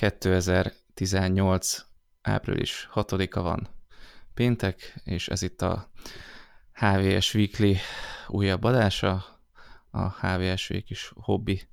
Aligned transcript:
2018. 0.00 1.84
április 2.22 2.88
6-a 2.94 3.42
van 3.42 3.68
péntek, 4.34 5.00
és 5.04 5.28
ez 5.28 5.42
itt 5.42 5.62
a 5.62 5.90
HVS 6.72 7.34
Weekly 7.34 7.76
újabb 8.28 8.64
adása, 8.64 9.24
a 9.90 10.26
HVS 10.26 10.70
Week 10.70 10.90
is 10.90 11.12
hobbi 11.14 11.68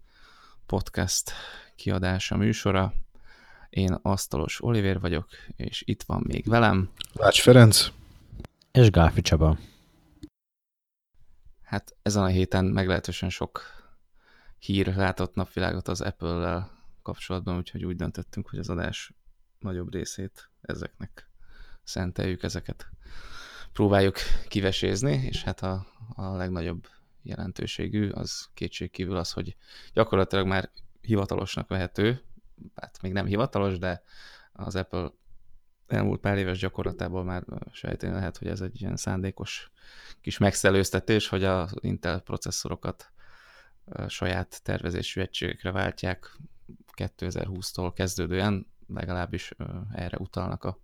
podcast 0.66 1.32
kiadása 1.76 2.38
műsora. 2.38 2.94
Én 3.69 3.99
Asztalos 4.01 4.63
Oliver 4.63 4.99
vagyok, 4.99 5.28
és 5.55 5.83
itt 5.85 6.03
van 6.03 6.23
még 6.28 6.46
velem. 6.46 6.91
Lács 7.13 7.41
Ferenc. 7.41 7.87
És 8.71 8.89
Gálfi 8.89 9.21
Csaba. 9.21 9.57
Hát 11.63 11.96
ezen 12.01 12.23
a 12.23 12.28
héten 12.28 12.65
meglehetősen 12.65 13.29
sok 13.29 13.62
hír 14.59 14.96
látott 14.96 15.35
napvilágot 15.35 15.87
az 15.87 16.02
Apple-lel 16.02 16.77
kapcsolatban, 17.08 17.58
úgyhogy 17.58 17.85
úgy 17.85 17.95
döntöttünk, 17.95 18.49
hogy 18.49 18.59
az 18.59 18.70
adás 18.70 19.13
nagyobb 19.59 19.94
részét 19.94 20.50
ezeknek 20.62 21.30
szenteljük, 21.84 22.44
ezeket 22.44 22.90
próbáljuk 23.73 24.16
kivesézni, 24.48 25.13
és 25.13 25.44
hát 25.44 25.62
a, 25.62 25.88
a 26.16 26.35
legnagyobb 26.35 26.88
jelentőségű 27.22 28.09
az 28.09 28.48
kétségkívül 28.54 29.18
az, 29.18 29.32
hogy 29.32 29.55
gyakorlatilag 29.94 30.48
már 30.48 30.72
hivatalosnak 31.02 31.68
vehető, 31.68 32.22
hát 32.76 33.02
még 33.02 33.12
nem 33.12 33.26
hivatalos, 33.26 33.77
de 33.77 34.04
az 34.52 34.76
Apple 34.76 35.12
elmúlt 35.88 36.20
pár 36.20 36.38
éves 36.38 36.60
gyakorlatából 36.60 37.24
már 37.24 37.44
sejteni 37.71 38.13
lehet, 38.13 38.38
hogy 38.38 38.48
ez 38.48 38.62
egy 38.62 38.82
ilyen 38.82 38.96
szándékos 38.96 39.71
kis 40.21 40.38
megszelőztetés, 40.38 41.27
hogy 41.27 41.44
az 41.44 41.74
Intel 41.80 42.20
processzorokat 42.20 43.12
saját 44.08 44.63
tervezésű 44.63 45.21
egységekre 45.21 45.71
váltják 45.71 46.38
2020-tól 46.98 47.92
kezdődően, 47.96 48.68
legalábbis 48.88 49.52
erre 49.94 50.18
utalnak 50.18 50.64
a 50.64 50.80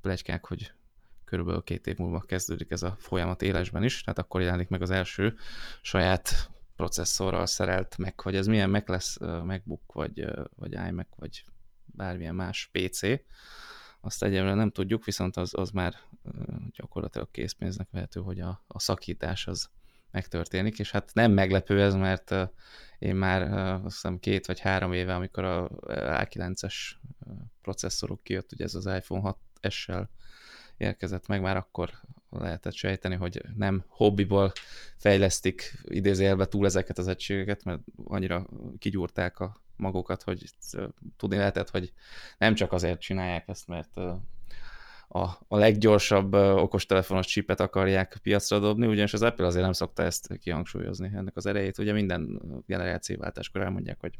plegykák, 0.00 0.46
hogy 0.46 0.72
körülbelül 1.24 1.62
két 1.62 1.86
év 1.86 1.96
múlva 1.96 2.20
kezdődik 2.20 2.70
ez 2.70 2.82
a 2.82 2.96
folyamat 2.98 3.42
élesben 3.42 3.82
is, 3.82 4.02
tehát 4.02 4.18
akkor 4.18 4.40
jelenik 4.40 4.68
meg 4.68 4.82
az 4.82 4.90
első 4.90 5.36
saját 5.82 6.50
processzorral 6.76 7.46
szerelt 7.46 7.98
meg, 7.98 8.20
hogy 8.20 8.36
ez 8.36 8.46
milyen 8.46 8.70
meg 8.70 8.88
lesz 8.88 9.18
MacBook, 9.20 9.92
vagy, 9.92 10.24
vagy 10.56 10.72
iMac, 10.72 11.08
vagy 11.16 11.44
bármilyen 11.84 12.34
más 12.34 12.70
PC, 12.72 13.00
azt 14.00 14.22
egyelőre 14.22 14.54
nem 14.54 14.70
tudjuk, 14.70 15.04
viszont 15.04 15.36
az, 15.36 15.54
az 15.54 15.70
már 15.70 15.94
gyakorlatilag 16.70 17.30
készpénznek 17.30 17.88
vehető, 17.90 18.20
hogy 18.20 18.40
a, 18.40 18.64
a 18.66 18.78
szakítás 18.78 19.46
az 19.46 19.70
megtörténik, 20.10 20.78
és 20.78 20.90
hát 20.90 21.10
nem 21.14 21.32
meglepő 21.32 21.82
ez, 21.82 21.94
mert 21.94 22.34
én 22.98 23.14
már 23.14 23.52
azt 23.84 23.94
hiszem 23.94 24.18
két 24.18 24.46
vagy 24.46 24.60
három 24.60 24.92
éve, 24.92 25.14
amikor 25.14 25.44
a 25.44 25.68
A9-es 26.24 26.74
processzorok 27.62 28.22
kijött, 28.22 28.52
ugye 28.52 28.64
ez 28.64 28.74
az 28.74 28.86
iPhone 28.86 29.36
6S-sel 29.62 30.06
érkezett 30.76 31.26
meg, 31.26 31.40
már 31.40 31.56
akkor 31.56 31.90
lehetett 32.30 32.74
sejteni, 32.74 33.14
hogy 33.14 33.42
nem 33.56 33.84
hobbiból 33.88 34.52
fejlesztik 34.96 35.80
idézélve 35.82 36.46
túl 36.46 36.66
ezeket 36.66 36.98
az 36.98 37.08
egységeket, 37.08 37.64
mert 37.64 37.80
annyira 38.04 38.46
kigyúrták 38.78 39.40
a 39.40 39.62
magukat, 39.76 40.22
hogy 40.22 40.54
tudni 41.16 41.36
lehetett, 41.36 41.70
hogy 41.70 41.92
nem 42.38 42.54
csak 42.54 42.72
azért 42.72 43.00
csinálják 43.00 43.48
ezt, 43.48 43.66
mert 43.66 44.00
a, 45.08 45.24
a 45.48 45.56
leggyorsabb 45.56 46.32
okostelefonos 46.34 47.26
csipet 47.26 47.60
akarják 47.60 48.18
piacra 48.22 48.58
dobni, 48.58 48.86
ugyanis 48.86 49.12
az 49.12 49.22
Apple 49.22 49.46
azért 49.46 49.64
nem 49.64 49.72
szokta 49.72 50.02
ezt 50.02 50.38
kihangsúlyozni, 50.38 51.10
ennek 51.14 51.36
az 51.36 51.46
erejét. 51.46 51.78
Ugye 51.78 51.92
minden 51.92 52.42
generációváltáskor 52.66 53.60
elmondják, 53.60 54.00
hogy 54.00 54.18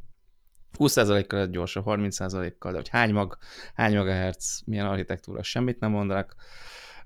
20%-kal 0.78 1.46
gyorsabb, 1.46 1.84
30%-kal, 1.86 2.70
de 2.70 2.76
hogy 2.76 2.88
hány 2.88 3.12
mag, 3.12 3.38
hány 3.74 3.94
megahertz, 3.94 4.62
milyen 4.66 4.86
architektúra, 4.86 5.42
semmit 5.42 5.80
nem 5.80 5.90
mondanak, 5.90 6.34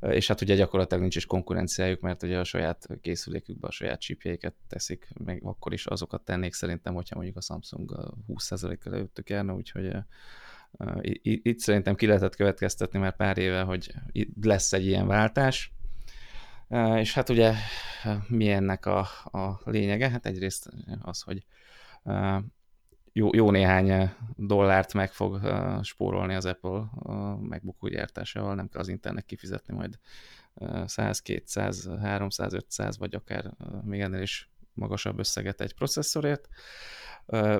és 0.00 0.26
hát 0.26 0.40
ugye 0.40 0.54
gyakorlatilag 0.54 1.00
nincs 1.00 1.16
is 1.16 1.26
konkurenciájuk, 1.26 2.00
mert 2.00 2.22
ugye 2.22 2.38
a 2.38 2.44
saját 2.44 2.86
készülékükbe 3.00 3.68
a 3.68 3.70
saját 3.70 4.00
csípjeiket 4.00 4.54
teszik, 4.68 5.08
meg 5.24 5.40
akkor 5.44 5.72
is 5.72 5.86
azokat 5.86 6.24
tennék 6.24 6.52
szerintem, 6.52 6.94
hogyha 6.94 7.14
mondjuk 7.16 7.36
a 7.36 7.40
Samsung 7.40 8.14
20%-kal 8.28 8.94
előttük 8.94 9.30
járna, 9.30 9.54
úgyhogy 9.54 9.92
itt 11.22 11.58
szerintem 11.58 11.94
ki 11.94 12.06
lehetett 12.06 12.36
következtetni 12.36 12.98
már 12.98 13.16
pár 13.16 13.38
éve, 13.38 13.62
hogy 13.62 13.94
lesz 14.42 14.72
egy 14.72 14.86
ilyen 14.86 15.06
váltás, 15.06 15.72
és 16.96 17.14
hát 17.14 17.28
ugye 17.28 17.54
mi 18.28 18.50
ennek 18.50 18.86
a, 18.86 18.98
a 19.24 19.60
lényege? 19.64 20.10
Hát 20.10 20.26
egyrészt 20.26 20.70
az, 21.02 21.22
hogy 21.22 21.44
jó, 23.12 23.34
jó 23.34 23.50
néhány 23.50 24.10
dollárt 24.36 24.94
meg 24.94 25.12
fog 25.12 25.40
spórolni 25.82 26.34
az 26.34 26.44
Apple 26.44 26.88
a 26.92 27.36
MacBook 27.36 27.88
gyártásával, 27.88 28.54
nem 28.54 28.68
kell 28.68 28.80
az 28.80 28.88
internet 28.88 29.24
kifizetni 29.24 29.74
majd 29.74 29.98
100, 30.84 31.20
200, 31.20 31.88
300, 32.00 32.52
500, 32.52 32.98
vagy 32.98 33.14
akár 33.14 33.54
még 33.84 34.00
ennél 34.00 34.22
is 34.22 34.50
magasabb 34.72 35.18
összeget 35.18 35.60
egy 35.60 35.74
processzorért. 35.74 36.48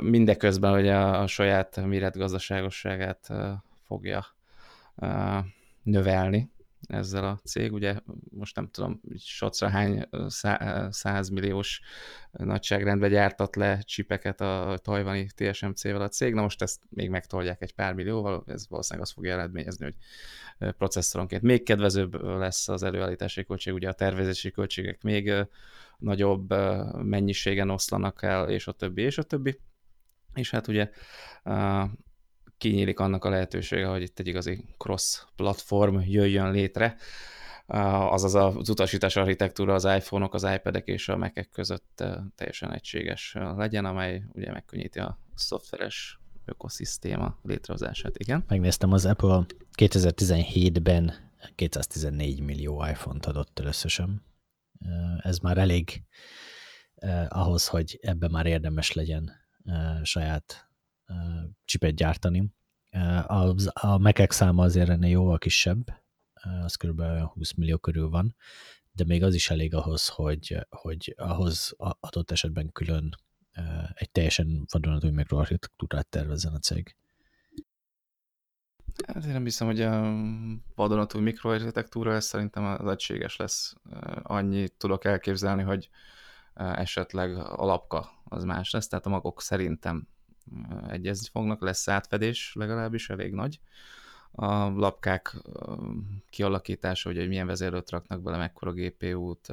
Mindeközben 0.00 0.72
ugye 0.72 0.96
a 0.96 1.26
saját 1.26 1.86
méretgazdaságosságát 1.86 3.28
fogja 3.86 4.26
növelni 5.82 6.50
ezzel 6.86 7.24
a 7.24 7.40
cég. 7.44 7.72
Ugye 7.72 7.94
most 8.30 8.56
nem 8.56 8.68
tudom, 8.70 9.00
socra 9.18 9.68
hány 9.68 10.08
százmilliós 10.90 11.80
nagyságrendben 12.30 13.10
gyártat 13.10 13.56
le 13.56 13.78
csipeket 13.78 14.40
a 14.40 14.78
tajvani 14.82 15.26
TSMC-vel 15.34 16.00
a 16.00 16.08
cég, 16.08 16.34
na 16.34 16.42
most 16.42 16.62
ezt 16.62 16.80
még 16.88 17.10
megtolják 17.10 17.62
egy 17.62 17.74
pár 17.74 17.94
millióval, 17.94 18.44
ez 18.46 18.68
valószínűleg 18.68 19.06
azt 19.06 19.14
fogja 19.14 19.32
eredményezni, 19.32 19.84
hogy 19.84 19.94
processzoronként 20.76 21.42
még 21.42 21.62
kedvezőbb 21.62 22.22
lesz 22.22 22.68
az 22.68 22.82
előállítási 22.82 23.44
költség, 23.44 23.74
ugye 23.74 23.88
a 23.88 23.92
tervezési 23.92 24.50
költségek 24.50 25.02
még 25.02 25.32
nagyobb 26.00 26.54
mennyiségen 27.02 27.70
oszlanak 27.70 28.22
el, 28.22 28.48
és 28.48 28.66
a 28.66 28.72
többi, 28.72 29.02
és 29.02 29.18
a 29.18 29.22
többi. 29.22 29.60
És 30.34 30.50
hát 30.50 30.68
ugye 30.68 30.90
kinyílik 32.58 32.98
annak 32.98 33.24
a 33.24 33.30
lehetősége, 33.30 33.86
hogy 33.86 34.02
itt 34.02 34.18
egy 34.18 34.26
igazi 34.26 34.64
cross-platform 34.78 36.00
jöjjön 36.00 36.50
létre, 36.50 36.96
azaz 37.66 38.34
az 38.34 38.68
utasítás 38.68 39.16
architektúra 39.16 39.74
az 39.74 39.84
iPhone-ok, 39.84 40.34
az 40.34 40.46
iPad-ek 40.54 40.86
és 40.86 41.08
a 41.08 41.16
mac 41.16 41.50
között 41.52 42.04
teljesen 42.34 42.72
egységes 42.72 43.36
legyen, 43.56 43.84
amely 43.84 44.22
ugye 44.32 44.52
megkönnyíti 44.52 44.98
a 44.98 45.18
szoftveres 45.34 46.20
ökoszisztéma 46.44 47.38
létrehozását, 47.42 48.18
igen. 48.18 48.44
Megnéztem, 48.48 48.92
az 48.92 49.06
Apple 49.06 49.46
2017-ben 49.78 51.12
214 51.54 52.40
millió 52.40 52.84
iPhone-t 52.90 53.26
adott 53.26 53.58
először 53.58 53.90
Ez 55.18 55.38
már 55.38 55.58
elég 55.58 56.02
ahhoz, 57.28 57.66
hogy 57.66 57.98
ebbe 58.02 58.28
már 58.28 58.46
érdemes 58.46 58.92
legyen 58.92 59.30
saját 60.02 60.70
csipet 61.64 61.94
gyártani. 61.94 62.52
A, 63.26 63.54
a 63.72 63.98
Mac 63.98 64.34
száma 64.34 64.62
azért 64.62 64.88
ennél 64.88 65.10
jóval 65.10 65.38
kisebb, 65.38 66.02
az 66.62 66.74
kb. 66.74 67.02
20 67.02 67.52
millió 67.52 67.78
körül 67.78 68.08
van, 68.08 68.36
de 68.92 69.04
még 69.04 69.22
az 69.22 69.34
is 69.34 69.50
elég 69.50 69.74
ahhoz, 69.74 70.08
hogy, 70.08 70.66
hogy 70.68 71.14
ahhoz 71.16 71.74
adott 71.76 72.30
esetben 72.30 72.72
külön 72.72 73.16
egy 73.94 74.10
teljesen 74.10 74.66
vadonatúj 74.72 75.10
mikroarchitektúrát 75.10 76.08
tervezzen 76.08 76.54
a 76.54 76.58
cég. 76.58 76.96
Hát 79.06 79.24
én 79.24 79.32
nem 79.32 79.44
hiszem, 79.44 79.66
hogy 79.66 79.80
a 79.80 80.14
vadonatúj 80.74 81.22
mikroarchitektúra, 81.22 82.14
ez 82.14 82.24
szerintem 82.24 82.64
az 82.64 82.90
egységes 82.90 83.36
lesz. 83.36 83.74
Annyit 84.22 84.72
tudok 84.72 85.04
elképzelni, 85.04 85.62
hogy 85.62 85.90
esetleg 86.54 87.36
a 87.36 87.64
lapka 87.64 88.10
az 88.24 88.44
más 88.44 88.70
lesz, 88.70 88.88
tehát 88.88 89.06
a 89.06 89.10
magok 89.10 89.42
szerintem 89.42 90.08
egyezni 90.88 91.28
fognak, 91.32 91.60
lesz 91.60 91.88
átfedés 91.88 92.52
legalábbis 92.54 93.10
elég 93.10 93.32
nagy. 93.32 93.60
A 94.32 94.54
lapkák 94.54 95.36
kialakítása, 96.30 97.12
hogy 97.12 97.28
milyen 97.28 97.46
vezérlőt 97.46 97.90
raknak 97.90 98.22
bele, 98.22 98.36
mekkora 98.36 98.72
GPU-t, 98.72 99.48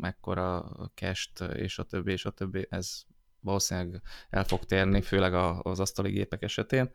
mekkora 0.00 0.64
cache 0.94 1.46
és 1.46 1.78
a 1.78 1.82
többi, 1.82 2.12
és 2.12 2.24
a 2.24 2.30
többi, 2.30 2.66
ez 2.70 3.02
valószínűleg 3.40 4.02
el 4.30 4.44
fog 4.44 4.64
térni, 4.64 5.00
főleg 5.00 5.34
az 5.62 5.80
asztali 5.80 6.10
gépek 6.10 6.42
esetén. 6.42 6.90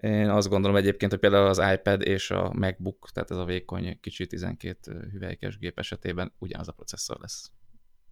Én 0.00 0.28
azt 0.28 0.48
gondolom 0.48 0.76
egyébként, 0.76 1.10
hogy 1.10 1.20
például 1.20 1.46
az 1.46 1.62
iPad 1.74 2.02
és 2.02 2.30
a 2.30 2.52
MacBook, 2.52 3.08
tehát 3.12 3.30
ez 3.30 3.36
a 3.36 3.44
vékony 3.44 4.00
kicsi 4.00 4.26
12 4.26 5.08
hüvelykes 5.12 5.58
gép 5.58 5.78
esetében 5.78 6.32
ugyanaz 6.38 6.68
a 6.68 6.72
processzor 6.72 7.18
lesz. 7.20 7.50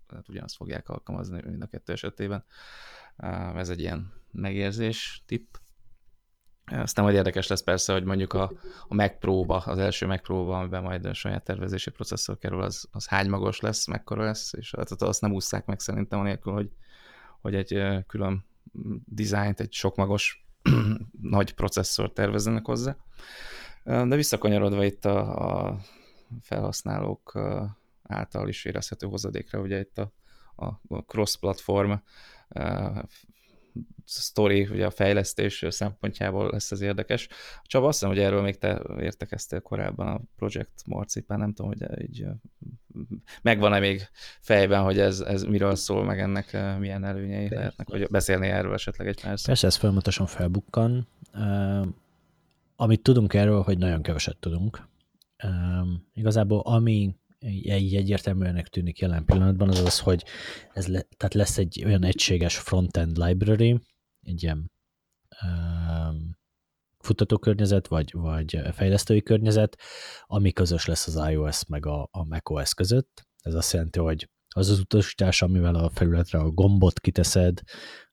Tehát 0.06 0.29
ugyanazt 0.29 0.56
fogják 0.56 0.88
alkalmazni 0.88 1.43
mind 1.44 1.62
a 1.62 1.67
kettő 1.67 1.93
esetében. 1.93 2.44
Ez 3.55 3.69
egy 3.69 3.81
ilyen 3.81 4.12
megérzés 4.31 5.23
tipp. 5.26 5.55
Aztán 6.64 7.05
majd 7.05 7.17
érdekes 7.17 7.46
lesz 7.46 7.62
persze, 7.62 7.93
hogy 7.93 8.05
mondjuk 8.05 8.32
a, 8.32 8.52
a 8.88 8.94
Mac 8.94 9.19
Pro-ba, 9.19 9.56
az 9.56 9.79
első 9.79 10.06
Mac 10.06 10.23
Pro-ba, 10.23 10.58
amiben 10.58 10.82
majd 10.82 11.05
a 11.05 11.14
saját 11.14 11.44
tervezési 11.44 11.90
processzor 11.90 12.38
kerül, 12.38 12.62
az, 12.62 12.88
az 12.90 13.06
hány 13.06 13.29
magos 13.29 13.61
lesz, 13.61 13.87
mekkora 13.87 14.25
lesz, 14.25 14.52
és 14.52 14.75
hát 14.76 14.90
azt 14.90 15.20
nem 15.20 15.32
ússzák 15.32 15.67
meg 15.67 15.81
szerintem 15.81 16.20
anélkül, 16.20 16.52
hogy, 16.52 16.70
hogy 17.40 17.55
egy 17.55 18.05
külön 18.06 18.46
dizájnt, 19.05 19.61
egy 19.61 19.73
sok 19.73 19.96
magos 19.96 20.48
nagy 21.20 21.55
processzort 21.55 22.14
tervezzenek 22.14 22.64
hozzá. 22.64 22.96
De 23.84 24.16
visszakanyarodva 24.16 24.84
itt 24.84 25.05
a, 25.05 25.66
a 25.66 25.78
felhasználók 26.40 27.38
által 28.02 28.49
is 28.49 28.64
érezhető 28.64 29.06
hozadékra, 29.06 29.60
ugye 29.60 29.78
itt 29.78 29.99
a, 29.99 30.12
a 30.88 30.99
cross-platform 31.06 31.93
sztori, 34.04 34.69
ugye 34.70 34.86
a 34.86 34.90
fejlesztés 34.90 35.64
szempontjából 35.69 36.50
lesz 36.50 36.70
ez 36.70 36.80
érdekes. 36.80 37.28
Csaba, 37.62 37.86
azt 37.86 37.98
hiszem, 37.98 38.14
hogy 38.14 38.25
erről 38.25 38.42
még 38.42 38.58
te 38.58 38.82
értekeztél 39.00 39.60
korábban 39.60 40.06
a 40.06 40.20
Project 40.36 40.86
Marcipán, 40.86 41.38
nem 41.38 41.52
tudom, 41.52 41.70
hogy 41.70 42.02
így 42.02 42.26
megvan-e 43.42 43.78
még 43.78 44.08
fejben, 44.40 44.82
hogy 44.82 44.98
ez, 44.98 45.20
ez 45.20 45.42
miről 45.42 45.75
szól, 45.75 46.04
meg 46.04 46.20
ennek 46.20 46.56
milyen 46.78 47.04
előnyei 47.04 47.48
lehetnek, 47.48 47.88
vagy 47.88 48.06
beszélni 48.10 48.46
erről 48.46 48.75
esetleg 48.75 49.08
egy 49.08 49.20
pár 49.20 49.38
Persze, 49.44 49.66
ez 49.66 49.76
folyamatosan 49.76 50.26
felbukkan. 50.26 51.08
Amit 52.76 53.02
tudunk 53.02 53.34
erről, 53.34 53.62
hogy 53.62 53.78
nagyon 53.78 54.02
keveset 54.02 54.36
tudunk. 54.36 54.88
Igazából 56.14 56.60
ami 56.60 57.14
így 57.40 57.94
egyértelműen 57.94 58.67
tűnik 58.70 58.99
jelen 58.99 59.25
pillanatban, 59.25 59.69
az 59.69 59.79
az, 59.79 59.99
hogy 59.99 60.25
ez 60.73 60.87
le, 60.87 61.02
tehát 61.17 61.35
lesz 61.35 61.58
egy 61.58 61.82
olyan 61.85 62.05
egységes 62.05 62.58
frontend 62.58 63.17
library, 63.17 63.81
egy 64.20 64.43
ilyen 64.43 64.73
um, 65.43 66.37
futtatókörnyezet, 66.99 67.87
vagy, 67.87 68.12
vagy 68.12 68.61
fejlesztői 68.73 69.23
környezet, 69.23 69.79
ami 70.25 70.52
közös 70.52 70.87
lesz 70.87 71.06
az 71.06 71.31
iOS 71.31 71.67
meg 71.67 71.87
a, 71.87 72.08
a 72.11 72.25
macOS 72.25 72.75
között. 72.75 73.26
Ez 73.43 73.55
azt 73.55 73.73
jelenti, 73.73 73.99
hogy 73.99 74.29
az 74.49 74.69
az 74.69 74.79
utasítás, 74.79 75.43
amivel 75.43 75.75
a 75.75 75.90
felületre 75.90 76.38
a 76.38 76.50
gombot 76.50 77.00
kiteszed 77.00 77.61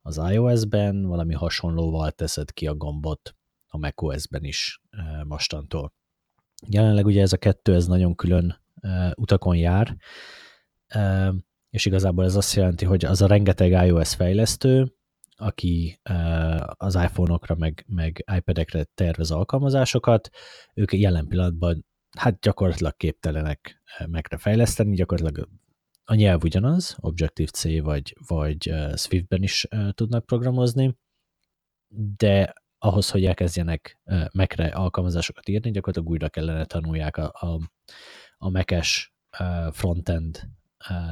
az 0.01 0.21
iOS-ben, 0.31 1.05
valami 1.05 1.33
hasonlóval 1.33 2.11
teszed 2.11 2.51
ki 2.51 2.67
a 2.67 2.75
gombot 2.75 3.35
a 3.67 3.77
macOS-ben 3.77 4.43
is 4.43 4.81
mostantól. 5.27 5.93
Jelenleg 6.67 7.05
ugye 7.05 7.21
ez 7.21 7.33
a 7.33 7.37
kettő, 7.37 7.73
ez 7.73 7.87
nagyon 7.87 8.15
külön 8.15 8.64
utakon 9.15 9.55
jár, 9.55 9.95
és 11.69 11.85
igazából 11.85 12.23
ez 12.23 12.35
azt 12.35 12.55
jelenti, 12.55 12.85
hogy 12.85 13.05
az 13.05 13.21
a 13.21 13.27
rengeteg 13.27 13.87
iOS 13.87 14.15
fejlesztő, 14.15 14.93
aki 15.35 15.99
az 16.65 16.95
iPhone-okra 16.95 17.55
meg, 17.55 17.85
meg 17.87 18.23
iPad-ekre 18.35 18.83
tervez 18.83 19.31
alkalmazásokat, 19.31 20.29
ők 20.73 20.93
jelen 20.93 21.27
pillanatban 21.27 21.85
hát 22.17 22.39
gyakorlatilag 22.39 22.95
képtelenek 22.95 23.81
megre 24.05 24.37
fejleszteni, 24.37 24.95
gyakorlatilag 24.95 25.49
a 26.03 26.13
nyelv 26.13 26.43
ugyanaz, 26.43 26.95
Objective-C 26.99 27.79
vagy, 27.81 28.15
vagy 28.27 28.73
Swift-ben 28.95 29.43
is 29.43 29.67
tudnak 29.91 30.25
programozni, 30.25 30.97
de 32.17 32.53
ahhoz, 32.77 33.09
hogy 33.09 33.25
elkezdjenek 33.25 33.99
megre 34.33 34.67
alkalmazásokat 34.67 35.49
írni, 35.49 35.71
gyakorlatilag 35.71 36.09
újra 36.09 36.29
kellene 36.29 36.65
tanulják 36.65 37.17
a, 37.17 37.25
a, 37.25 37.59
a 38.37 38.49
Mac-es 38.49 39.13
frontend 39.71 40.49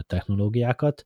technológiákat, 0.02 1.06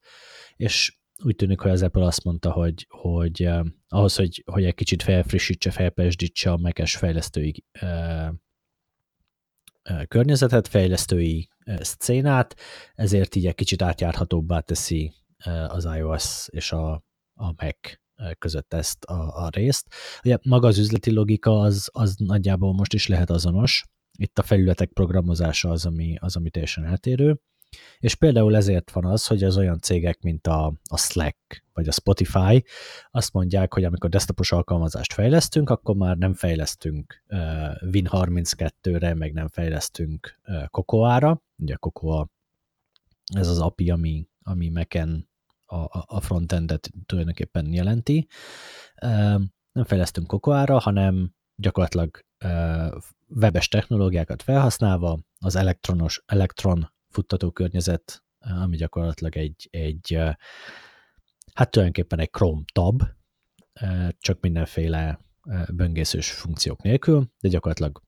és 0.56 0.98
úgy 1.24 1.36
tűnik, 1.36 1.60
hogy 1.60 1.72
az 1.72 1.84
Apple 1.84 2.06
azt 2.06 2.24
mondta, 2.24 2.52
hogy, 2.52 2.86
hogy 2.90 3.50
ahhoz, 3.88 4.16
hogy, 4.16 4.44
hogy 4.52 4.66
egy 4.66 4.76
kicsit 4.76 5.04
felfrissítse, 5.04 5.72
felpesdítse 5.72 6.52
a 6.52 6.58
Mac-es 6.58 6.96
fejlesztői 6.96 7.66
környezetet, 10.08 10.68
fejlesztői 10.68 11.50
szcénát, 11.66 12.56
ezért 12.94 13.36
így 13.36 13.46
egy 13.46 13.56
kicsit 13.56 13.82
átjárhatóbbá 13.82 14.60
teszi 14.60 15.14
az 15.68 15.86
iOS 15.86 16.48
és 16.48 16.72
a, 16.72 16.92
a 17.34 17.54
Mac 17.56 17.98
között 18.38 18.74
ezt 18.74 19.04
a, 19.04 19.46
a 19.46 19.50
részt. 19.50 19.94
Ugye 20.24 20.38
maga 20.44 20.68
az 20.68 20.78
üzleti 20.78 21.12
logika 21.12 21.60
az, 21.60 21.90
az 21.94 22.16
nagyjából 22.16 22.74
most 22.74 22.94
is 22.94 23.08
lehet 23.08 23.30
azonos, 23.30 23.86
itt 24.18 24.40
a 24.40 24.44
felületek 24.44 24.90
programozása 24.90 25.70
az, 25.70 25.86
ami, 25.86 26.16
az, 26.20 26.36
ami 26.36 26.50
teljesen 26.50 26.86
eltérő, 26.86 27.40
és 28.00 28.16
például 28.16 28.56
ezért 28.56 28.92
van 28.92 29.06
az, 29.06 29.28
hogy 29.28 29.44
az 29.44 29.58
olyan 29.58 29.80
cégek, 29.80 30.22
mint 30.22 30.48
a, 30.48 30.74
a 30.90 30.98
Slack 30.98 31.66
vagy 31.74 31.88
a 31.88 31.92
Spotify 31.92 32.66
azt 33.12 33.34
mondják, 33.34 33.74
hogy 33.74 33.84
amikor 33.84 34.10
desktopos 34.10 34.52
alkalmazást 34.52 35.14
fejlesztünk, 35.14 35.70
akkor 35.70 35.96
már 35.96 36.18
nem 36.18 36.34
fejlesztünk 36.34 37.24
uh, 37.28 37.40
Win32-re, 37.92 39.14
meg 39.14 39.34
nem 39.34 39.48
fejlesztünk 39.48 40.40
uh, 40.48 40.66
Cocoa-ra. 40.68 41.42
Ugye 41.58 41.76
Cocoa 41.76 42.30
ez 43.34 43.48
az 43.48 43.60
API, 43.60 43.90
ami, 43.90 44.28
ami 44.44 44.70
Mac-en 44.70 45.30
a, 45.66 45.76
a 46.16 46.22
frontendet 46.22 46.90
tulajdonképpen 47.06 47.74
jelenti. 47.74 48.28
Uh, 49.02 49.42
nem 49.72 49.84
fejlesztünk 49.84 50.28
Cocoa-ra, 50.28 50.80
hanem 50.80 51.36
gyakorlatilag 51.56 52.26
webes 53.28 53.68
technológiákat 53.68 54.42
felhasználva 54.42 55.20
az 55.40 55.56
elektronos, 55.56 56.24
elektron 56.26 56.94
futtató 57.10 57.52
környezet, 57.52 58.24
ami 58.40 58.76
gyakorlatilag 58.76 59.38
egy, 59.38 59.68
egy 59.72 60.20
hát 61.54 61.72
tulajdonképpen 61.72 62.20
egy 62.20 62.30
Chrome 62.30 62.62
tab, 62.74 63.04
csak 64.20 64.42
mindenféle 64.42 65.20
böngészős 65.74 66.32
funkciók 66.32 66.82
nélkül, 66.82 67.32
de 67.40 67.48
gyakorlatilag 67.48 68.02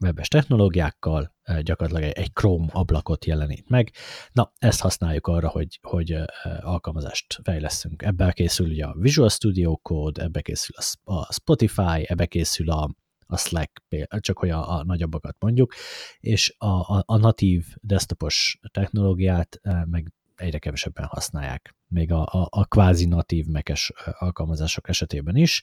webes 0.00 0.28
technológiákkal, 0.28 1.34
gyakorlatilag 1.62 2.12
egy 2.16 2.32
Chrome 2.32 2.66
ablakot 2.72 3.24
jelenít 3.24 3.68
meg. 3.68 3.92
Na, 4.32 4.52
ezt 4.58 4.80
használjuk 4.80 5.26
arra, 5.26 5.48
hogy, 5.48 5.78
hogy 5.82 6.16
alkalmazást 6.60 7.38
fejleszünk. 7.42 8.02
Ebben 8.02 8.32
készül 8.32 8.68
ugye 8.68 8.84
a 8.84 8.96
Visual 8.98 9.28
Studio 9.28 9.76
Code, 9.76 10.22
ebbe 10.22 10.40
készül 10.40 10.76
a 11.04 11.32
Spotify, 11.32 12.04
ebbe 12.06 12.26
készül 12.26 12.70
a, 12.70 12.94
a 13.26 13.36
Slack, 13.36 13.82
csak 14.08 14.38
hogy 14.38 14.50
a, 14.50 14.78
a 14.78 14.84
nagyobbakat 14.84 15.36
mondjuk, 15.38 15.74
és 16.20 16.54
a, 16.58 16.66
a, 16.66 17.02
a 17.06 17.16
natív 17.16 17.64
desktopos 17.80 18.58
technológiát 18.72 19.58
eh, 19.62 19.84
meg 19.84 20.12
egyre 20.34 20.58
kevesebben 20.58 21.04
használják, 21.04 21.74
még 21.86 22.12
a, 22.12 22.22
a, 22.22 22.48
a 22.50 22.64
kvázi 22.64 23.06
natív 23.06 23.46
mekes 23.46 23.92
eh, 24.04 24.22
alkalmazások 24.22 24.88
esetében 24.88 25.36
is, 25.36 25.62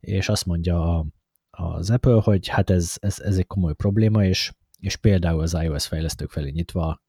és 0.00 0.28
azt 0.28 0.46
mondja 0.46 0.98
a, 0.98 1.06
az 1.50 1.90
Apple, 1.90 2.20
hogy 2.22 2.48
hát 2.48 2.70
ez, 2.70 2.94
ez, 2.98 3.20
ez 3.20 3.36
egy 3.36 3.46
komoly 3.46 3.74
probléma, 3.74 4.24
és, 4.24 4.52
és 4.80 4.96
például 4.96 5.40
az 5.40 5.54
iOS 5.54 5.86
fejlesztők 5.86 6.30
felé 6.30 6.50
nyitva 6.50 7.02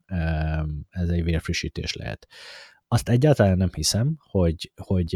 ez 0.89 1.09
egy 1.09 1.23
vérfrissítés 1.23 1.93
lehet. 1.93 2.27
Azt 2.87 3.09
egyáltalán 3.09 3.57
nem 3.57 3.69
hiszem, 3.73 4.17
hogy, 4.19 4.71
hogy 4.81 5.15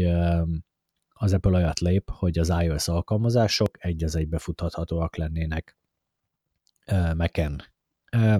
az 1.14 1.32
Apple 1.32 1.52
olyat 1.52 1.80
lép, 1.80 2.10
hogy 2.10 2.38
az 2.38 2.48
iOS 2.48 2.88
alkalmazások 2.88 3.84
egy 3.84 4.04
az 4.04 4.16
egybe 4.16 4.38
futhathatóak 4.38 5.16
lennének 5.16 5.76
Mac-en. 7.16 7.62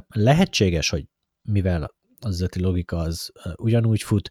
Lehetséges, 0.08 0.88
hogy 0.90 1.08
mivel 1.42 1.94
az 2.20 2.34
üzleti 2.34 2.60
logika 2.60 2.96
az 2.96 3.32
ugyanúgy 3.56 4.02
fut, 4.02 4.30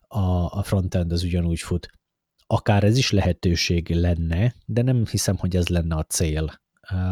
a, 0.00 0.58
a 0.58 0.62
frontend 0.62 1.12
az 1.12 1.22
ugyanúgy 1.22 1.60
fut, 1.60 1.88
akár 2.46 2.84
ez 2.84 2.96
is 2.96 3.10
lehetőség 3.10 3.88
lenne, 3.88 4.54
de 4.66 4.82
nem 4.82 5.06
hiszem, 5.06 5.36
hogy 5.36 5.56
ez 5.56 5.68
lenne 5.68 5.96
a 5.96 6.02
cél. 6.04 6.60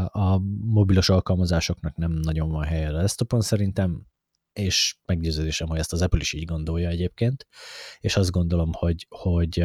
A 0.06 0.38
mobilos 0.60 1.08
alkalmazásoknak 1.08 1.96
nem 1.96 2.12
nagyon 2.12 2.50
van 2.50 2.64
helye 2.64 2.88
a 2.88 2.92
desktopon 2.92 3.40
szerintem, 3.40 4.06
és 4.52 4.96
meggyőződésem, 5.06 5.68
hogy 5.68 5.78
ezt 5.78 5.92
az 5.92 6.02
Apple 6.02 6.20
is 6.20 6.32
így 6.32 6.44
gondolja 6.44 6.88
egyébként, 6.88 7.46
és 7.98 8.16
azt 8.16 8.30
gondolom, 8.30 8.72
hogy, 8.72 9.06
hogy 9.08 9.64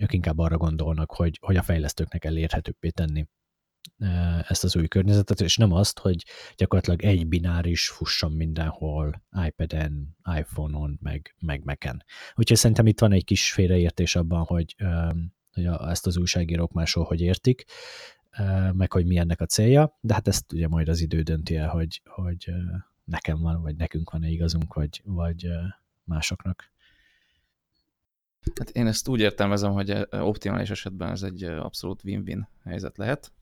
ők 0.00 0.12
inkább 0.12 0.38
arra 0.38 0.56
gondolnak, 0.56 1.12
hogy, 1.12 1.38
hogy 1.40 1.56
a 1.56 1.62
fejlesztőknek 1.62 2.24
elérhetőbbé 2.24 2.88
tenni 2.90 3.26
ezt 4.48 4.64
az 4.64 4.76
új 4.76 4.88
környezetet, 4.88 5.40
és 5.40 5.56
nem 5.56 5.72
azt, 5.72 5.98
hogy 5.98 6.24
gyakorlatilag 6.56 7.02
egy 7.02 7.26
bináris 7.26 7.88
fusson 7.88 8.32
mindenhol 8.32 9.22
iPad-en, 9.46 10.16
iPhone-on, 10.38 10.98
meg, 11.02 11.34
meg 11.40 11.64
Mac-en. 11.64 12.04
Úgyhogy 12.34 12.56
szerintem 12.56 12.86
itt 12.86 13.00
van 13.00 13.12
egy 13.12 13.24
kis 13.24 13.52
félreértés 13.52 14.16
abban, 14.16 14.42
hogy, 14.42 14.76
hogy 15.52 15.64
ezt 15.64 16.06
az 16.06 16.16
újságírók 16.16 16.72
máshol 16.72 17.04
hogy 17.04 17.20
értik, 17.20 17.64
meg 18.72 18.92
hogy 18.92 19.06
mi 19.06 19.16
ennek 19.16 19.40
a 19.40 19.46
célja, 19.46 19.98
de 20.00 20.14
hát 20.14 20.28
ezt 20.28 20.52
ugye 20.52 20.68
majd 20.68 20.88
az 20.88 21.00
idő 21.00 21.22
dönti 21.22 21.56
el, 21.56 21.68
hogy, 21.68 22.02
hogy 22.04 22.50
nekem 23.04 23.40
van, 23.40 23.62
vagy 23.62 23.76
nekünk 23.76 24.10
van-e 24.10 24.28
igazunk, 24.28 24.74
vagy, 24.74 25.00
vagy 25.04 25.48
másoknak. 26.04 26.72
Hát 28.58 28.70
én 28.70 28.86
ezt 28.86 29.08
úgy 29.08 29.20
értelmezem, 29.20 29.72
hogy 29.72 30.08
optimális 30.10 30.70
esetben 30.70 31.10
ez 31.10 31.22
egy 31.22 31.42
abszolút 31.42 32.04
win-win 32.04 32.48
helyzet 32.64 32.96
lehet, 32.96 33.32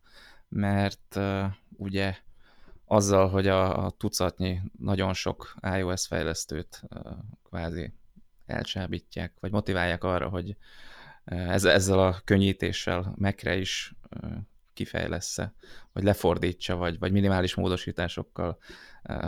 mert 0.48 1.16
uh, 1.16 1.44
ugye 1.76 2.16
azzal, 2.88 3.28
hogy 3.28 3.46
a, 3.46 3.90
tucatnyi 3.90 4.60
nagyon 4.78 5.12
sok 5.14 5.54
iOS 5.76 6.06
fejlesztőt 6.06 6.82
kvázi 7.42 7.92
elcsábítják, 8.46 9.32
vagy 9.40 9.50
motiválják 9.50 10.04
arra, 10.04 10.28
hogy 10.28 10.56
ez, 11.24 11.64
ezzel 11.64 11.98
a 11.98 12.20
könnyítéssel 12.24 13.14
megre 13.16 13.56
is 13.56 13.94
kifejlesz-e, 14.78 15.52
vagy 15.92 16.02
lefordítsa, 16.02 16.76
vagy, 16.76 16.98
vagy 16.98 17.12
minimális 17.12 17.54
módosításokkal 17.54 18.58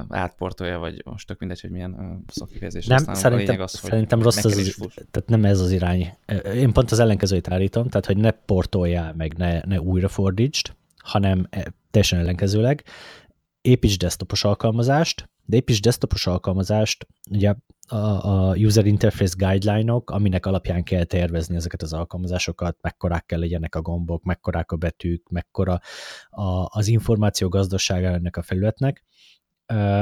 átportolja, 0.08 0.78
vagy 0.78 1.02
most 1.04 1.26
tök 1.26 1.38
mindegy, 1.38 1.60
hogy 1.60 1.70
milyen 1.70 2.24
szakifejezés 2.26 2.86
Nem, 2.86 3.14
szerintem, 3.14 3.60
az, 3.60 3.70
szerintem 3.70 4.22
rossz 4.22 4.44
az, 4.44 4.56
az 4.56 4.76
tehát 4.94 5.28
nem 5.28 5.44
ez 5.44 5.60
az 5.60 5.70
irány. 5.70 6.16
Én 6.54 6.72
pont 6.72 6.90
az 6.90 6.98
ellenkezőjét 6.98 7.50
állítom, 7.50 7.88
tehát 7.88 8.06
hogy 8.06 8.16
ne 8.16 8.30
portoljál 8.30 9.14
meg, 9.16 9.36
ne, 9.36 9.60
ne 9.60 9.80
újra 9.80 10.08
fordítsd, 10.08 10.72
hanem 10.96 11.48
teljesen 11.90 12.18
ellenkezőleg 12.18 12.84
építs 13.60 13.96
desktopos 13.96 14.44
alkalmazást, 14.44 15.29
de 15.50 15.56
építs 15.56 15.80
desktopos 15.80 16.26
alkalmazást, 16.26 17.06
ugye 17.30 17.54
a, 17.88 18.56
user 18.56 18.86
interface 18.86 19.34
guideline-ok, 19.38 20.10
aminek 20.10 20.46
alapján 20.46 20.82
kell 20.82 21.04
tervezni 21.04 21.56
ezeket 21.56 21.82
az 21.82 21.92
alkalmazásokat, 21.92 22.76
mekkorák 22.80 23.26
kell 23.26 23.38
legyenek 23.38 23.74
a 23.74 23.82
gombok, 23.82 24.22
mekkorák 24.22 24.72
a 24.72 24.76
betűk, 24.76 25.28
mekkora 25.28 25.80
a, 26.30 26.66
az 26.78 26.88
információ 26.88 27.48
gazdasága 27.48 28.06
ennek 28.06 28.36
a 28.36 28.42
felületnek, 28.42 29.04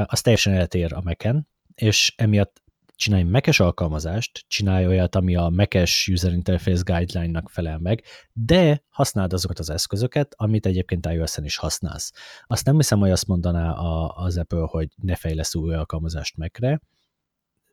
az 0.05 0.21
teljesen 0.21 0.53
eltér 0.53 0.93
a 0.93 1.01
Mac-en, 1.01 1.47
és 1.75 2.13
emiatt 2.17 2.61
csinálj 2.99 3.23
mekes 3.23 3.59
alkalmazást, 3.59 4.45
csinálj 4.47 4.87
olyat, 4.87 5.15
ami 5.15 5.35
a 5.35 5.49
mekes 5.49 6.07
User 6.07 6.33
Interface 6.33 6.81
Guideline-nak 6.85 7.49
felel 7.49 7.77
meg, 7.77 8.03
de 8.33 8.83
használd 8.89 9.33
azokat 9.33 9.59
az 9.59 9.69
eszközöket, 9.69 10.33
amit 10.37 10.65
egyébként 10.65 11.05
iOS-en 11.05 11.45
is 11.45 11.57
használsz. 11.57 12.11
Azt 12.47 12.65
nem 12.65 12.75
hiszem, 12.75 12.99
hogy 12.99 13.11
azt 13.11 13.27
mondaná 13.27 13.71
a, 13.71 14.13
az 14.15 14.37
Apple, 14.37 14.65
hogy 14.69 14.87
ne 14.95 15.15
fejlesz 15.15 15.55
új 15.55 15.73
alkalmazást 15.73 16.37
Mac-re. 16.37 16.81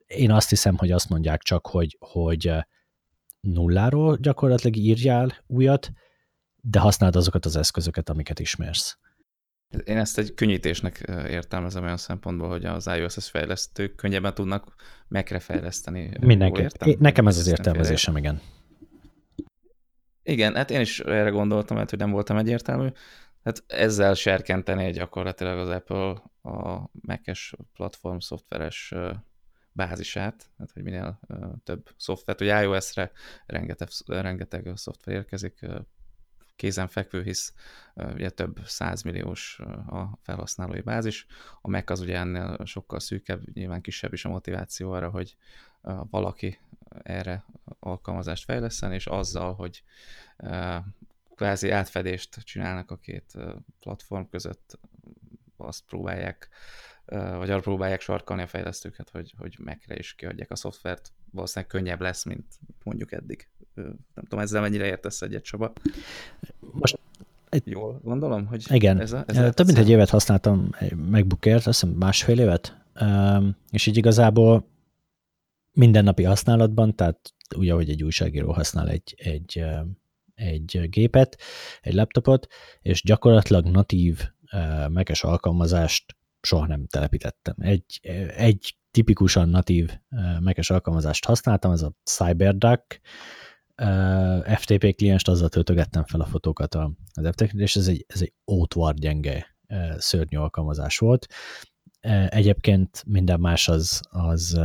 Én 0.05 0.31
azt 0.31 0.49
hiszem, 0.49 0.77
hogy 0.77 0.91
azt 0.91 1.09
mondják 1.09 1.41
csak, 1.41 1.67
hogy, 1.67 1.97
hogy 1.99 2.51
nulláról 3.39 4.17
gyakorlatilag 4.21 4.75
írjál 4.75 5.43
újat, 5.47 5.91
de 6.55 6.79
használd 6.79 7.15
azokat 7.15 7.45
az 7.45 7.55
eszközöket, 7.55 8.09
amiket 8.09 8.39
ismersz. 8.39 8.97
Én 9.83 9.97
ezt 9.97 10.17
egy 10.17 10.33
könnyítésnek 10.33 11.03
értelmezem 11.27 11.83
olyan 11.83 11.97
szempontból, 11.97 12.49
hogy 12.49 12.65
az 12.65 12.87
iOS 12.87 13.29
fejlesztők 13.29 13.95
könnyebben 13.95 14.33
tudnak 14.33 14.75
megre 15.07 15.39
fejleszteni. 15.39 16.11
Mindenki. 16.19 16.67
Nekem 16.99 17.27
ez 17.27 17.37
az 17.37 17.47
értelmezésem, 17.47 18.17
igen. 18.17 18.41
Igen, 20.23 20.55
hát 20.55 20.71
én 20.71 20.79
is 20.79 20.99
erre 20.99 21.29
gondoltam, 21.29 21.77
mert 21.77 21.89
hogy 21.89 21.99
nem 21.99 22.11
voltam 22.11 22.37
egyértelmű. 22.37 22.87
Hát 23.43 23.63
ezzel 23.67 24.13
serkenteni 24.13 24.91
gyakorlatilag 24.91 25.57
az 25.57 25.69
Apple 25.69 26.21
a 26.41 26.89
Mac-es 26.91 27.53
platform 27.73 28.17
szoftveres 28.17 28.93
bázisát, 29.71 30.49
hát 30.57 30.71
hogy 30.71 30.83
minél 30.83 31.19
több 31.63 31.89
szoftvert, 31.97 32.39
hogy 32.39 32.47
iOS-re 32.47 33.11
rengeteg, 33.45 33.87
rengeteg 34.05 34.71
szoftver 34.75 35.15
érkezik, 35.15 35.65
kézenfekvő, 36.57 37.23
hisz 37.23 37.53
ugye 37.95 38.29
több 38.29 38.59
százmilliós 38.65 39.59
a 39.87 40.17
felhasználói 40.21 40.81
bázis. 40.81 41.25
A 41.61 41.69
Mac 41.69 41.89
az 41.89 41.99
ugye 41.99 42.17
ennél 42.17 42.57
sokkal 42.65 42.99
szűkebb, 42.99 43.53
nyilván 43.53 43.81
kisebb 43.81 44.13
is 44.13 44.25
a 44.25 44.29
motiváció 44.29 44.91
arra, 44.91 45.09
hogy 45.09 45.37
valaki 46.09 46.59
erre 47.03 47.45
alkalmazást 47.79 48.43
fejleszen, 48.43 48.93
és 48.93 49.05
azzal, 49.05 49.53
hogy 49.53 49.83
kvázi 51.35 51.69
átfedést 51.69 52.43
csinálnak 52.43 52.91
a 52.91 52.97
két 52.97 53.33
platform 53.79 54.23
között, 54.29 54.79
azt 55.57 55.83
próbálják, 55.85 56.49
vagy 57.09 57.49
arra 57.49 57.59
próbálják 57.59 58.01
sarkalni 58.01 58.41
a 58.41 58.47
fejlesztőket, 58.47 59.09
hogy, 59.09 59.33
hogy 59.37 59.57
Mac-re 59.63 59.95
is 59.95 60.13
kiadják 60.13 60.51
a 60.51 60.55
szoftvert. 60.55 61.11
Valószínűleg 61.31 61.69
könnyebb 61.69 62.01
lesz, 62.01 62.23
mint 62.23 62.45
mondjuk 62.83 63.11
eddig. 63.11 63.47
Nem 63.73 64.23
tudom, 64.23 64.39
ezzel 64.39 64.61
mennyire 64.61 64.85
értesz 64.85 65.21
egyet, 65.21 65.43
Csaba? 65.43 65.73
Most. 66.59 66.99
Jól 67.63 67.99
gondolom, 68.03 68.45
hogy 68.45 68.65
Igen, 68.69 68.99
ez 68.99 69.11
a, 69.11 69.23
ez 69.27 69.53
több 69.53 69.65
mint 69.65 69.77
egy 69.77 69.89
évet 69.89 70.09
használtam 70.09 70.69
MacBookért, 70.95 71.67
azt 71.67 71.79
hiszem 71.79 71.95
másfél 71.97 72.39
évet, 72.39 72.77
és 73.71 73.85
így 73.85 73.97
igazából 73.97 74.67
mindennapi 75.71 76.23
használatban, 76.23 76.95
tehát 76.95 77.33
úgy, 77.55 77.69
ahogy 77.69 77.89
egy 77.89 78.03
újságíró 78.03 78.51
használ 78.51 78.89
egy, 78.89 79.15
egy, 79.17 79.65
egy 80.35 80.89
gépet, 80.89 81.37
egy 81.81 81.93
laptopot, 81.93 82.47
és 82.81 83.03
gyakorlatilag 83.03 83.65
natív 83.65 84.29
mekes 84.87 85.23
alkalmazást 85.23 86.16
soha 86.47 86.67
nem 86.67 86.87
telepítettem. 86.87 87.55
Egy, 87.59 87.99
egy 88.35 88.77
tipikusan 88.91 89.49
natív 89.49 89.97
mekes 90.39 90.69
alkalmazást 90.69 91.25
használtam, 91.25 91.71
ez 91.71 91.81
a 91.81 91.93
CyberDuck, 92.03 93.01
FTP 94.55 94.95
klienst, 94.95 95.27
azzal 95.27 95.49
töltögettem 95.49 96.03
fel 96.03 96.21
a 96.21 96.25
fotókat 96.25 96.75
az 96.75 97.27
FTP, 97.31 97.53
és 97.53 97.75
ez 97.75 97.87
egy, 97.87 98.05
ez 98.07 98.21
egy 98.21 98.33
ótvar 98.51 98.93
gyenge 98.93 99.57
szörnyű 99.97 100.37
alkalmazás 100.37 100.97
volt. 100.97 101.27
Egyébként 102.29 103.03
minden 103.07 103.39
más 103.39 103.67
az, 103.67 104.01
az 104.09 104.59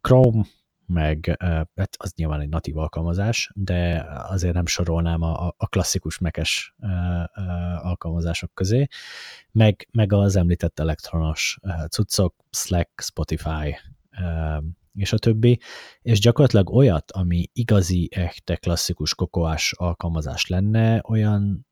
Chrome, 0.00 0.44
meg 0.92 1.36
hát 1.76 1.94
az 1.96 2.12
nyilván 2.16 2.40
egy 2.40 2.48
natív 2.48 2.76
alkalmazás, 2.76 3.50
de 3.54 4.06
azért 4.28 4.54
nem 4.54 4.66
sorolnám 4.66 5.22
a, 5.22 5.54
a 5.56 5.66
klasszikus 5.66 6.18
mekes 6.18 6.74
alkalmazások 7.82 8.54
közé, 8.54 8.86
meg, 9.52 9.88
meg 9.92 10.12
az 10.12 10.36
említett 10.36 10.78
elektronos 10.78 11.58
cuccok, 11.88 12.34
Slack, 12.50 13.02
Spotify, 13.02 13.76
és 14.94 15.12
a 15.12 15.18
többi, 15.18 15.60
és 16.02 16.20
gyakorlatilag 16.20 16.70
olyat, 16.70 17.10
ami 17.10 17.48
igazi, 17.52 18.08
echte, 18.10 18.56
klasszikus 18.56 19.14
kokoás 19.14 19.72
alkalmazás 19.76 20.46
lenne, 20.46 21.02
olyan 21.08 21.66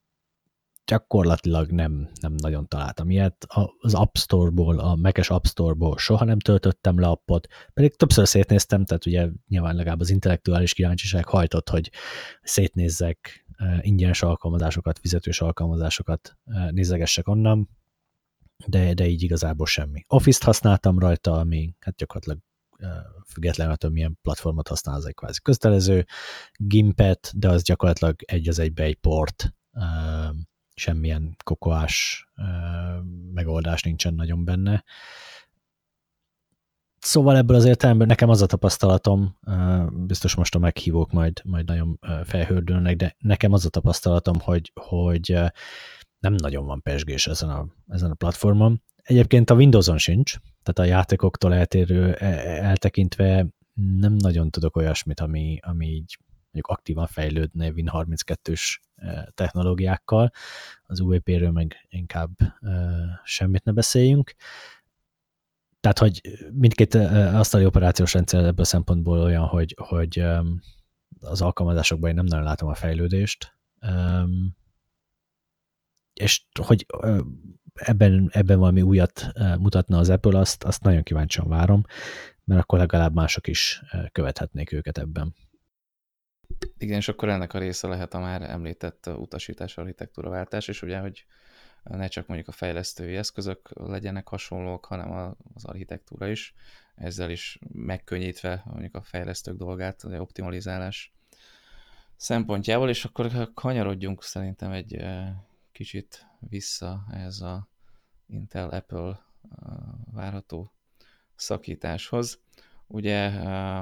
gyakorlatilag 0.91 1.71
nem, 1.71 2.09
nem 2.21 2.35
nagyon 2.37 2.69
találtam 2.69 3.11
ilyet. 3.11 3.47
Az 3.79 3.95
App 3.95 4.17
Store-ból, 4.17 4.79
a 4.79 4.97
Mac-es 4.97 5.31
App 5.31 5.45
Store-ból 5.45 5.99
soha 5.99 6.25
nem 6.25 6.39
töltöttem 6.39 7.01
le 7.01 7.07
appot, 7.07 7.47
pedig 7.73 7.97
többször 7.97 8.29
szétnéztem, 8.29 8.85
tehát 8.85 9.07
ugye 9.07 9.29
nyilván 9.49 9.75
legalább 9.75 10.01
az 10.01 10.11
intellektuális 10.11 10.75
kíváncsiság 10.75 11.25
hajtott, 11.27 11.69
hogy 11.69 11.91
szétnézzek 12.43 13.47
ingyenes 13.81 14.23
alkalmazásokat, 14.23 14.99
fizetős 14.99 15.41
alkalmazásokat 15.41 16.37
nézegessek 16.71 17.29
onnan, 17.29 17.69
de, 18.67 18.95
de 18.95 19.07
így 19.07 19.23
igazából 19.23 19.67
semmi. 19.67 20.05
Office-t 20.09 20.43
használtam 20.43 20.99
rajta, 20.99 21.39
ami 21.39 21.75
hát 21.81 21.95
gyakorlatilag 21.95 22.43
függetlenül 23.27 23.73
attól, 23.73 23.91
milyen 23.91 24.19
platformot 24.23 24.69
használ, 24.69 24.97
az 24.97 25.07
egy 25.07 25.15
kvázi 25.15 25.41
köztelező, 25.43 26.07
Gimpet, 26.57 27.33
de 27.37 27.49
az 27.49 27.63
gyakorlatilag 27.63 28.17
egy 28.25 28.49
az 28.49 28.59
egybe 28.59 28.83
egy 28.83 28.97
port, 28.97 29.55
semmilyen 30.81 31.37
kokoás 31.45 32.27
megoldás 33.33 33.83
nincsen 33.83 34.15
nagyon 34.15 34.45
benne. 34.45 34.85
Szóval 36.99 37.37
ebből 37.37 37.57
az 37.57 37.65
értelemben 37.65 38.07
nekem 38.07 38.29
az 38.29 38.43
a 38.43 38.47
tapasztalatom, 38.47 39.39
biztos 40.07 40.35
most 40.35 40.55
a 40.55 40.59
meghívók 40.59 41.13
majd, 41.13 41.41
majd 41.45 41.67
nagyon 41.67 41.99
felhördülnek, 42.25 42.97
de 42.97 43.17
nekem 43.19 43.53
az 43.53 43.65
a 43.65 43.69
tapasztalatom, 43.69 44.39
hogy, 44.41 44.73
hogy 44.75 45.39
nem 46.19 46.33
nagyon 46.33 46.67
van 46.67 46.83
pesgés 46.83 47.27
ezen 47.27 47.49
a, 47.49 47.67
ezen 47.89 48.11
a 48.11 48.15
platformon. 48.15 48.83
Egyébként 49.03 49.51
a 49.51 49.55
Windows-on 49.55 49.99
sincs, 49.99 50.35
tehát 50.63 50.91
a 50.91 50.95
játékoktól 50.95 51.55
eltérő, 51.55 52.13
e, 52.13 52.27
eltekintve 52.65 53.47
nem 53.75 54.13
nagyon 54.13 54.51
tudok 54.51 54.77
olyasmit, 54.77 55.21
ami, 55.21 55.59
ami 55.61 55.87
így 55.87 56.19
mondjuk 56.43 56.67
aktívan 56.67 57.07
fejlődne 57.07 57.73
Win32-s 57.75 58.81
e, 58.83 58.90
technológiákkal, 59.35 60.31
az 60.83 61.01
UWP-ről 61.01 61.51
meg 61.51 61.87
inkább 61.89 62.31
semmit 63.25 63.65
ne 63.65 63.73
beszéljünk. 63.73 64.35
Tehát, 65.81 65.99
hogy 65.99 66.21
mindkét 66.53 66.95
asztali 66.95 67.65
operációs 67.65 68.13
rendszer 68.13 68.45
ebből 68.45 68.65
a 68.65 68.65
szempontból 68.65 69.21
olyan, 69.21 69.47
hogy, 69.47 69.77
hogy 69.79 70.25
az 71.21 71.43
alkalmazásokban 71.43 72.09
én 72.09 72.15
nem 72.15 72.25
nagyon 72.25 72.45
látom 72.45 72.69
a 72.69 72.75
fejlődést, 72.75 73.57
és 76.15 76.45
hogy 76.63 76.87
ebben, 77.75 78.29
ebben 78.33 78.59
valami 78.59 78.83
újat 78.83 79.33
mutatna 79.59 79.99
az 79.99 80.11
Apple, 80.11 80.39
azt, 80.39 80.65
azt 80.65 80.83
nagyon 80.83 81.03
kíváncsian 81.03 81.49
várom, 81.49 81.83
mert 82.45 82.61
akkor 82.61 82.79
legalább 82.79 83.15
mások 83.15 83.47
is 83.47 83.83
követhetnék 84.13 84.73
őket 84.73 84.99
ebben. 84.99 85.35
Igen, 86.79 86.97
és 86.97 87.09
akkor 87.09 87.29
ennek 87.29 87.55
a 87.55 87.59
része 87.59 87.89
lehet 87.89 88.15
a 88.15 88.19
már 88.19 88.43
említett 88.43 89.07
utasítás 89.07 89.77
architektúraváltás, 89.77 90.69
és 90.69 90.83
ugye, 90.83 90.99
hogy 90.99 91.25
ne 91.83 92.09
csak 92.09 92.27
mondjuk 92.27 92.49
a 92.49 92.53
fejlesztői 92.53 93.17
eszközök 93.17 93.69
legyenek 93.75 94.29
hasonlók, 94.29 94.85
hanem 94.85 95.35
az 95.55 95.65
architektúra 95.65 96.29
is, 96.29 96.55
ezzel 96.95 97.31
is 97.31 97.59
megkönnyítve 97.73 98.63
mondjuk 98.65 98.95
a 98.95 99.03
fejlesztők 99.03 99.57
dolgát, 99.57 100.03
az 100.03 100.13
optimalizálás 100.13 101.13
szempontjából, 102.17 102.89
és 102.89 103.05
akkor 103.05 103.51
kanyarodjunk 103.55 104.23
szerintem 104.23 104.71
egy 104.71 105.05
kicsit 105.73 106.27
vissza 106.39 107.05
ez 107.13 107.41
a 107.41 107.69
Intel-Apple 108.27 109.27
várható 110.13 110.73
szakításhoz. 111.35 112.41
Ugye 112.93 113.31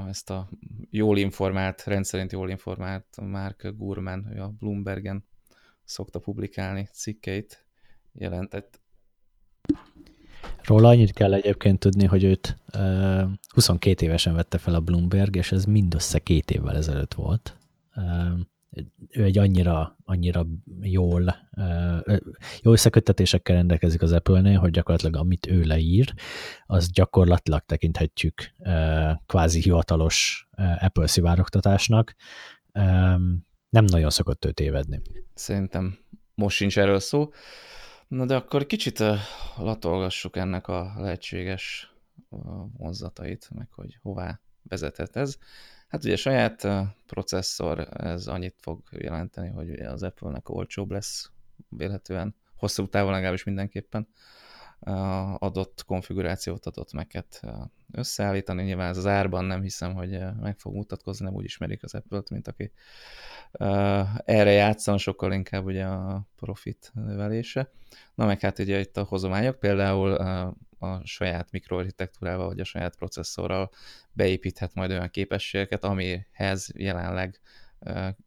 ezt 0.08 0.30
a 0.30 0.48
jól 0.90 1.18
informált, 1.18 1.84
rendszerint 1.84 2.32
jól 2.32 2.50
informált 2.50 3.06
Mark 3.20 3.72
Gurman, 3.76 4.32
ő 4.34 4.40
a 4.40 4.54
Bloombergen 4.58 5.24
szokta 5.84 6.18
publikálni 6.18 6.88
cikkeit, 6.92 7.66
jelentett. 8.12 8.80
Róla 10.62 10.88
annyit 10.88 11.12
kell 11.12 11.34
egyébként 11.34 11.78
tudni, 11.78 12.04
hogy 12.04 12.24
őt 12.24 12.56
22 13.48 14.06
évesen 14.06 14.34
vette 14.34 14.58
fel 14.58 14.74
a 14.74 14.80
Bloomberg, 14.80 15.36
és 15.36 15.52
ez 15.52 15.64
mindössze 15.64 16.18
két 16.18 16.50
évvel 16.50 16.76
ezelőtt 16.76 17.14
volt 17.14 17.56
ő 19.08 19.24
egy 19.24 19.38
annyira, 19.38 19.96
annyira 20.04 20.46
jól, 20.80 21.36
jó 22.62 22.72
összeköttetésekkel 22.72 23.56
rendelkezik 23.56 24.02
az 24.02 24.12
Apple-nél, 24.12 24.58
hogy 24.58 24.70
gyakorlatilag 24.70 25.16
amit 25.16 25.46
ő 25.46 25.62
leír, 25.62 26.14
az 26.66 26.90
gyakorlatilag 26.90 27.62
tekinthetjük 27.66 28.54
kvázi 29.26 29.60
hivatalos 29.60 30.48
Apple 30.78 31.06
szivárogtatásnak. 31.06 32.14
Nem 33.68 33.84
nagyon 33.84 34.10
szokott 34.10 34.44
ő 34.44 34.52
tévedni. 34.52 35.00
Szerintem 35.34 35.98
most 36.34 36.56
sincs 36.56 36.78
erről 36.78 36.98
szó. 36.98 37.30
Na 38.08 38.26
de 38.26 38.34
akkor 38.34 38.66
kicsit 38.66 39.02
latolgassuk 39.56 40.36
ennek 40.36 40.68
a 40.68 40.92
lehetséges 40.96 41.92
vonzatait, 42.76 43.48
meg 43.54 43.68
hogy 43.70 43.98
hová 44.02 44.40
vezethet 44.62 45.16
ez. 45.16 45.38
Hát 45.88 46.04
ugye 46.04 46.16
saját 46.16 46.68
processzor, 47.06 47.88
ez 47.92 48.26
annyit 48.26 48.54
fog 48.60 48.82
jelenteni, 48.90 49.48
hogy 49.48 49.70
az 49.70 50.02
Apple-nek 50.02 50.48
olcsóbb 50.48 50.90
lesz 50.90 51.30
vélhetően, 51.68 52.34
hosszú 52.56 52.88
távon 52.88 53.12
legalábbis 53.12 53.44
mindenképpen 53.44 54.08
adott 55.38 55.84
konfigurációt, 55.86 56.66
adott 56.66 56.92
meket 56.92 57.40
összeállítani. 57.92 58.62
Nyilván 58.62 58.88
ez 58.88 58.96
az 58.96 59.06
árban 59.06 59.44
nem 59.44 59.62
hiszem, 59.62 59.94
hogy 59.94 60.18
meg 60.40 60.58
fog 60.58 60.74
mutatkozni, 60.74 61.24
nem 61.24 61.34
úgy 61.34 61.44
ismerik 61.44 61.82
az 61.82 61.94
Apple-t, 61.94 62.30
mint 62.30 62.48
aki 62.48 62.72
erre 64.24 64.50
játszan, 64.50 64.98
sokkal 64.98 65.32
inkább 65.32 65.64
ugye 65.64 65.84
a 65.84 66.26
profit 66.36 66.90
növelése. 66.94 67.70
Na 68.14 68.26
meg 68.26 68.40
hát 68.40 68.58
ugye 68.58 68.80
itt 68.80 68.96
a 68.96 69.02
hozományok, 69.02 69.58
például 69.58 70.16
a 70.78 71.06
saját 71.06 71.50
mikroarchitektúrával, 71.50 72.46
vagy 72.46 72.60
a 72.60 72.64
saját 72.64 72.96
processzorral 72.96 73.70
beépíthet 74.12 74.74
majd 74.74 74.90
olyan 74.90 75.10
képességeket, 75.10 75.84
amihez 75.84 76.70
jelenleg 76.74 77.40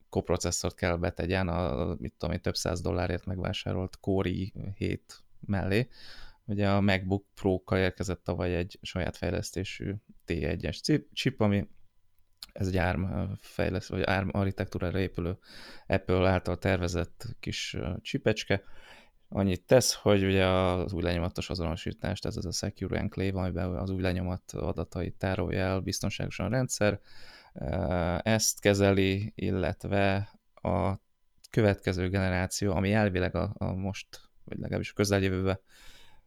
koprocesszort 0.09 0.75
kell 0.75 0.97
betegyen 0.97 1.47
a, 1.47 1.85
mit 1.99 2.13
tudom 2.17 2.35
én, 2.35 2.41
több 2.41 2.55
száz 2.55 2.81
dollárért 2.81 3.25
megvásárolt 3.25 3.99
Core 3.99 4.29
i7 4.33 4.99
mellé. 5.39 5.87
Ugye 6.45 6.69
a 6.69 6.81
MacBook 6.81 7.25
Pro-kkal 7.35 7.77
érkezett 7.77 8.23
tavaly 8.23 8.55
egy 8.55 8.79
saját 8.81 9.17
fejlesztésű 9.17 9.93
T1-es 10.27 11.03
chip, 11.13 11.41
ami 11.41 11.67
ez 12.53 12.67
egy 12.67 12.75
ARM 12.75 13.05
fejleszt, 13.39 13.89
vagy 13.89 14.01
ARM 14.01 14.29
architektúrára 14.31 14.99
épülő 14.99 15.37
Apple 15.87 16.29
által 16.29 16.57
tervezett 16.57 17.25
kis 17.39 17.77
csipecske, 18.01 18.63
annyit 19.33 19.65
tesz, 19.65 19.93
hogy 19.93 20.23
ugye 20.23 20.45
az 20.45 20.93
új 20.93 21.01
lenyomatos 21.01 21.49
azonosítást, 21.49 22.25
ez 22.25 22.37
az 22.37 22.45
a 22.45 22.51
Secure 22.51 22.99
Enclave, 22.99 23.39
amiben 23.39 23.75
az 23.75 23.89
új 23.89 24.01
lenyomat 24.01 24.51
adatait 24.51 25.15
tárolja 25.15 25.59
el 25.59 25.79
biztonságosan 25.79 26.45
a 26.45 26.49
rendszer, 26.49 26.99
ezt 28.23 28.59
kezeli, 28.59 29.31
illetve 29.35 30.29
a 30.53 30.93
következő 31.49 32.09
generáció, 32.09 32.73
ami 32.73 32.93
elvileg 32.93 33.35
a, 33.35 33.53
a 33.57 33.73
most, 33.73 34.07
vagy 34.43 34.57
legalábbis 34.57 34.91
a 34.91 34.95
közeljövőben 34.95 35.59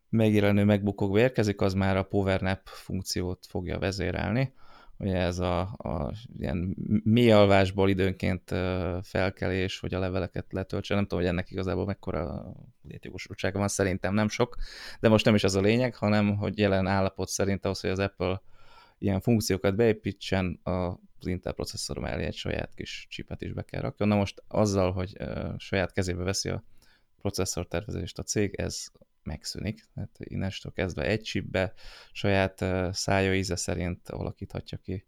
megjelenő 0.08 0.64
megbukokba 0.64 1.18
érkezik, 1.18 1.61
az 1.61 1.75
már 1.75 1.96
a 1.96 2.02
PowerNap 2.02 2.61
funkciót 2.64 3.46
fogja 3.46 3.78
vezérelni, 3.78 4.54
ugye 4.99 5.17
ez 5.17 5.39
a, 5.39 5.61
a 5.61 6.13
ilyen 6.39 6.77
mély 7.05 7.33
alvásból 7.33 7.89
időnként 7.89 8.55
felkelés, 9.03 9.81
hogy 9.81 9.95
a 9.95 9.99
leveleket 9.99 10.53
letöltse, 10.53 10.95
nem 10.95 11.03
tudom, 11.03 11.19
hogy 11.19 11.29
ennek 11.29 11.51
igazából 11.51 11.85
mekkora 11.85 12.53
létjogosultsága 12.83 13.59
van, 13.59 13.69
szerintem 13.69 14.15
nem 14.15 14.29
sok, 14.29 14.57
de 15.01 15.09
most 15.09 15.25
nem 15.25 15.35
is 15.35 15.45
ez 15.45 15.55
a 15.55 15.61
lényeg, 15.61 15.95
hanem 15.95 16.37
hogy 16.37 16.59
jelen 16.59 16.87
állapot 16.87 17.29
szerint 17.29 17.65
ahhoz, 17.65 17.81
hogy 17.81 17.91
az 17.91 17.99
Apple 17.99 18.41
ilyen 18.99 19.21
funkciókat 19.21 19.77
beépítsen, 19.77 20.61
az 20.63 21.27
Intel 21.27 21.53
processzor 21.53 21.99
mellé 21.99 22.25
egy 22.25 22.35
saját 22.35 22.75
kis 22.75 23.07
csipet 23.11 23.43
is 23.43 23.53
be 23.53 23.63
kell 23.63 23.81
rakjon. 23.81 24.09
Na 24.09 24.17
most 24.17 24.43
azzal, 24.49 24.93
hogy 24.93 25.17
saját 25.57 25.93
kezébe 25.93 26.23
veszi 26.23 26.49
a 26.49 26.65
processzor 27.21 27.67
tervezést 27.67 28.19
a 28.19 28.23
cég, 28.23 28.55
ez 28.55 28.87
megszűnik. 29.25 29.85
Tehát 29.95 30.16
innestől 30.19 30.73
kezdve 30.73 31.02
egy 31.02 31.23
chipbe 31.23 31.73
saját 32.13 32.65
szája 32.93 33.34
íze 33.34 33.56
szerint 33.56 34.08
alakíthatja 34.08 34.78
ki 34.78 35.04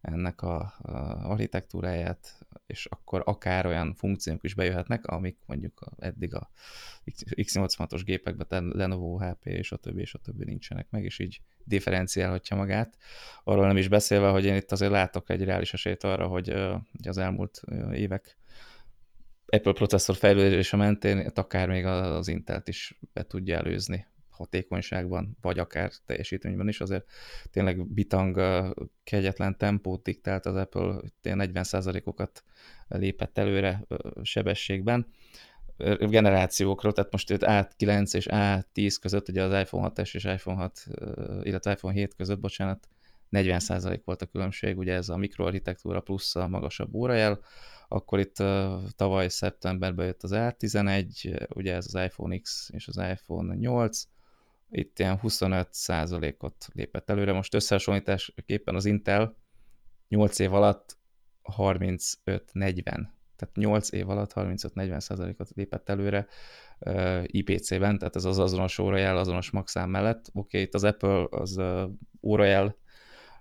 ennek 0.00 0.42
a, 0.42 0.74
a 0.78 0.90
architektúráját, 1.30 2.46
és 2.66 2.86
akkor 2.86 3.22
akár 3.24 3.66
olyan 3.66 3.94
funkciók 3.94 4.44
is 4.44 4.54
bejöhetnek, 4.54 5.06
amik 5.06 5.38
mondjuk 5.46 5.84
eddig 5.98 6.34
a 6.34 6.50
x86-os 7.30 8.02
gépekben, 8.04 8.72
Lenovo, 8.74 9.18
HP 9.18 9.46
és 9.46 9.72
a 9.72 9.76
többi, 9.76 10.00
és 10.00 10.14
a 10.14 10.18
többi 10.18 10.44
nincsenek 10.44 10.90
meg, 10.90 11.04
és 11.04 11.18
így 11.18 11.40
differenciálhatja 11.64 12.56
magát. 12.56 12.96
Arról 13.44 13.66
nem 13.66 13.76
is 13.76 13.88
beszélve, 13.88 14.28
hogy 14.28 14.44
én 14.44 14.54
itt 14.54 14.72
azért 14.72 14.90
látok 14.90 15.30
egy 15.30 15.44
reális 15.44 15.72
esélyt 15.72 16.04
arra, 16.04 16.26
hogy 16.26 16.50
az 17.02 17.18
elmúlt 17.18 17.62
évek 17.92 18.38
Apple 19.50 19.72
processzor 19.72 20.16
fejlődése 20.16 20.76
mentén 20.76 21.30
akár 21.34 21.68
még 21.68 21.84
az 21.84 22.28
Intelt 22.28 22.68
is 22.68 22.98
be 23.12 23.22
tudja 23.22 23.56
előzni 23.56 24.06
hatékonyságban, 24.28 25.36
vagy 25.40 25.58
akár 25.58 25.90
teljesítményben 26.06 26.68
is, 26.68 26.80
azért 26.80 27.04
tényleg 27.50 27.86
bitang 27.86 28.40
kegyetlen 29.04 29.58
tempót 29.58 30.02
diktált 30.02 30.46
az 30.46 30.56
Apple, 30.56 31.00
40%-okat 31.22 32.44
lépett 32.88 33.38
előre 33.38 33.86
sebességben. 34.22 35.06
Generációkról, 35.98 36.92
tehát 36.92 37.12
most 37.12 37.30
itt 37.30 37.42
A9 37.42 38.14
és 38.14 38.26
A10 38.30 38.96
között, 39.00 39.28
ugye 39.28 39.42
az 39.42 39.60
iPhone 39.60 39.92
6S 39.94 40.14
és 40.14 40.24
iPhone 40.24 40.56
6, 40.56 40.86
illetve 41.42 41.70
iPhone 41.70 41.94
7 41.94 42.14
között, 42.14 42.40
bocsánat, 42.40 42.88
40% 43.30 44.00
volt 44.04 44.22
a 44.22 44.26
különbség, 44.26 44.78
ugye 44.78 44.94
ez 44.94 45.08
a 45.08 45.16
mikroarchitektúra 45.16 46.00
plusz 46.00 46.36
a 46.36 46.48
magasabb 46.48 46.94
órajel, 46.94 47.40
akkor 47.92 48.18
itt 48.18 48.36
tavaly 48.96 49.28
szeptemberben 49.28 50.06
jött 50.06 50.22
az 50.22 50.30
A11, 50.34 51.46
ugye 51.54 51.74
ez 51.74 51.86
az 51.92 52.02
iPhone 52.02 52.38
X 52.38 52.68
és 52.72 52.88
az 52.88 52.96
iPhone 52.96 53.54
8, 53.54 54.02
itt 54.68 54.98
ilyen 54.98 55.18
25 55.18 55.68
ot 56.38 56.66
lépett 56.72 57.10
előre. 57.10 57.32
Most 57.32 57.54
összehasonlításképpen 57.54 58.74
az 58.74 58.84
Intel 58.84 59.36
8 60.08 60.38
év 60.38 60.54
alatt 60.54 60.98
35-40, 61.56 62.22
tehát 63.36 63.54
8 63.54 63.92
év 63.92 64.08
alatt 64.08 64.32
35-40 64.34 65.40
ot 65.40 65.50
lépett 65.54 65.88
előre 65.88 66.26
IPC-ben, 67.26 67.98
tehát 67.98 68.16
ez 68.16 68.24
az 68.24 68.38
azonos 68.38 68.78
órajel, 68.78 69.16
azonos 69.16 69.50
maxám 69.50 69.90
mellett. 69.90 70.30
Oké, 70.32 70.38
okay, 70.38 70.60
itt 70.60 70.74
az 70.74 70.84
Apple 70.84 71.26
az 71.30 71.56
uh, 71.56 71.90
órajel, 72.22 72.76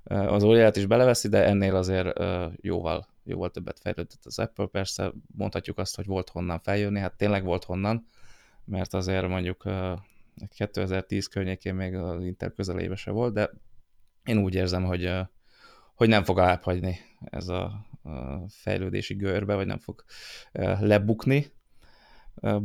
az 0.04 0.44
órajelt 0.44 0.76
is 0.76 0.86
beleveszi, 0.86 1.28
de 1.28 1.46
ennél 1.46 1.76
azért 1.76 2.20
jóval 2.62 3.08
jóval 3.30 3.50
többet 3.50 3.80
fejlődött 3.80 4.26
az 4.26 4.39
Apple, 4.39 4.65
persze 4.65 5.12
mondhatjuk 5.36 5.78
azt, 5.78 5.96
hogy 5.96 6.06
volt 6.06 6.30
honnan 6.30 6.60
feljönni, 6.60 7.00
hát 7.00 7.18
tényleg 7.18 7.44
volt 7.44 7.63
honnan, 7.63 8.06
mert 8.65 8.94
azért 8.94 9.28
mondjuk 9.28 9.63
2010 10.50 11.28
környékén 11.28 11.76
még 11.76 11.96
az 11.96 12.24
Intel 12.24 12.52
közelébe 12.52 12.96
se 12.96 13.12
volt, 13.12 13.34
de 13.34 13.50
én 14.26 14.38
úgy 14.38 14.56
érzem, 14.56 14.84
hogy, 14.84 15.12
hogy 15.96 16.08
nem 16.08 16.24
fog 16.24 16.38
elhagyni 16.38 17.00
ez 17.20 17.48
a, 17.48 17.88
fejlődési 18.48 19.13
görbe, 19.13 19.56
vagy 19.56 19.65
nem 19.65 19.78
fog 19.78 20.04
lebukni. 20.80 21.52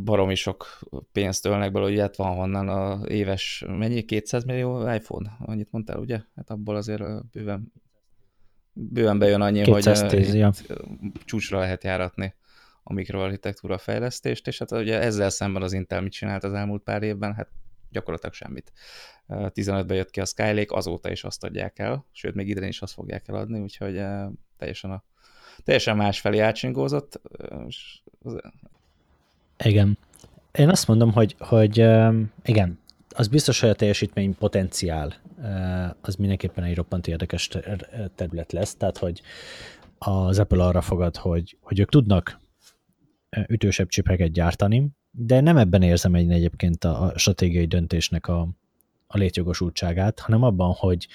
Baromi 0.04 0.34
sok 0.34 0.80
pénzt 1.12 1.46
ölnek 1.46 1.72
belőle, 1.72 1.90
ugye 1.92 2.00
hát 2.00 2.16
van 2.16 2.36
honnan 2.36 2.68
a 2.68 3.06
éves, 3.06 3.64
mennyi? 3.66 4.04
200 4.04 4.44
millió 4.44 4.92
iPhone? 4.92 5.36
Annyit 5.38 5.70
mondtál, 5.70 5.98
ugye? 5.98 6.20
Hát 6.36 6.50
abból 6.50 6.76
azért 6.76 7.30
bőven 7.30 7.72
bőven 8.74 9.18
bejön 9.18 9.40
annyi, 9.40 9.62
210, 9.62 10.28
hogy 10.28 10.38
ja. 10.38 10.52
csúcsra 11.24 11.58
lehet 11.58 11.84
járatni 11.84 12.34
a 12.82 12.92
mikroarchitektúra 12.92 13.78
fejlesztést, 13.78 14.46
és 14.46 14.58
hát 14.58 14.72
ugye 14.72 15.00
ezzel 15.00 15.30
szemben 15.30 15.62
az 15.62 15.72
Intel 15.72 16.00
mit 16.00 16.12
csinált 16.12 16.44
az 16.44 16.52
elmúlt 16.52 16.82
pár 16.82 17.02
évben? 17.02 17.34
Hát 17.34 17.48
gyakorlatilag 17.90 18.34
semmit. 18.34 18.72
15-ben 19.28 19.96
jött 19.96 20.10
ki 20.10 20.20
a 20.20 20.24
Skylake, 20.24 20.76
azóta 20.76 21.10
is 21.10 21.24
azt 21.24 21.44
adják 21.44 21.78
el, 21.78 22.06
sőt, 22.12 22.34
még 22.34 22.48
idén 22.48 22.68
is 22.68 22.82
azt 22.82 22.92
fogják 22.92 23.28
eladni, 23.28 23.60
úgyhogy 23.60 24.02
teljesen, 24.58 24.90
a, 24.90 25.04
teljesen 25.64 25.96
más 25.96 26.20
felé 26.20 26.38
átsingózott. 26.38 27.20
Igen. 29.64 29.98
Én 30.52 30.68
azt 30.68 30.86
mondom, 30.86 31.12
hogy, 31.12 31.34
hogy 31.38 31.76
igen, 32.44 32.78
az 33.14 33.28
biztos, 33.28 33.60
hogy 33.60 33.68
a 33.68 33.74
teljesítmény 33.74 34.34
potenciál 34.36 35.14
az 36.00 36.14
mindenképpen 36.14 36.64
egy 36.64 36.74
roppant 36.74 37.06
érdekes 37.06 37.48
terület 38.14 38.52
lesz, 38.52 38.74
tehát 38.76 38.98
hogy 38.98 39.22
az 39.98 40.38
Apple 40.38 40.64
arra 40.64 40.80
fogad, 40.80 41.16
hogy, 41.16 41.56
hogy 41.60 41.80
ők 41.80 41.88
tudnak 41.88 42.40
ütősebb 43.48 43.88
csipeket 43.88 44.32
gyártani, 44.32 44.90
de 45.10 45.40
nem 45.40 45.56
ebben 45.56 45.82
érzem 45.82 46.14
egy 46.14 46.30
egyébként 46.30 46.84
a, 46.84 47.12
stratégiai 47.16 47.66
döntésnek 47.66 48.28
a, 48.28 48.48
a 49.06 49.18
létjogosultságát, 49.18 50.20
hanem 50.20 50.42
abban, 50.42 50.72
hogy 50.72 51.08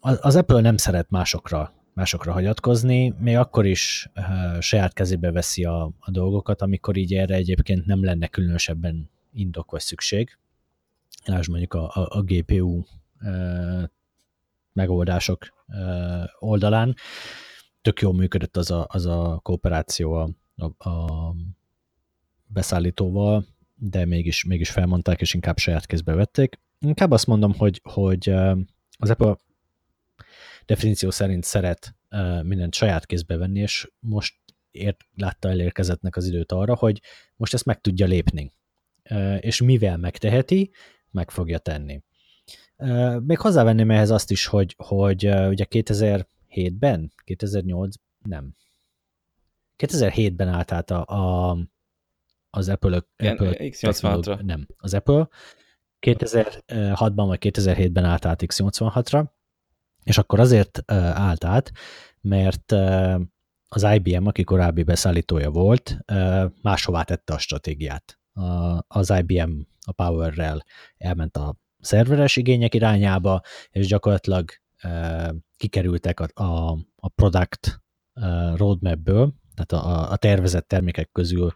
az 0.00 0.36
Apple 0.36 0.60
nem 0.60 0.76
szeret 0.76 1.10
másokra 1.10 1.74
másokra 1.94 2.32
hagyatkozni, 2.32 3.14
még 3.18 3.36
akkor 3.36 3.66
is 3.66 4.10
uh, 4.16 4.60
saját 4.60 4.92
kezébe 4.92 5.32
veszi 5.32 5.64
a, 5.64 5.82
a 5.98 6.10
dolgokat, 6.10 6.62
amikor 6.62 6.96
így 6.96 7.14
erre 7.14 7.34
egyébként 7.34 7.86
nem 7.86 8.04
lenne 8.04 8.26
különösebben 8.26 9.10
indok 9.32 9.70
vagy 9.70 9.80
szükség. 9.80 10.38
Lásd 11.24 11.50
mondjuk 11.50 11.74
a, 11.74 11.90
a, 11.94 12.08
a 12.10 12.22
GPU 12.22 12.82
uh, 13.20 13.84
megoldások 14.72 15.64
uh, 15.66 16.24
oldalán. 16.38 16.94
Tök 17.80 18.00
jól 18.00 18.14
működött 18.14 18.56
az 18.56 18.70
a, 18.70 18.86
az 18.88 19.06
a 19.06 19.40
kooperáció 19.42 20.12
a, 20.12 20.30
a, 20.56 20.88
a 20.88 21.34
beszállítóval, 22.46 23.46
de 23.74 24.04
mégis, 24.04 24.44
mégis 24.44 24.70
felmondták, 24.70 25.20
és 25.20 25.34
inkább 25.34 25.58
saját 25.58 25.86
kézbe 25.86 26.14
vették. 26.14 26.60
Inkább 26.78 27.10
azt 27.10 27.26
mondom, 27.26 27.54
hogy, 27.54 27.80
hogy 27.82 28.28
az 28.98 29.10
Apple 29.10 29.36
definíció 30.66 31.10
szerint 31.10 31.44
szeret 31.44 31.94
mindent 32.42 32.74
saját 32.74 33.06
kézbe 33.06 33.36
venni, 33.36 33.60
és 33.60 33.90
most 33.98 34.34
ért, 34.70 35.00
látta 35.16 35.48
elérkezettnek 35.48 36.16
az 36.16 36.26
időt 36.26 36.52
arra, 36.52 36.74
hogy 36.74 37.02
most 37.36 37.54
ezt 37.54 37.64
meg 37.64 37.80
tudja 37.80 38.06
lépni. 38.06 38.52
És 39.40 39.60
mivel 39.60 39.96
megteheti, 39.96 40.70
meg 41.10 41.30
fogja 41.30 41.58
tenni. 41.58 42.02
Még 43.20 43.38
hozzávenném 43.38 43.90
ehhez 43.90 44.10
azt 44.10 44.30
is, 44.30 44.46
hogy, 44.46 44.74
hogy 44.78 45.24
ugye 45.26 45.66
2007-ben, 45.70 47.12
2008, 47.24 47.94
nem, 48.18 48.54
2007-ben 49.78 50.48
állt 50.48 50.72
át 50.72 50.90
a, 50.90 51.04
a, 51.04 51.56
az 52.50 52.68
Apple, 52.68 52.96
Apple 53.16 53.52
X86-ra. 53.58 54.40
Nem, 54.42 54.66
az 54.76 54.94
Apple 54.94 55.28
2006-ban 56.00 57.24
vagy 57.26 57.38
2007-ben 57.40 58.04
állt 58.04 58.24
át 58.24 58.42
X86-ra, 58.46 59.24
és 60.04 60.18
akkor 60.18 60.40
azért 60.40 60.92
állt 60.92 61.44
át, 61.44 61.72
mert 62.20 62.72
az 63.68 63.86
IBM, 63.94 64.26
aki 64.26 64.44
korábbi 64.44 64.82
beszállítója 64.82 65.50
volt, 65.50 65.98
máshová 66.62 67.02
tette 67.02 67.32
a 67.34 67.38
stratégiát. 67.38 68.19
Az 68.86 69.10
IBM 69.10 69.60
a 69.86 69.92
Power-rel 69.92 70.64
elment 70.96 71.36
a 71.36 71.56
szerveres 71.78 72.36
igények 72.36 72.74
irányába, 72.74 73.42
és 73.70 73.86
gyakorlatilag 73.86 74.50
kikerültek 75.56 76.20
a, 76.20 76.42
a, 76.42 76.78
a 76.96 77.08
product 77.08 77.82
roadmapből, 78.54 79.34
tehát 79.54 79.84
a, 79.84 80.10
a 80.10 80.16
tervezett 80.16 80.68
termékek 80.68 81.10
közül 81.12 81.52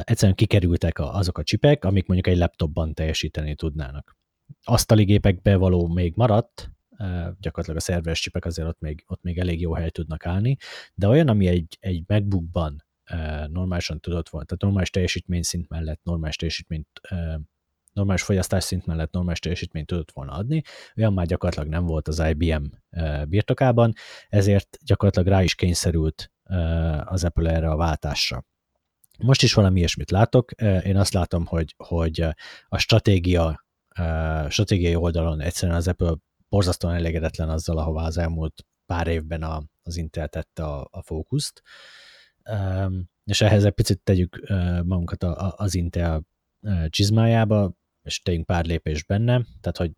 egyszerűen 0.00 0.36
kikerültek 0.36 0.98
azok 0.98 1.38
a 1.38 1.42
csipek, 1.42 1.84
amik 1.84 2.06
mondjuk 2.06 2.34
egy 2.34 2.40
laptopban 2.40 2.94
teljesíteni 2.94 3.54
tudnának. 3.54 4.16
Asztali 4.62 5.04
gépekbe 5.04 5.56
való 5.56 5.86
még 5.86 6.12
maradt, 6.16 6.70
gyakorlatilag 7.40 7.76
a 7.76 7.80
szerveres 7.80 8.20
csipek 8.20 8.44
azért 8.44 8.68
ott 8.68 8.80
még, 8.80 9.04
ott 9.06 9.22
még 9.22 9.38
elég 9.38 9.60
jó 9.60 9.74
hely 9.74 9.90
tudnak 9.90 10.26
állni, 10.26 10.56
de 10.94 11.08
olyan, 11.08 11.28
ami 11.28 11.46
egy, 11.46 11.76
egy 11.80 12.02
MacBookban 12.06 12.84
normálisan 13.46 14.00
tudott 14.00 14.28
volna, 14.28 14.46
tehát 14.46 14.62
normális 14.62 14.90
teljesítmény 14.90 15.42
szint 15.42 15.68
mellett 15.68 16.00
normális 16.02 16.36
teljesítményt 16.36 17.00
normális 17.92 18.22
fogyasztás 18.22 18.64
szint 18.64 18.86
mellett 18.86 19.12
normális 19.12 19.38
teljesítményt 19.38 19.86
tudott 19.86 20.10
volna 20.12 20.32
adni, 20.32 20.62
olyan 20.96 21.12
már 21.12 21.26
gyakorlatilag 21.26 21.68
nem 21.68 21.86
volt 21.86 22.08
az 22.08 22.22
IBM 22.28 22.64
birtokában, 23.28 23.92
ezért 24.28 24.78
gyakorlatilag 24.84 25.28
rá 25.28 25.42
is 25.42 25.54
kényszerült 25.54 26.32
az 27.04 27.24
Apple 27.24 27.50
erre 27.50 27.70
a 27.70 27.76
váltásra. 27.76 28.44
Most 29.18 29.42
is 29.42 29.54
valami 29.54 29.78
ilyesmit 29.78 30.10
látok. 30.10 30.50
Én 30.60 30.96
azt 30.96 31.12
látom, 31.12 31.46
hogy, 31.46 31.74
hogy 31.76 32.26
a 32.68 32.78
stratégia, 32.78 33.64
stratégiai 34.48 34.94
oldalon 34.94 35.40
egyszerűen 35.40 35.78
az 35.78 35.88
Apple 35.88 36.14
borzasztóan 36.48 36.94
elégedetlen 36.94 37.48
azzal, 37.48 37.78
ahová 37.78 38.04
az 38.04 38.18
elmúlt 38.18 38.66
pár 38.86 39.06
évben 39.06 39.42
a, 39.42 39.62
az 39.82 39.96
Intel 39.96 40.28
tette 40.28 40.64
a, 40.64 40.88
a 40.90 41.02
fókuszt. 41.02 41.62
És 43.24 43.40
ehhez 43.40 43.64
egy 43.64 43.72
picit 43.72 44.00
tegyük 44.00 44.40
magunkat 44.84 45.22
az 45.56 45.74
Intel 45.74 46.26
csizmájába, 46.88 47.72
és 48.02 48.22
tegyünk 48.22 48.46
pár 48.46 48.64
lépés 48.64 49.04
benne, 49.04 49.44
tehát 49.60 49.76
hogy 49.76 49.92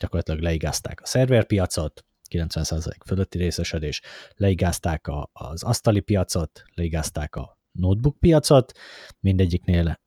gyakorlatilag 0.00 0.40
leigázták 0.40 1.00
a 1.00 1.06
szerverpiacot, 1.06 2.04
90% 2.30 2.96
fölötti 3.06 3.38
részesedés, 3.38 4.00
leigázták 4.34 5.06
a, 5.06 5.30
az 5.32 5.62
asztali 5.62 6.00
piacot, 6.00 6.62
leigázták 6.74 7.36
a 7.36 7.58
notebook 7.72 8.18
piacot, 8.18 8.72
mindegyiknél 9.20 10.00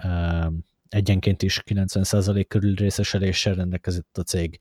egyenként 0.88 1.42
is 1.42 1.62
90% 1.66 2.46
körül 2.48 2.76
részesedéssel 2.76 3.54
rendelkezett 3.54 4.18
a 4.18 4.22
cég, 4.22 4.60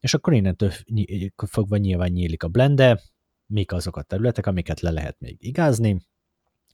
és 0.00 0.14
akkor 0.14 0.32
innentől 0.32 0.72
fogva 1.46 1.76
nyilván 1.76 2.10
nyílik 2.10 2.42
a 2.42 2.48
blende, 2.48 3.02
mik 3.48 3.72
azok 3.72 3.96
a 3.96 4.02
területek, 4.02 4.46
amiket 4.46 4.80
le 4.80 4.90
lehet 4.90 5.20
még 5.20 5.36
igázni, 5.40 5.98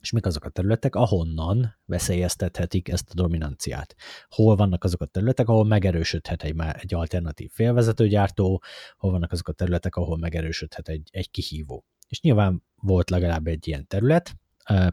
és 0.00 0.10
mik 0.10 0.26
azok 0.26 0.44
a 0.44 0.48
területek, 0.48 0.94
ahonnan 0.94 1.78
veszélyeztethetik 1.84 2.88
ezt 2.88 3.10
a 3.10 3.14
dominanciát. 3.14 3.94
Hol 4.28 4.56
vannak 4.56 4.84
azok 4.84 5.00
a 5.00 5.06
területek, 5.06 5.48
ahol 5.48 5.64
megerősödhet 5.66 6.42
egy, 6.42 6.54
egy 6.72 6.94
alternatív 6.94 7.50
félvezetőgyártó, 7.50 8.62
hol 8.96 9.10
vannak 9.10 9.32
azok 9.32 9.48
a 9.48 9.52
területek, 9.52 9.96
ahol 9.96 10.18
megerősödhet 10.18 10.88
egy, 10.88 11.08
egy 11.12 11.30
kihívó. 11.30 11.84
És 12.08 12.20
nyilván 12.20 12.62
volt 12.74 13.10
legalább 13.10 13.46
egy 13.46 13.68
ilyen 13.68 13.87
terület, 13.87 14.34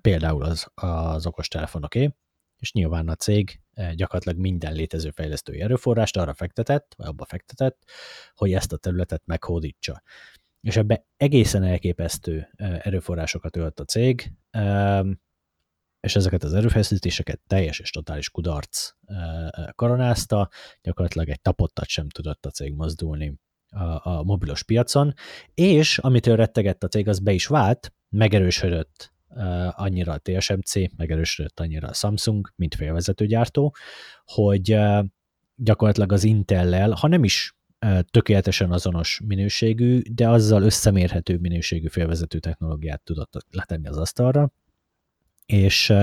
például 0.02 0.44
az, 0.44 0.67
az 0.74 1.26
okostelefonoké, 1.26 2.10
és 2.58 2.72
nyilván 2.72 3.08
a 3.08 3.15
cég 3.15 3.62
gyakorlatilag 3.96 4.38
minden 4.38 4.74
létező 4.74 5.12
fejlesztői 5.12 5.62
erőforrást 5.62 6.17
arra 6.17 6.34
fektetett, 6.34 6.94
vagy 6.98 7.08
abba 7.08 7.26
fektetett, 7.26 7.84
hogy 8.36 8.54
ezt 8.54 8.74
a 8.74 8.78
területet 8.78 9.22
meghódítsa. 9.26 10.02
És 10.62 10.78
ebbe 10.78 11.06
egészen 11.17 11.63
elképesztő 11.63 12.50
erőforrásokat 12.58 13.58
ölt 13.58 13.80
a 13.80 13.84
cég, 13.84 14.32
és 16.00 16.15
ezeket 16.15 16.43
az 16.43 16.54
erőfeszítéseket 16.54 17.39
teljes 17.47 17.80
és 17.80 17.89
totális 17.89 18.30
kudarc 18.30 18.91
koronázta, 19.76 20.50
gyakorlatilag 20.82 21.30
egy 21.30 21.41
tapottat 21.41 21.88
sem 21.88 22.10
tudott 22.10 22.45
a 22.45 22.50
cég 22.50 22.74
mozdulni 22.74 23.39
a, 23.69 24.10
a 24.10 24.24
mobilos 24.24 24.63
piacon, 24.63 25.13
és 25.54 25.97
amitől 25.97 26.36
rettegett 26.36 26.84
a 26.84 26.88
cég, 26.88 27.08
az 27.08 27.19
be 27.19 27.32
is 27.32 27.47
vált, 27.47 27.93
megerősödött 28.10 29.13
annyira 29.71 30.13
a 30.13 30.19
TSMC, 30.19 30.95
megerősödött 30.97 31.60
annyira 31.60 31.88
a 31.88 31.93
Samsung, 31.93 32.54
mint 32.56 32.76
félvezetőgyártó, 32.76 33.76
hogy 34.24 34.78
gyakorlatilag 35.56 36.12
az 36.12 36.24
Intel-lel, 36.24 36.91
ha 36.91 37.08
nem 37.08 37.24
is 37.24 37.56
tökéletesen 38.12 38.72
azonos 38.72 39.22
minőségű, 39.26 40.02
de 40.12 40.30
azzal 40.30 40.63
összemérhető 40.63 41.38
minőségű 41.38 41.88
félvezető 41.88 42.39
technológiát 42.39 43.02
tudott 43.02 43.46
letenni 43.50 43.88
az 43.88 43.98
asztalra, 43.98 44.54
és 45.46 45.94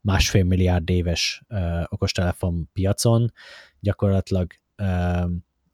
másfél 0.00 0.44
milliárd 0.44 0.90
éves 0.90 1.42
okostelefon 1.84 2.70
piacon 2.72 3.32
gyakorlatilag 3.80 4.52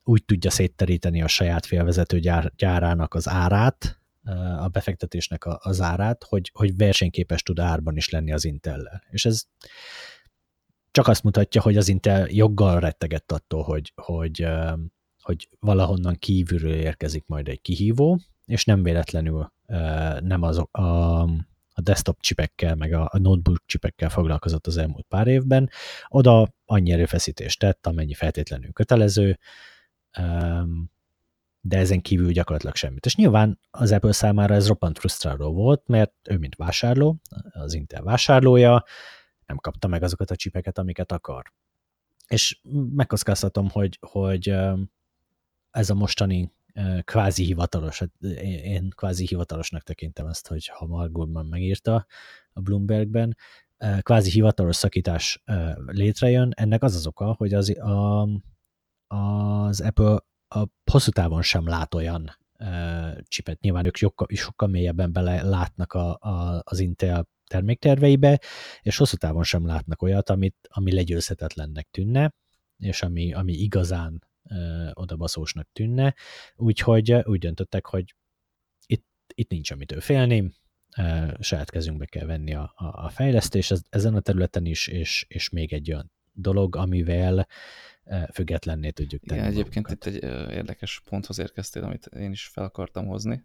úgy 0.05 0.25
tudja 0.25 0.51
szétteríteni 0.51 1.23
a 1.23 1.29
saját 1.29 1.67
félvezető 1.67 2.19
gyár, 2.19 2.53
gyárának 2.57 3.15
az 3.15 3.29
árát, 3.29 4.01
a 4.59 4.69
befektetésnek 4.69 5.47
az 5.47 5.81
árát, 5.81 6.25
hogy, 6.25 6.51
hogy 6.55 6.77
versenyképes 6.77 7.43
tud 7.43 7.59
árban 7.59 7.97
is 7.97 8.09
lenni 8.09 8.33
az 8.33 8.45
Intel-lel. 8.45 9.03
És 9.11 9.25
ez 9.25 9.45
csak 10.91 11.09
azt 11.09 11.23
mutatja, 11.23 11.61
hogy 11.61 11.77
az 11.77 11.89
Intel 11.89 12.27
joggal 12.31 12.81
rettegett 12.81 13.33
attól, 13.33 13.63
hogy, 13.63 13.93
hogy, 13.95 14.47
hogy 15.23 15.49
valahonnan 15.61 16.15
kívülről 16.15 16.75
érkezik 16.75 17.25
majd 17.27 17.49
egy 17.49 17.61
kihívó, 17.61 18.21
és 18.47 18.65
nem 18.65 18.83
véletlenül 18.83 19.53
nem 20.21 20.43
az 20.43 20.63
a, 20.71 20.79
a 21.73 21.81
desktop 21.81 22.21
csipekkel, 22.21 22.75
meg 22.75 22.93
a, 22.93 23.09
a 23.13 23.19
notebook 23.19 23.63
csipekkel 23.67 24.09
foglalkozott 24.09 24.67
az 24.67 24.77
elmúlt 24.77 25.07
pár 25.09 25.27
évben. 25.27 25.71
Oda 26.09 26.55
annyi 26.65 26.93
erőfeszítést 26.93 27.59
tett, 27.59 27.87
amennyi 27.87 28.15
feltétlenül 28.15 28.73
kötelező, 28.73 29.39
de 31.61 31.79
ezen 31.79 32.01
kívül 32.01 32.33
gyakorlatilag 32.33 32.75
semmit. 32.75 33.07
És 33.07 33.17
nyilván 33.17 33.59
az 33.71 33.93
Apple 33.93 34.13
számára 34.13 34.55
ez 34.55 34.69
roppant 34.69 34.99
frusztráló 34.99 35.53
volt, 35.53 35.83
mert 35.87 36.13
ő, 36.29 36.39
mint 36.39 36.57
vásárló, 36.57 37.21
az 37.51 37.75
Intel 37.75 38.03
vásárlója, 38.03 38.85
nem 39.47 39.57
kapta 39.57 39.89
meg 39.89 40.03
azokat 40.03 40.31
a 40.31 40.37
csipeket, 40.37 40.79
amiket 40.79 41.13
akar. 41.13 41.53
És 42.29 42.61
megkockáztatom, 42.95 43.69
hogy, 43.69 43.99
hogy 44.01 44.55
ez 45.71 45.91
a 45.91 45.95
mostani 45.95 46.53
kvázi 47.05 47.45
hivatalos, 47.45 47.99
hát 47.99 48.11
én 48.63 48.91
kvázi 48.97 49.27
hivatalosnak 49.27 49.83
tekintem 49.83 50.27
ezt, 50.27 50.47
hogy 50.47 50.67
ha 50.67 50.87
Mark 50.87 51.13
Gurman 51.13 51.47
megírta 51.47 52.07
a 52.53 52.61
Bloombergben, 52.61 53.37
kvázi 54.01 54.31
hivatalos 54.31 54.77
szakítás 54.77 55.43
létrejön, 55.87 56.53
ennek 56.57 56.83
az 56.83 56.95
az 56.95 57.07
oka, 57.07 57.35
hogy 57.39 57.55
az, 57.55 57.79
a, 57.79 58.23
az 59.07 59.81
Apple 59.81 60.19
a 60.49 60.67
hosszú 60.91 61.11
távon 61.11 61.43
sem 61.43 61.69
lát 61.69 61.95
olyan 61.95 62.39
csipet. 63.23 63.61
Nyilván 63.61 63.87
ők 63.87 63.97
sokkal, 63.97 64.27
sokkal 64.31 64.69
mélyebben 64.69 65.13
bele 65.13 65.43
látnak 65.43 65.93
a, 65.93 66.19
a, 66.21 66.63
az 66.65 66.79
Intel 66.79 67.29
termékterveibe, 67.47 68.41
és 68.83 68.97
hosszú 68.97 69.17
távon 69.17 69.43
sem 69.43 69.67
látnak 69.67 70.03
olyat, 70.03 70.31
amit, 70.31 70.57
ami 70.69 70.93
legyőzhetetlennek 70.93 71.89
tűnne, 71.91 72.35
és 72.79 73.03
ami, 73.03 73.33
ami 73.33 73.53
igazán 73.53 74.23
odabaszósnak 74.93 75.69
tűnne. 75.73 76.15
Úgyhogy 76.57 77.13
úgy 77.13 77.39
döntöttek, 77.39 77.87
hogy 77.87 78.15
itt 78.87 79.07
itt 79.35 79.51
nincs 79.51 79.71
amitől 79.71 80.01
félni, 80.01 80.53
saját 81.41 81.71
kezünkbe 81.71 82.05
kell 82.05 82.27
venni 82.27 82.55
a, 82.55 82.73
a, 82.77 83.05
a 83.05 83.09
fejlesztés 83.09 83.73
ezen 83.91 84.15
a 84.15 84.21
területen 84.21 84.67
is, 84.67 84.87
és, 84.87 85.25
és 85.29 85.49
még 85.49 85.73
egy 85.73 85.93
olyan 85.93 86.13
dolog, 86.33 86.77
amivel 86.77 87.47
függetlenné 88.33 88.91
tudjuk 88.91 89.23
tenni. 89.23 89.41
Igen, 89.41 89.53
egyébként 89.53 89.89
magunkat. 89.89 90.15
itt 90.15 90.25
egy 90.25 90.53
érdekes 90.53 91.03
ponthoz 91.05 91.39
érkeztél, 91.39 91.85
amit 91.85 92.07
én 92.07 92.31
is 92.31 92.47
fel 92.47 92.65
akartam 92.65 93.07
hozni. 93.07 93.45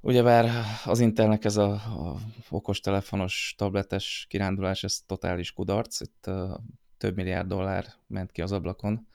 Ugyebár 0.00 0.64
az 0.84 1.00
Intelnek 1.00 1.44
ez 1.44 1.56
a, 1.56 1.72
a 1.72 2.18
okostelefonos, 2.48 3.54
tabletes 3.56 4.26
kirándulás, 4.28 4.84
ez 4.84 5.00
totális 5.06 5.52
kudarc. 5.52 6.00
Itt 6.00 6.24
uh, 6.26 6.50
több 6.96 7.16
milliárd 7.16 7.48
dollár 7.48 7.86
ment 8.06 8.32
ki 8.32 8.42
az 8.42 8.52
ablakon, 8.52 9.06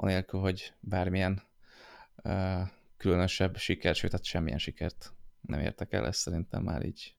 anélkül, 0.00 0.40
hogy 0.40 0.74
bármilyen 0.80 1.42
uh, 2.24 2.60
különösebb 2.96 3.56
siker, 3.56 3.94
sőt, 3.94 4.12
hát 4.12 4.24
semmilyen 4.24 4.58
sikert 4.58 5.12
nem 5.40 5.60
értek 5.60 5.92
el, 5.92 6.06
ezt 6.06 6.20
szerintem 6.20 6.62
már 6.62 6.84
így 6.84 7.16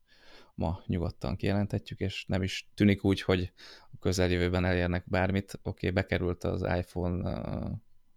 ma 0.55 0.83
nyugodtan 0.85 1.35
kijelenthetjük, 1.35 1.99
és 1.99 2.25
nem 2.27 2.43
is 2.43 2.69
tűnik 2.73 3.03
úgy, 3.03 3.21
hogy 3.21 3.51
a 3.91 3.97
közeljövőben 3.99 4.65
elérnek 4.65 5.03
bármit. 5.07 5.53
Oké, 5.53 5.69
okay, 5.69 5.89
bekerült 5.89 6.43
az 6.43 6.61
iPhone 6.61 7.39
uh, 7.39 7.71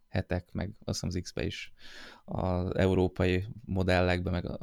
hetek, 0.09 0.53
meg 0.53 0.70
azt 0.85 1.01
hiszem 1.01 1.09
az 1.09 1.22
X-be 1.22 1.44
is 1.44 1.72
az 2.25 2.75
európai 2.75 3.44
modellekbe, 3.64 4.31
meg 4.31 4.44
a, 4.44 4.59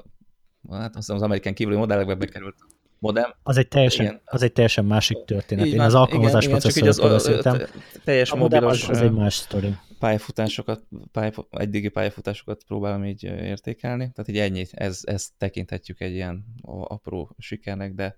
hát 0.70 0.88
azt 0.88 0.96
hiszem 0.96 1.16
az 1.16 1.22
amerikán 1.22 1.54
kívüli 1.54 1.78
modellekbe 1.78 2.16
bekerült 2.16 2.58
modem. 3.00 3.36
Az 3.44 3.58
egy 3.58 3.68
teljesen, 3.68 4.22
az 4.26 4.42
egy 4.42 4.52
teljesen 4.52 4.86
másik 4.86 5.26
történet. 5.26 5.66
Én 5.66 5.80
az 5.80 5.96
alkalmazás 5.96 6.48
processzorokról 6.48 7.10
beszéltem. 7.10 7.58
Teljes 8.04 8.34
mobilos 8.34 8.84
az, 8.84 8.90
az 8.90 9.02
egy 9.02 9.12
más 9.12 9.36
sztori 9.36 9.76
pályafutásokat, 10.00 10.84
pályaf, 11.12 11.38
eddigi 11.50 11.90
pályafutásokat 11.90 12.64
próbálom 12.64 13.06
így 13.06 13.24
értékelni. 13.24 14.12
Tehát 14.12 14.28
így 14.28 14.38
ennyi, 14.38 14.66
ez, 14.72 15.00
ez 15.04 15.30
tekinthetjük 15.38 16.02
egy 16.02 16.14
ilyen 16.14 16.46
apró 16.62 17.36
sikernek, 17.38 17.94
de 17.94 18.16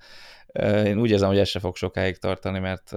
én 0.85 0.99
úgy 0.99 1.09
érzem, 1.09 1.29
hogy 1.29 1.37
ez 1.37 1.47
se 1.47 1.59
fog 1.59 1.75
sokáig 1.75 2.17
tartani, 2.17 2.59
mert 2.59 2.95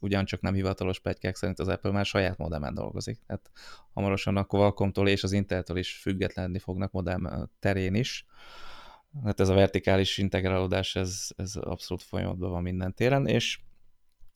ugyancsak 0.00 0.40
nem 0.40 0.54
hivatalos 0.54 1.00
pegykák 1.00 1.36
szerint 1.36 1.58
az 1.58 1.68
Apple 1.68 1.90
már 1.90 2.06
saját 2.06 2.36
modemen 2.36 2.74
dolgozik. 2.74 3.18
Tehát 3.26 3.50
hamarosan 3.92 4.36
a 4.36 4.44
Qualcomm-tól 4.44 5.08
és 5.08 5.22
az 5.22 5.32
Intel-től 5.32 5.76
is 5.76 5.98
függetlenni 6.00 6.58
fognak 6.58 6.92
modem 6.92 7.48
terén 7.60 7.94
is. 7.94 8.26
Hát 9.24 9.40
ez 9.40 9.48
a 9.48 9.54
vertikális 9.54 10.18
integrálódás, 10.18 10.96
ez, 10.96 11.26
ez 11.36 11.54
abszolút 11.56 12.02
folyamatban 12.02 12.50
van 12.50 12.62
minden 12.62 12.94
téren, 12.94 13.26
és 13.26 13.60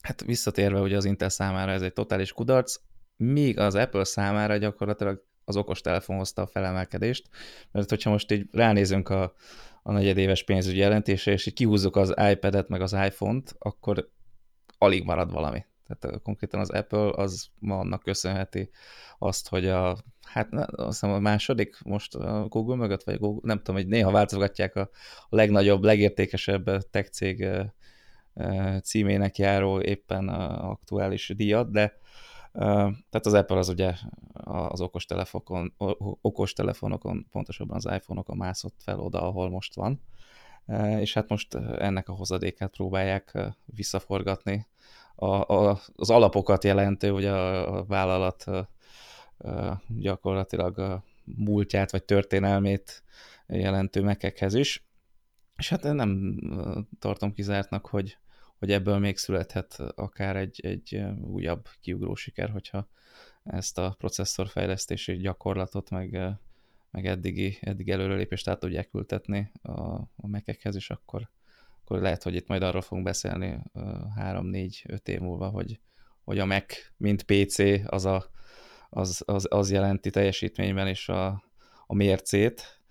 hát 0.01 0.23
visszatérve 0.23 0.79
ugye 0.79 0.97
az 0.97 1.05
Intel 1.05 1.29
számára 1.29 1.71
ez 1.71 1.81
egy 1.81 1.93
totális 1.93 2.31
kudarc, 2.31 2.75
míg 3.15 3.59
az 3.59 3.75
Apple 3.75 4.03
számára 4.03 4.57
gyakorlatilag 4.57 5.23
az 5.45 5.55
okostelefon 5.55 6.17
hozta 6.17 6.41
a 6.41 6.47
felemelkedést, 6.47 7.29
mert 7.71 7.89
hogyha 7.89 8.09
most 8.09 8.31
így 8.31 8.47
ránézünk 8.51 9.09
a, 9.09 9.33
a 9.83 9.91
negyedéves 9.91 10.43
pénzügyi 10.43 10.77
jelentésre, 10.77 11.31
és 11.31 11.45
így 11.45 11.53
kihúzzuk 11.53 11.95
az 11.95 12.13
iPad-et 12.31 12.67
meg 12.67 12.81
az 12.81 12.93
iPhone-t, 12.93 13.55
akkor 13.59 14.09
alig 14.77 15.03
marad 15.03 15.31
valami. 15.31 15.65
Tehát 15.87 16.21
konkrétan 16.21 16.59
az 16.59 16.69
Apple 16.69 17.11
az 17.15 17.47
ma 17.59 17.79
annak 17.79 18.03
köszönheti 18.03 18.69
azt, 19.19 19.47
hogy 19.47 19.67
a, 19.67 19.97
hát 20.21 20.53
azt 20.53 20.99
hiszem 20.99 21.15
a 21.15 21.19
második 21.19 21.81
most 21.83 22.15
a 22.15 22.47
Google 22.47 22.75
mögött, 22.75 23.03
vagy 23.03 23.19
Google, 23.19 23.41
nem 23.43 23.57
tudom, 23.57 23.75
hogy 23.75 23.87
néha 23.87 24.11
változgatják 24.11 24.75
a, 24.75 24.89
a 25.29 25.35
legnagyobb, 25.35 25.83
legértékesebb 25.83 26.89
tech 26.89 27.09
cég 27.09 27.47
címének 28.83 29.37
járó 29.37 29.81
éppen 29.81 30.27
aktuális 30.29 31.33
díjat, 31.35 31.71
de 31.71 32.01
tehát 32.53 33.25
az 33.25 33.33
Apple 33.33 33.57
az 33.57 33.69
ugye 33.69 33.93
az 34.33 34.81
okostelefonokon, 34.81 35.73
okostelefonokon, 36.21 37.27
pontosabban 37.31 37.75
az 37.75 37.89
iPhone-okon 37.95 38.37
mászott 38.37 38.75
fel 38.77 38.99
oda, 38.99 39.21
ahol 39.21 39.49
most 39.49 39.75
van, 39.75 40.01
és 40.99 41.13
hát 41.13 41.29
most 41.29 41.55
ennek 41.55 42.09
a 42.09 42.13
hozadékát 42.13 42.71
próbálják 42.71 43.37
visszaforgatni. 43.65 44.67
A, 45.15 45.53
a, 45.53 45.79
az 45.95 46.09
alapokat 46.09 46.63
jelentő, 46.63 47.09
hogy 47.09 47.25
a, 47.25 47.77
a 47.77 47.85
vállalat 47.85 48.45
gyakorlatilag 49.87 50.79
a 50.79 51.03
múltját 51.23 51.91
vagy 51.91 52.03
történelmét 52.03 53.03
jelentő 53.47 54.01
mekekhez 54.01 54.53
is. 54.53 54.85
És 55.57 55.69
hát 55.69 55.83
nem 55.83 56.39
tartom 56.99 57.33
kizártnak, 57.33 57.85
hogy 57.85 58.17
hogy 58.63 58.71
ebből 58.71 58.99
még 58.99 59.17
születhet 59.17 59.79
akár 59.95 60.35
egy, 60.35 60.59
egy 60.65 61.03
újabb 61.21 61.67
kiugró 61.81 62.15
siker, 62.15 62.49
hogyha 62.49 62.87
ezt 63.43 63.77
a 63.77 63.95
processzorfejlesztési 63.97 65.17
gyakorlatot, 65.17 65.89
meg, 65.89 66.19
meg 66.91 67.05
eddigi, 67.05 67.57
eddigi 67.61 67.91
előrelépést 67.91 68.47
át 68.47 68.59
tudják 68.59 68.93
ültetni 68.93 69.51
a, 69.61 69.71
a 70.15 70.27
mekekhez, 70.27 70.75
és 70.75 70.89
akkor, 70.89 71.29
akkor 71.83 72.01
lehet, 72.01 72.23
hogy 72.23 72.35
itt 72.35 72.47
majd 72.47 72.63
arról 72.63 72.81
fogunk 72.81 73.05
beszélni 73.05 73.59
3-4-5 74.19 75.07
év 75.07 75.19
múlva, 75.19 75.47
hogy, 75.47 75.79
hogy 76.23 76.39
a 76.39 76.45
Mac, 76.45 76.75
mint 76.97 77.23
PC, 77.23 77.59
az, 77.85 78.05
a, 78.05 78.25
az, 78.89 79.23
az, 79.25 79.47
az 79.49 79.71
jelenti 79.71 80.09
teljesítményben 80.09 80.87
is 80.87 81.09
a, 81.09 81.43
a 81.87 81.95
mércét, 81.95 82.81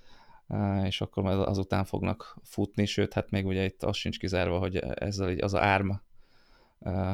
és 0.84 1.00
akkor 1.00 1.22
majd 1.22 1.38
azután 1.38 1.84
fognak 1.84 2.36
futni, 2.42 2.84
sőt, 2.84 3.12
hát 3.12 3.30
még 3.30 3.46
ugye 3.46 3.64
itt 3.64 3.82
az 3.82 3.96
sincs 3.96 4.18
kizárva, 4.18 4.58
hogy 4.58 4.76
ezzel 4.76 5.38
az 5.38 5.54
ARM 5.54 5.90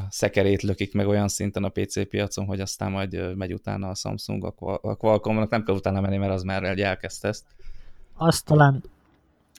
szekerét 0.08 0.62
lökik 0.62 0.94
meg 0.94 1.06
olyan 1.06 1.28
szinten 1.28 1.64
a 1.64 1.68
PC 1.68 2.08
piacon, 2.08 2.46
hogy 2.46 2.60
aztán 2.60 2.90
majd 2.90 3.36
megy 3.36 3.52
utána 3.52 3.88
a 3.88 3.94
Samsung, 3.94 4.44
a 4.44 4.96
Qualcomm-nak 4.96 5.50
nem 5.50 5.64
kell 5.64 5.74
utána 5.74 6.00
menni, 6.00 6.16
mert 6.16 6.32
az 6.32 6.42
már 6.42 6.78
elkezdte 6.80 7.28
ezt. 7.28 7.44
Azt 8.14 8.44
talán, 8.44 8.82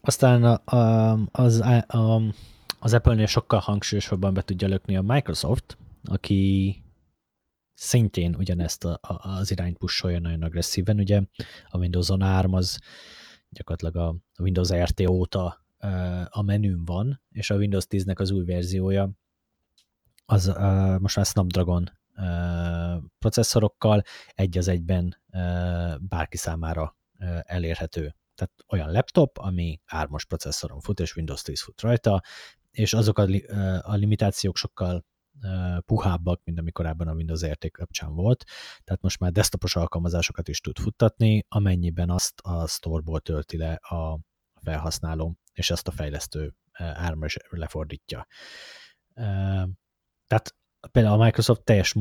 aztán 0.01 0.43
a, 0.43 0.75
a, 0.75 1.19
az, 1.31 1.59
a, 1.87 2.21
az 2.79 2.93
Apple-nél 2.93 3.25
sokkal 3.25 3.59
hangsúlyosabban 3.59 4.33
be 4.33 4.41
tudja 4.41 4.67
lökni 4.67 4.95
a 4.95 5.01
Microsoft, 5.01 5.77
aki 6.03 6.75
szintén 7.73 8.35
ugyanezt 8.35 8.85
a, 8.85 8.99
a, 9.01 9.29
az 9.29 9.51
irányt 9.51 9.77
pusolja 9.77 10.19
nagyon 10.19 10.43
agresszíven. 10.43 10.99
Ugye 10.99 11.21
a 11.69 11.77
Windows-on 11.77 12.21
ARM 12.21 12.53
az 12.53 12.79
gyakorlatilag 13.49 13.95
a 13.95 14.41
Windows 14.41 14.73
RT 14.73 15.09
óta 15.09 15.65
a 16.29 16.41
menün 16.41 16.85
van, 16.85 17.21
és 17.31 17.49
a 17.49 17.55
Windows 17.55 17.85
10-nek 17.89 18.19
az 18.19 18.31
új 18.31 18.45
verziója 18.45 19.11
az 20.25 20.45
most 20.99 21.15
már 21.15 21.25
Snapdragon 21.25 21.91
processzorokkal 23.19 24.03
egy 24.27 24.57
az 24.57 24.67
egyben 24.67 25.17
bárki 25.99 26.37
számára 26.37 26.95
elérhető. 27.43 28.15
Tehát 28.39 28.53
olyan 28.67 28.91
laptop, 28.91 29.37
ami 29.37 29.79
ármos 29.85 30.25
processzoron 30.25 30.79
fut, 30.79 30.99
és 30.99 31.15
Windows 31.15 31.41
10 31.41 31.61
fut 31.61 31.81
rajta, 31.81 32.21
és 32.71 32.93
azok 32.93 33.17
a, 33.17 33.27
a 33.81 33.95
limitációk 33.95 34.57
sokkal 34.57 35.05
puhábbak, 35.85 36.41
mint 36.43 36.59
ami 36.59 36.71
korábban 36.71 37.07
a 37.07 37.13
Windows 37.13 37.45
RT 37.45 37.71
kapcsán 37.71 38.13
volt, 38.13 38.43
tehát 38.83 39.01
most 39.01 39.19
már 39.19 39.31
desktopos 39.31 39.75
alkalmazásokat 39.75 40.47
is 40.47 40.61
tud 40.61 40.77
futtatni, 40.77 41.45
amennyiben 41.47 42.09
azt 42.09 42.39
a 42.39 42.67
storeból 42.67 43.19
tölti 43.19 43.57
le 43.57 43.73
a 43.73 44.19
felhasználó, 44.61 45.37
és 45.53 45.69
ezt 45.69 45.87
a 45.87 45.91
fejlesztő 45.91 46.55
árma 46.77 47.25
is 47.25 47.37
lefordítja. 47.49 48.27
Tehát 50.27 50.55
például 50.91 51.21
a 51.21 51.23
Microsoft 51.23 51.63
teljes 51.63 51.93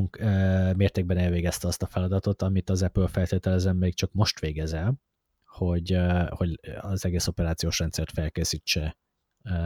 mértékben 0.77 1.19
elvégezte 1.19 1.67
azt 1.67 1.83
a 1.83 1.87
feladatot, 1.87 2.43
amit 2.43 2.71
az 2.71 2.83
Apple 2.83 3.09
feltételezem 3.09 3.77
még 3.77 3.95
csak 3.95 4.13
most 4.13 4.41
végez 4.41 4.73
el, 4.73 5.01
hogy, 5.49 5.99
hogy 6.29 6.61
az 6.81 7.05
egész 7.05 7.27
operációs 7.27 7.79
rendszert 7.79 8.13
felkészítse 8.13 8.97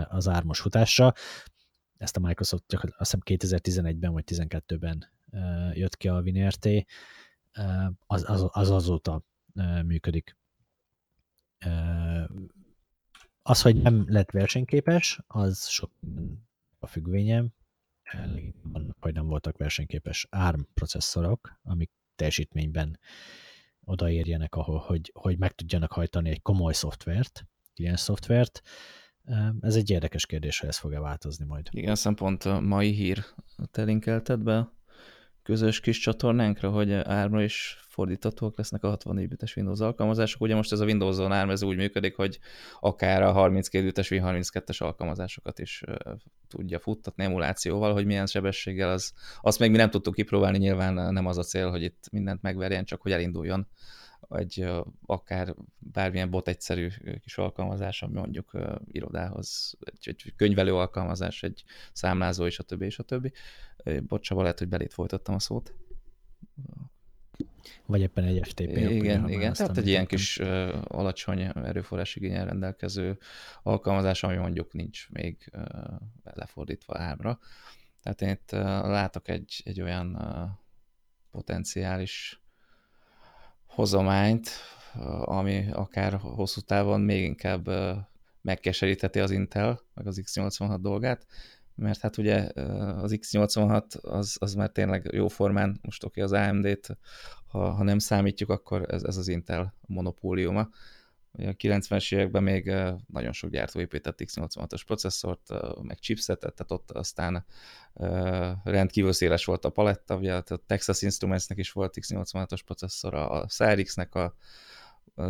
az 0.09 0.29
ármos 0.29 0.61
futásra 0.61 1.13
ezt 2.03 2.17
a 2.17 2.21
Microsoft 2.21 2.73
azt 2.73 2.93
hiszem 2.99 3.21
2011-ben 3.25 4.13
vagy 4.13 4.25
2012-ben 4.27 5.11
jött 5.75 5.97
ki 5.97 6.09
a 6.09 6.21
WinRT, 6.21 6.69
az, 8.07 8.31
az, 8.31 8.49
az 8.51 8.71
azóta 8.71 9.25
működik. 9.85 10.37
Az, 13.43 13.63
hogy 13.63 13.83
nem 13.83 14.05
lett 14.07 14.31
versenyképes, 14.31 15.21
az 15.27 15.69
sok 15.69 15.93
a 16.79 16.87
függvényem, 16.87 17.53
hogy 19.01 19.13
nem 19.13 19.27
voltak 19.27 19.57
versenyképes 19.57 20.27
ARM 20.31 20.61
processzorok, 20.75 21.61
amik 21.63 21.91
teljesítményben 22.15 22.99
odaérjenek, 23.85 24.55
ahol, 24.55 24.79
hogy, 24.79 25.11
hogy 25.15 25.39
meg 25.39 25.53
tudjanak 25.53 25.93
hajtani 25.93 26.31
egy 26.31 26.43
komoly 26.43 26.73
szoftvert, 26.73 27.47
ilyen 27.75 27.97
szoftvert, 27.97 28.61
ez 29.61 29.77
egy 29.77 29.91
érdekes 29.91 30.27
kérdés, 30.27 30.59
hogy 30.59 30.69
ez 30.69 30.79
fog-e 30.79 31.01
változni 31.01 31.45
majd. 31.45 31.69
Igen, 31.71 31.95
szempont 31.95 32.45
a 32.45 32.61
mai 32.61 32.91
hír 32.91 33.25
te 33.71 33.83
linkelted 33.83 34.41
be 34.41 34.73
közös 35.43 35.81
kis 35.81 35.99
csatornánkra, 35.99 36.71
hogy 36.71 36.93
árma 36.93 37.43
is 37.43 37.79
fordíthatóak 37.89 38.57
lesznek 38.57 38.85
a 38.85 38.89
64 38.89 39.29
bites 39.29 39.57
Windows 39.57 39.81
alkalmazások. 39.81 40.41
Ugye 40.41 40.55
most 40.55 40.73
ez 40.73 40.81
a 40.81 40.85
Windows-on 40.85 41.33
ARM 41.33 41.51
ez 41.51 41.63
úgy 41.63 41.77
működik, 41.77 42.17
hogy 42.17 42.39
akár 42.81 43.23
a 43.23 43.33
32 43.33 43.85
bites 43.85 44.09
Win32-es 44.11 44.79
alkalmazásokat 44.79 45.59
is 45.59 45.83
tudja 46.49 46.79
futtatni 46.79 47.25
emulációval, 47.25 47.93
hogy 47.93 48.07
milyen 48.07 48.27
sebességgel, 48.27 48.91
az, 48.91 49.13
azt 49.41 49.59
még 49.59 49.71
mi 49.71 49.77
nem 49.77 49.91
tudtuk 49.91 50.15
kipróbálni, 50.15 50.59
nyilván 50.59 51.13
nem 51.13 51.27
az 51.27 51.39
a 51.39 51.43
cél, 51.43 51.71
hogy 51.71 51.83
itt 51.83 52.09
mindent 52.11 52.43
megverjen, 52.43 52.85
csak 52.85 53.03
hogy 53.03 53.13
elinduljon 53.13 53.69
egy 54.39 54.71
akár 55.07 55.55
bármilyen 55.79 56.31
bot 56.31 56.49
egyszerű 56.49 56.89
kis 57.21 57.39
alkalmazás, 57.39 58.03
ami 58.03 58.15
mondjuk 58.15 58.59
irodához, 58.87 59.77
egy, 59.81 60.09
egy 60.09 60.33
könyvelő 60.37 60.75
alkalmazás, 60.75 61.43
egy 61.43 61.65
számlázó, 61.93 62.47
és 62.47 62.59
a 62.59 62.63
többi, 62.63 62.85
és 62.85 62.99
a 62.99 63.03
többi. 63.03 63.33
Bocsaba, 64.01 64.43
lehet, 64.43 64.59
hogy 64.59 64.69
belét 64.69 64.93
folytattam 64.93 65.35
a 65.35 65.39
szót. 65.39 65.75
Vagy 67.87 68.01
éppen 68.01 68.25
egy 68.25 68.49
FTP. 68.49 68.77
Igen, 68.77 69.29
igen. 69.29 69.53
Tehát 69.53 69.77
egy 69.77 69.87
ilyen 69.87 70.07
kis 70.07 70.39
uh, 70.39 70.83
alacsony 70.85 71.41
erőforrás 71.55 72.17
igényel 72.17 72.45
rendelkező 72.45 73.19
alkalmazás, 73.63 74.23
ami 74.23 74.37
mondjuk 74.37 74.73
nincs 74.73 75.09
még 75.11 75.51
uh, 75.53 75.65
lefordítva 76.23 76.99
ámra. 76.99 77.39
Tehát 78.03 78.23
én 78.23 78.29
itt 78.29 78.51
uh, 78.53 78.61
látok 78.69 79.29
egy, 79.29 79.63
egy 79.65 79.81
olyan 79.81 80.15
uh, 80.15 80.49
potenciális 81.31 82.42
hozományt, 83.75 84.51
ami 85.25 85.67
akár 85.73 86.13
hosszú 86.13 86.61
távon 86.61 87.01
még 87.01 87.25
inkább 87.25 87.71
megkeseríteti 88.41 89.21
az 89.21 89.31
Intel, 89.31 89.81
meg 89.95 90.07
az 90.07 90.23
X86 90.25 90.79
dolgát, 90.81 91.27
mert 91.75 92.01
hát 92.01 92.17
ugye 92.17 92.49
az 93.03 93.19
X86 93.21 94.01
az, 94.01 94.37
az 94.39 94.55
már 94.55 94.71
tényleg 94.71 95.09
jó 95.13 95.29
formán, 95.29 95.79
most 95.83 96.05
oké 96.05 96.21
az 96.21 96.33
AMD-t, 96.33 96.97
ha, 97.47 97.71
ha 97.71 97.83
nem 97.83 97.99
számítjuk, 97.99 98.51
akkor 98.51 98.85
ez, 98.89 99.03
ez 99.03 99.17
az 99.17 99.29
Intel 99.29 99.75
monopóliuma. 99.87 100.69
A 101.33 101.41
90-es 101.41 102.15
években 102.15 102.43
még 102.43 102.73
nagyon 103.07 103.33
sok 103.33 103.51
gyártó 103.51 103.81
épített 103.81 104.21
X86-os 104.25 104.83
processzort, 104.87 105.49
meg 105.83 105.99
chipsetet, 105.99 106.55
tehát 106.55 106.73
ott 106.73 106.91
aztán 106.91 107.45
rendkívül 108.65 109.13
széles 109.13 109.45
volt 109.45 109.65
a 109.65 109.71
paletta, 109.71 110.17
ugye 110.17 110.35
a 110.35 110.43
Texas 110.67 111.03
Instrumentsnek 111.03 111.59
is 111.59 111.73
volt 111.73 111.97
X86-os 112.01 112.61
processzora, 112.65 113.29
a 113.29 113.47
Cyrix-nek, 113.47 114.15
a, 114.15 114.35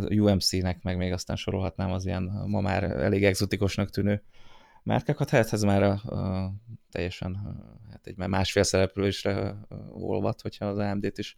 UMC-nek, 0.08 0.82
meg 0.82 0.96
még 0.96 1.12
aztán 1.12 1.36
sorolhatnám 1.36 1.92
az 1.92 2.06
ilyen 2.06 2.22
ma 2.46 2.60
már 2.60 2.82
elég 2.82 3.24
exotikusnak 3.24 3.90
tűnő 3.90 4.22
márkákat, 4.82 5.30
hát 5.30 5.52
ez 5.52 5.62
már 5.62 5.82
a, 5.82 5.90
a, 5.90 6.52
teljesen 6.90 7.36
hát 7.90 8.06
egy 8.06 8.16
másfél 8.16 8.62
szereplősre 8.62 9.56
olvad, 9.90 10.40
hogyha 10.40 10.66
az 10.66 10.78
AMD-t 10.78 11.18
is 11.18 11.36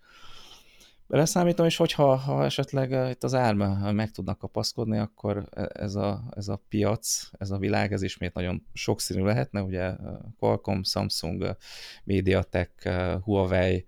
beleszámítom, 1.07 1.67
és 1.67 1.77
hogyha 1.77 2.15
ha 2.15 2.45
esetleg 2.45 2.91
uh, 2.91 3.11
itt 3.11 3.23
az 3.25 3.35
árma 3.35 3.93
meg 3.93 4.11
tudnak 4.11 4.39
kapaszkodni, 4.39 4.99
akkor 4.99 5.49
e, 5.51 5.71
ez 5.73 5.95
a, 5.95 6.23
ez 6.37 6.49
a 6.49 6.63
piac, 6.69 7.31
ez 7.39 7.51
a 7.51 7.59
világ, 7.59 7.93
ez 7.93 8.03
ismét 8.03 8.35
nagyon 8.35 8.67
sokszínű 8.73 9.23
lehetne, 9.23 9.63
ugye 9.63 9.95
Qualcomm, 10.39 10.83
Samsung, 10.83 11.57
MediaTek, 12.05 12.89
Huawei, 13.23 13.85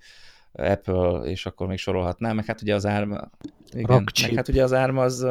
Apple, 0.52 1.20
és 1.24 1.46
akkor 1.46 1.66
még 1.66 1.78
sorolhatnám, 1.78 2.36
meg 2.36 2.44
hát 2.44 2.62
ugye 2.62 2.74
az 2.74 2.86
árma, 2.86 3.30
igen, 3.72 4.04
meg 4.22 4.34
hát 4.34 4.48
ugye 4.48 4.62
az 4.62 4.72
árma 4.72 5.02
az, 5.02 5.26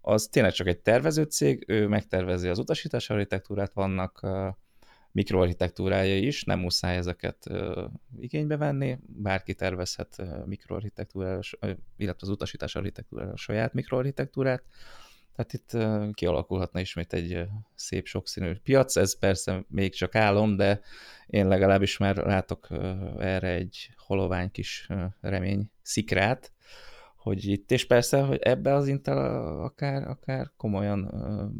az 0.00 0.26
tényleg 0.26 0.52
csak 0.52 0.66
egy 0.66 0.78
tervező 0.78 1.22
cég, 1.22 1.64
ő 1.66 1.86
megtervezi 1.86 2.48
az 2.48 2.58
utasítás 2.58 3.10
architektúrát, 3.10 3.72
vannak 3.74 4.26
mikroarchitektúrája 5.18 6.16
is, 6.16 6.44
nem 6.44 6.58
muszáj 6.58 6.96
ezeket 6.96 7.46
uh, 7.50 7.84
igénybe 8.20 8.56
venni, 8.56 8.98
bárki 9.06 9.54
tervezhet 9.54 10.22
mikroarchitektúrára, 10.46 11.40
illetve 11.96 12.26
az 12.26 12.28
utasítás 12.28 12.74
architektúrára 12.74 13.36
saját 13.36 13.72
mikroarchitektúrát, 13.72 14.62
tehát 15.36 15.52
itt 15.52 15.70
uh, 15.72 16.14
kialakulhatna 16.14 16.80
ismét 16.80 17.12
egy 17.12 17.44
szép 17.74 18.06
sokszínű 18.06 18.54
piac, 18.54 18.96
ez 18.96 19.18
persze 19.18 19.64
még 19.68 19.94
csak 19.94 20.14
álom, 20.14 20.56
de 20.56 20.80
én 21.26 21.48
legalábbis 21.48 21.96
már 21.96 22.16
látok 22.16 22.66
uh, 22.70 22.78
erre 23.18 23.48
egy 23.48 23.90
holovány 23.96 24.50
kis 24.50 24.88
remény 25.20 25.70
szikrát, 25.82 26.52
hogy 27.16 27.44
itt, 27.44 27.70
és 27.70 27.86
persze, 27.86 28.20
hogy 28.20 28.38
ebbe 28.38 28.74
az 28.74 28.88
Intel 28.88 29.18
akár, 29.62 30.08
akár 30.08 30.50
komolyan 30.56 31.10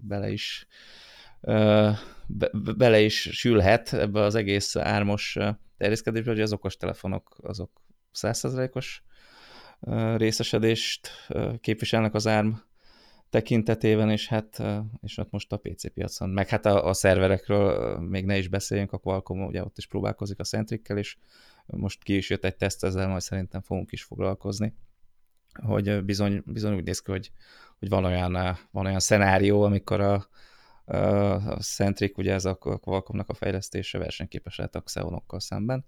bele 0.03 0.31
is 0.31 0.67
be, 1.41 2.51
bele 2.77 3.01
is 3.01 3.29
sülhet 3.33 3.93
ebbe 3.93 4.21
az 4.21 4.35
egész 4.35 4.77
ármos 4.77 5.39
terjeszkedésbe, 5.77 6.31
hogy 6.31 6.41
az 6.41 6.53
okos 6.53 6.77
telefonok 6.77 7.37
azok 7.43 7.71
százszerzalékos 8.11 9.03
részesedést 10.17 11.11
képviselnek 11.61 12.15
az 12.15 12.27
ARM 12.27 12.51
tekintetében, 13.31 14.11
és 14.11 14.29
hát 14.29 14.63
és 15.01 15.19
ott 15.19 15.31
most 15.31 15.53
a 15.53 15.57
PC 15.57 15.93
piacon. 15.93 16.31
Meg 16.31 16.49
hát 16.49 16.67
a, 16.67 16.87
a 16.87 16.93
szerverekről 16.93 17.99
még 18.01 18.25
ne 18.25 18.37
is 18.39 18.49
beszéljünk, 18.49 18.93
a 18.93 18.99
Qualcomm 18.99 19.47
ugye 19.47 19.65
ott 19.65 19.79
is 19.79 19.87
próbálkozik 19.87 20.39
a 20.39 20.45
Centrikkel, 20.45 20.99
és 20.99 21.17
most 21.67 22.03
ki 22.03 22.17
is 22.17 22.31
jött 22.31 22.45
egy 22.45 22.57
teszt, 22.57 22.85
ezzel 22.85 23.09
majd 23.09 23.21
szerintem 23.21 23.61
fogunk 23.61 23.93
is 23.93 24.03
foglalkozni, 24.03 24.75
hogy 25.63 26.05
bizony, 26.05 26.43
bizony 26.47 26.75
úgy 26.75 26.85
néz 26.85 27.01
ki, 27.01 27.11
hogy, 27.11 27.31
hogy 27.79 27.89
van, 27.89 28.05
olyan, 28.05 28.33
van 28.71 28.87
olyan 28.87 29.01
szenárió, 29.01 29.63
amikor 29.63 30.01
a, 30.01 30.29
a 30.89 31.59
Centric, 31.61 32.19
ugye 32.19 32.33
ez 32.33 32.45
a 32.45 32.55
Qualcommnak 32.55 33.29
a 33.29 33.35
fejlesztése 33.35 33.99
versenyképes 33.99 34.57
lehet 34.57 34.75
a 34.75 34.81
Xeonokkal 34.81 35.41
szemben. 35.41 35.85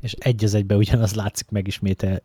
És 0.00 0.12
egy 0.12 0.44
az 0.44 0.54
egyben 0.54 0.78
ugyanaz 0.78 1.14
látszik 1.14 1.48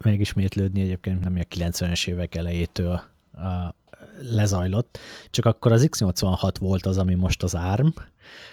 megismétlődni 0.04 0.82
egyébként, 0.82 1.24
nem 1.24 1.36
a 1.36 1.56
90-es 1.56 2.08
évek 2.08 2.36
elejétől 2.36 3.02
a, 3.32 3.76
lezajlott, 4.22 5.00
csak 5.30 5.46
akkor 5.46 5.72
az 5.72 5.88
X86 5.92 6.54
volt 6.60 6.86
az, 6.86 6.98
ami 6.98 7.16
most 7.16 7.44
az 7.44 7.54
ARM, 7.54 7.88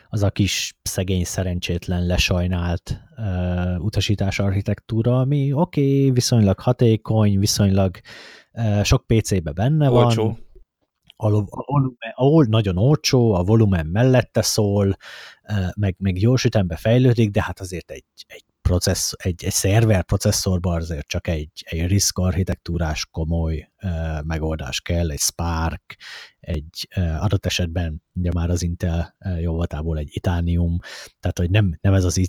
az 0.08 0.22
a 0.22 0.30
kis 0.30 0.78
szegény, 0.82 1.24
szerencsétlen, 1.24 2.06
lesajnált 2.06 3.00
uh, 3.16 3.84
utasítás 3.84 4.38
architektúra, 4.38 5.20
ami 5.20 5.52
oké, 5.52 5.98
okay, 5.98 6.10
viszonylag 6.10 6.58
hatékony, 6.58 7.38
viszonylag 7.38 7.96
uh, 8.52 8.82
sok 8.82 9.06
PC-be 9.06 9.52
benne 9.52 9.90
Olcsó. 9.90 10.22
van, 10.22 10.45
a, 11.16 11.26
a 11.26 11.64
volumen, 11.66 12.12
ahol 12.14 12.44
nagyon 12.44 12.76
olcsó, 12.76 13.34
a 13.34 13.42
volumen 13.42 13.86
mellette 13.86 14.42
szól, 14.42 14.96
meg, 15.74 15.94
meg 15.98 16.18
gyors 16.18 16.44
ütembe 16.44 16.76
fejlődik, 16.76 17.30
de 17.30 17.42
hát 17.42 17.60
azért 17.60 17.90
egy, 17.90 18.04
egy 18.26 18.44
processz, 18.66 19.12
egy, 19.16 19.44
egy 19.44 19.52
szerver 19.52 20.04
processzorban 20.04 20.76
azért 20.76 21.06
csak 21.06 21.28
egy, 21.28 21.50
egy 21.64 21.86
RISC 21.86 22.18
architektúrás 22.18 23.06
komoly 23.10 23.68
uh, 23.82 24.22
megoldás 24.24 24.80
kell, 24.80 25.10
egy 25.10 25.18
Spark, 25.18 25.96
egy 26.40 26.88
uh, 26.96 27.24
adott 27.24 27.46
esetben 27.46 28.02
ugye 28.14 28.30
már 28.34 28.50
az 28.50 28.62
Intel 28.62 29.16
uh, 29.24 29.40
jóvatából 29.40 29.98
egy 29.98 30.08
Itanium, 30.12 30.78
tehát 31.20 31.38
hogy 31.38 31.50
nem, 31.50 31.78
nem 31.80 31.94
ez 31.94 32.04
az 32.04 32.20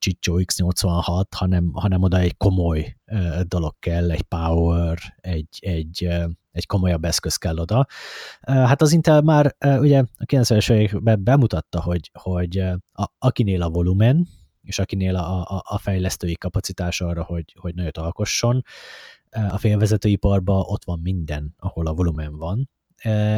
Ciccio 0.00 0.36
X86, 0.38 1.24
hanem, 1.36 1.70
hanem 1.72 2.02
oda 2.02 2.18
egy 2.18 2.36
komoly 2.36 2.96
uh, 3.06 3.40
dolog 3.40 3.74
kell, 3.78 4.10
egy 4.10 4.22
Power, 4.22 4.98
egy, 5.16 5.58
egy, 5.60 6.04
uh, 6.06 6.30
egy 6.52 6.66
komolyabb 6.66 7.04
eszköz 7.04 7.36
kell 7.36 7.58
oda. 7.58 7.86
Hát 8.40 8.82
az 8.82 8.92
Intel 8.92 9.20
már 9.20 9.56
ugye 9.60 9.98
a 9.98 10.24
90-es 10.24 10.72
években 10.72 11.24
bemutatta, 11.24 11.82
hogy, 11.82 12.10
hogy 12.12 12.58
a, 12.92 13.12
akinél 13.18 13.62
a 13.62 13.68
volumen, 13.68 14.26
és 14.66 14.78
akinél 14.78 15.16
a, 15.16 15.40
a, 15.40 15.62
a 15.64 15.78
fejlesztői 15.78 16.36
kapacitás 16.36 17.00
arra, 17.00 17.22
hogy, 17.22 17.56
hogy 17.58 17.74
nagyot 17.74 17.98
alkosson, 17.98 18.64
a 19.30 19.58
félvezetőiparban 19.58 20.64
ott 20.66 20.84
van 20.84 21.00
minden, 21.02 21.54
ahol 21.58 21.86
a 21.86 21.94
volumen 21.94 22.36
van, 22.36 22.70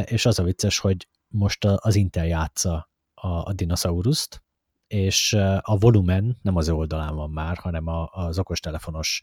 és 0.03 0.25
az 0.25 0.39
a 0.39 0.43
vicces, 0.43 0.79
hogy 0.79 1.07
most 1.27 1.65
az 1.65 1.95
Intel 1.95 2.27
játsza 2.27 2.89
a, 3.13 3.27
a 3.27 3.53
dinoszaurust, 3.53 4.43
és 4.87 5.33
a 5.61 5.77
volumen 5.77 6.37
nem 6.41 6.55
az 6.55 6.69
oldalán 6.69 7.15
van 7.15 7.29
már, 7.29 7.57
hanem 7.57 7.87
a, 7.87 8.09
az 8.11 8.39
okostelefonos 8.39 9.21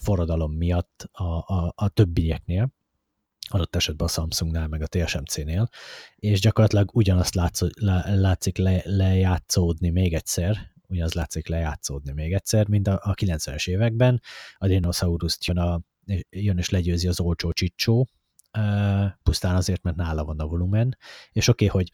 forradalom 0.00 0.52
miatt 0.52 1.08
a, 1.12 1.24
a, 1.24 1.72
a 1.76 1.88
többieknél, 1.88 2.72
adott 3.48 3.76
esetben 3.76 4.06
a 4.06 4.10
Samsungnál, 4.10 4.68
meg 4.68 4.82
a 4.82 4.86
TSMC-nél, 4.86 5.68
és 6.16 6.40
gyakorlatilag 6.40 6.90
ugyanazt 6.94 7.34
látszó, 7.34 7.66
látszik 8.04 8.56
le, 8.56 8.82
lejátszódni 8.84 9.90
még 9.90 10.14
egyszer, 10.14 10.72
ugyanaz 10.88 11.12
látszik 11.12 11.48
lejátszódni 11.48 12.12
még 12.12 12.32
egyszer, 12.32 12.68
mint 12.68 12.88
a, 12.88 13.00
a 13.02 13.14
90-es 13.14 13.68
években. 13.68 14.20
A 14.58 14.66
dinosaurus 14.66 15.36
jön, 15.46 15.58
a, 15.58 15.80
jön 16.30 16.58
és 16.58 16.70
legyőzi 16.70 17.08
az 17.08 17.20
olcsó 17.20 17.52
csicsó, 17.52 18.08
pusztán 19.22 19.56
azért, 19.56 19.82
mert 19.82 19.96
nála 19.96 20.24
van 20.24 20.38
a 20.38 20.46
volumen, 20.46 20.96
és 21.32 21.48
oké, 21.48 21.66
okay, 21.66 21.80
hogy 21.80 21.92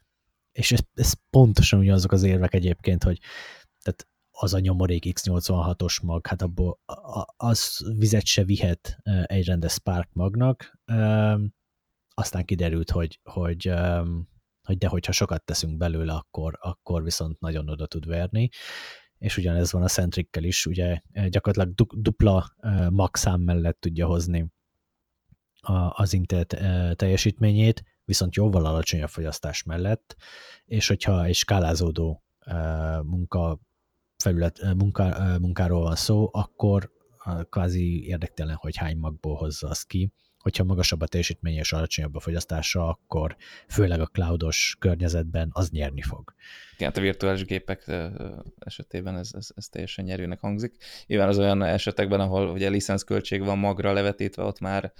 és 0.53 0.73
ez, 0.73 0.81
ez 0.95 1.13
pontosan 1.31 1.79
ugyanazok 1.79 2.13
az 2.13 2.23
érvek 2.23 2.55
egyébként, 2.55 3.05
hogy 3.05 3.19
tehát 3.83 4.09
az 4.41 4.55
a 4.55 4.59
nyomorék 4.59 5.05
X86-os 5.07 6.03
mag, 6.03 6.27
hát 6.27 6.43
abból 6.43 6.81
az 7.37 7.93
vizet 7.97 8.25
se 8.25 8.45
vihet 8.45 8.99
egy 9.25 9.45
rendes 9.45 9.73
Spark 9.73 10.09
magnak. 10.13 10.79
Aztán 12.15 12.45
kiderült, 12.45 12.91
hogy, 12.91 13.21
hogy, 13.23 13.73
hogy 14.63 14.79
de 14.79 14.89
hogyha 14.89 15.13
sokat 15.13 15.45
teszünk 15.45 15.77
belőle, 15.77 16.13
akkor, 16.13 16.59
akkor 16.61 17.03
viszont 17.03 17.41
nagyon 17.41 17.69
oda 17.69 17.87
tud 17.87 18.07
verni. 18.07 18.49
És 19.19 19.37
ugyanez 19.37 19.73
van 19.73 19.83
a 19.83 19.89
Centrikkel 19.89 20.45
is, 20.45 20.67
ugye 20.67 21.01
gyakorlatilag 21.29 21.89
dupla 21.97 22.55
maxám 22.91 23.41
mellett 23.41 23.81
tudja 23.81 24.07
hozni 24.07 24.53
az 25.91 26.13
Intel 26.13 26.45
teljesítményét, 26.95 27.83
viszont 28.05 28.35
jóval 28.35 28.67
alacsonyabb 28.67 29.09
fogyasztás 29.09 29.63
mellett, 29.63 30.17
és 30.65 30.89
hogyha 30.89 31.25
egy 31.25 31.35
skálázódó 31.35 32.23
munka 33.03 33.61
felület 34.19 34.75
munká, 34.77 35.37
munkáról 35.41 35.83
van 35.83 35.97
szó, 35.97 36.29
akkor 36.33 36.91
kvázi 37.51 38.07
érdektelen, 38.07 38.55
hogy 38.55 38.77
hány 38.77 38.97
magból 38.97 39.37
hozza 39.37 39.69
azt 39.69 39.87
ki. 39.87 40.13
Hogyha 40.39 40.65
magasabb 40.65 41.01
a 41.01 41.07
teljesítmény 41.07 41.57
és 41.57 41.73
alacsonyabb 41.73 42.15
a 42.15 42.21
fogyasztása, 42.21 42.89
akkor 42.89 43.37
főleg 43.69 44.01
a 44.01 44.07
cloudos 44.07 44.77
környezetben 44.79 45.51
az 45.53 45.71
nyerni 45.71 46.03
fog. 46.03 46.35
Igen, 46.75 46.89
hát 46.89 46.97
a 46.97 47.01
virtuális 47.01 47.45
gépek 47.45 47.91
esetében 48.59 49.17
ez, 49.17 49.31
ez, 49.33 49.49
ez 49.55 49.69
teljesen 49.69 50.05
nyerőnek 50.05 50.41
hangzik. 50.41 50.77
Nyilván 51.07 51.29
az 51.29 51.39
olyan 51.39 51.63
esetekben, 51.63 52.21
ahol 52.21 52.51
ugye 52.51 52.69
licenszköltség 52.69 53.45
van 53.45 53.59
magra 53.59 53.93
levetítve, 53.93 54.43
ott 54.43 54.61
már 54.61 54.93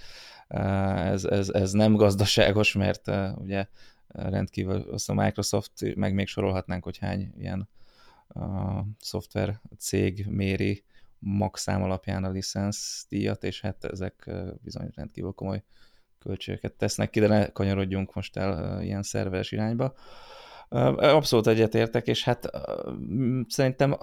ez, 0.47 1.25
ez, 1.25 1.49
ez 1.49 1.71
nem 1.71 1.95
gazdaságos, 1.95 2.73
mert 2.73 3.11
ugye 3.35 3.67
rendkívül 4.07 4.85
azt 4.91 5.09
a 5.09 5.13
Microsoft, 5.13 5.95
meg 5.95 6.13
még 6.13 6.27
sorolhatnánk, 6.27 6.83
hogy 6.83 6.97
hány 6.97 7.33
ilyen 7.37 7.69
a 8.29 8.83
szoftver 8.99 9.61
cég 9.77 10.25
méri 10.27 10.83
max 11.19 11.61
szám 11.61 11.83
alapján 11.83 12.23
a 12.23 12.29
licensz 12.29 13.05
díjat, 13.09 13.43
és 13.43 13.61
hát 13.61 13.83
ezek 13.83 14.29
bizony 14.61 14.89
rendkívül 14.95 15.31
komoly 15.31 15.63
költségeket 16.19 16.73
tesznek 16.73 17.09
ki, 17.09 17.19
de 17.19 17.27
ne 17.27 17.47
kanyarodjunk 17.47 18.13
most 18.13 18.37
el 18.37 18.81
ilyen 18.81 19.03
szerveres 19.03 19.51
irányba. 19.51 19.93
Abszolút 20.69 21.47
egyetértek, 21.47 22.07
és 22.07 22.23
hát 22.23 22.49
szerintem 23.47 23.97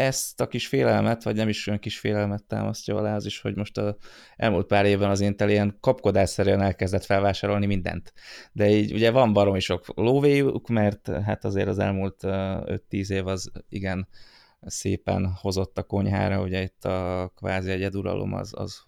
ezt 0.00 0.40
a 0.40 0.46
kis 0.46 0.66
félelmet, 0.66 1.22
vagy 1.22 1.36
nem 1.36 1.48
is 1.48 1.66
olyan 1.66 1.80
kis 1.80 1.98
félelmet 1.98 2.44
támasztja 2.44 2.96
alá 2.96 3.14
az 3.14 3.26
is, 3.26 3.40
hogy 3.40 3.56
most 3.56 3.78
a 3.78 3.96
elmúlt 4.36 4.66
pár 4.66 4.84
évben 4.84 5.10
az 5.10 5.20
Intel 5.20 5.50
ilyen 5.50 5.76
kapkodásszerűen 5.80 6.60
elkezdett 6.60 7.04
felvásárolni 7.04 7.66
mindent. 7.66 8.12
De 8.52 8.70
így 8.70 8.92
ugye 8.92 9.10
van 9.10 9.32
baromi 9.32 9.60
sok 9.60 9.84
lóvéjuk, 9.94 10.68
mert 10.68 11.08
hát 11.24 11.44
azért 11.44 11.68
az 11.68 11.78
elmúlt 11.78 12.16
5-10 12.22 13.10
év 13.10 13.26
az 13.26 13.50
igen 13.68 14.08
szépen 14.60 15.32
hozott 15.40 15.78
a 15.78 15.82
konyhára, 15.82 16.42
ugye 16.42 16.62
itt 16.62 16.84
a 16.84 17.32
kvázi 17.36 17.70
egyeduralom 17.70 18.32
az, 18.32 18.52
az 18.54 18.82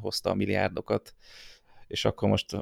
hozta 0.00 0.30
a 0.30 0.34
milliárdokat, 0.34 1.14
és 1.88 2.04
akkor 2.04 2.28
most 2.28 2.56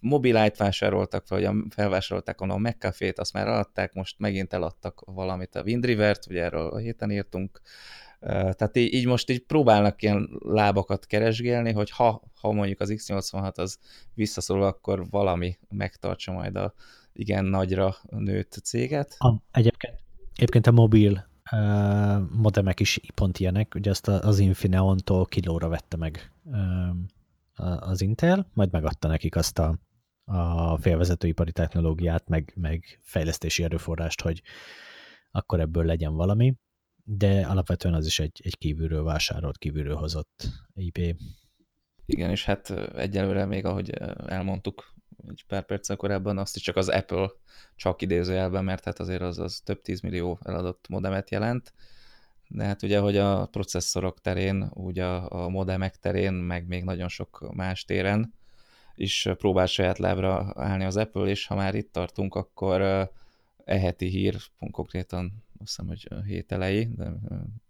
mobilite 0.00 0.54
vásároltak, 0.64 1.28
vagy 1.28 1.48
felvásárolták 1.68 2.40
a 2.40 2.58
McCafe-t, 2.58 3.18
azt 3.18 3.32
már 3.32 3.46
eladták, 3.46 3.92
most 3.92 4.18
megint 4.18 4.52
eladtak 4.52 5.02
valamit 5.06 5.54
a 5.54 5.62
Windriver-t, 5.62 6.26
ugye 6.26 6.42
erről 6.42 6.66
a 6.66 6.76
héten 6.76 7.10
írtunk, 7.10 7.60
tehát 8.20 8.76
így, 8.76 8.94
így 8.94 9.06
most 9.06 9.30
így 9.30 9.44
próbálnak 9.44 10.02
ilyen 10.02 10.28
lábakat 10.38 11.06
keresgélni, 11.06 11.72
hogy 11.72 11.90
ha, 11.90 12.22
ha 12.40 12.52
mondjuk 12.52 12.80
az 12.80 12.92
X86 12.96 13.54
az 13.54 13.78
visszaszól, 14.14 14.62
akkor 14.62 15.08
valami 15.10 15.58
megtartsa 15.68 16.32
majd 16.32 16.56
a 16.56 16.74
igen 17.12 17.44
nagyra 17.44 17.96
nőtt 18.10 18.52
céget. 18.64 19.14
A, 19.18 19.34
egyébként, 19.50 19.94
egyébként 20.34 20.66
a 20.66 20.70
mobil 20.70 21.28
uh, 21.52 22.30
modemek 22.30 22.80
is 22.80 23.00
pont 23.14 23.38
ilyenek, 23.38 23.74
ugye 23.74 23.90
ezt 23.90 24.08
az 24.08 24.38
Infineon-tól 24.38 25.26
kilóra 25.26 25.68
vette 25.68 25.96
meg 25.96 26.32
az 27.60 28.00
Intel, 28.00 28.50
majd 28.52 28.72
megadta 28.72 29.08
nekik 29.08 29.36
azt 29.36 29.58
a, 29.58 29.78
a 30.24 30.76
félvezetőipari 30.76 31.52
technológiát, 31.52 32.28
meg, 32.28 32.52
meg 32.56 33.00
fejlesztési 33.02 33.62
erőforrást, 33.62 34.20
hogy 34.20 34.42
akkor 35.30 35.60
ebből 35.60 35.84
legyen 35.84 36.14
valami, 36.14 36.54
de 37.04 37.46
alapvetően 37.46 37.94
az 37.94 38.06
is 38.06 38.18
egy, 38.18 38.40
egy 38.44 38.58
kívülről 38.58 39.04
vásárolt, 39.04 39.58
kívülről 39.58 39.96
hozott 39.96 40.48
IP. 40.74 41.16
Igen, 42.06 42.30
és 42.30 42.44
hát 42.44 42.70
egyelőre 42.94 43.44
még, 43.44 43.64
ahogy 43.64 43.90
elmondtuk 44.26 44.94
egy 45.28 45.44
pár 45.46 45.64
perccel 45.64 45.96
korábban, 45.96 46.38
azt 46.38 46.56
is 46.56 46.62
csak 46.62 46.76
az 46.76 46.88
Apple 46.88 47.30
csak 47.76 48.02
idézőjelben, 48.02 48.64
mert 48.64 48.84
hát 48.84 48.98
azért 48.98 49.22
az, 49.22 49.38
az 49.38 49.60
több 49.64 49.80
tízmillió 49.80 50.38
eladott 50.44 50.88
modemet 50.88 51.30
jelent, 51.30 51.72
de 52.52 52.64
hát 52.64 52.82
ugye, 52.82 52.98
hogy 52.98 53.16
a 53.16 53.46
processzorok 53.46 54.20
terén, 54.20 54.70
ugye 54.74 55.04
a, 55.04 55.44
a 55.44 55.48
modemek 55.48 55.96
terén, 55.96 56.32
meg 56.32 56.66
még 56.66 56.84
nagyon 56.84 57.08
sok 57.08 57.52
más 57.54 57.84
téren 57.84 58.34
is 58.94 59.28
próbál 59.36 59.66
saját 59.66 59.98
lábra 59.98 60.52
állni 60.56 60.84
az 60.84 60.96
Apple, 60.96 61.26
és 61.26 61.46
ha 61.46 61.54
már 61.54 61.74
itt 61.74 61.92
tartunk, 61.92 62.34
akkor 62.34 62.80
e 63.64 63.78
heti 63.78 64.06
hír, 64.06 64.36
konkrétan 64.70 65.44
azt 65.58 65.68
hiszem, 65.76 65.86
hogy 65.86 66.08
hét 66.26 66.52
elejé, 66.52 66.88
de 66.96 67.12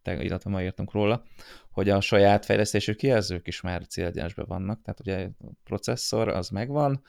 te, 0.02 0.22
illetve 0.22 0.50
ma 0.50 0.62
írtunk 0.62 0.92
róla, 0.92 1.24
hogy 1.70 1.88
a 1.88 2.00
saját 2.00 2.44
fejlesztésű 2.44 2.94
kijelzők 2.94 3.46
is 3.46 3.60
már 3.60 3.86
célegyenesben 3.86 4.44
vannak, 4.48 4.82
tehát 4.82 5.00
ugye 5.00 5.28
a 5.38 5.50
processzor 5.64 6.28
az 6.28 6.48
megvan, 6.48 7.02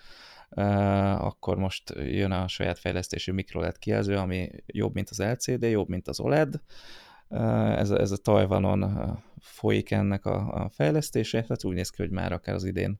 akkor 1.17 1.57
most 1.57 1.93
jön 1.95 2.31
a 2.31 2.47
saját 2.47 2.79
fejlesztésű 2.79 3.31
mikroLED 3.31 3.77
kijelző, 3.77 4.15
ami 4.15 4.49
jobb, 4.65 4.93
mint 4.93 5.09
az 5.09 5.19
LCD, 5.19 5.63
jobb, 5.63 5.89
mint 5.89 6.07
az 6.07 6.19
OLED, 6.19 6.61
ez 7.31 7.89
a, 7.89 7.99
ez 7.99 8.11
a 8.11 8.17
Tajvanon 8.17 9.17
folyik 9.39 9.91
ennek 9.91 10.25
a, 10.25 10.63
a 10.63 10.69
fejlesztése, 10.69 11.41
tehát 11.41 11.63
úgy 11.63 11.75
néz 11.75 11.89
ki, 11.89 12.01
hogy 12.01 12.11
már 12.11 12.31
akár 12.31 12.55
az 12.55 12.63
idén 12.63 12.99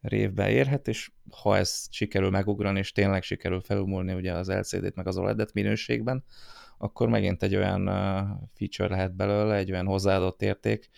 révbe 0.00 0.50
érhet, 0.50 0.88
és 0.88 1.10
ha 1.30 1.56
ez 1.56 1.86
sikerül 1.90 2.30
megugrani, 2.30 2.78
és 2.78 2.92
tényleg 2.92 3.22
sikerül 3.22 3.60
felumulni 3.60 4.12
ugye 4.12 4.32
az 4.32 4.50
LCD-t 4.50 4.94
meg 4.94 5.06
az 5.06 5.16
OLED-et 5.16 5.52
minőségben, 5.52 6.24
akkor 6.78 7.08
megint 7.08 7.42
egy 7.42 7.56
olyan 7.56 7.84
feature 8.54 8.88
lehet 8.88 9.14
belőle, 9.14 9.54
egy 9.54 9.70
olyan 9.70 9.86
hozzáadott 9.86 10.42
érték, 10.42 10.88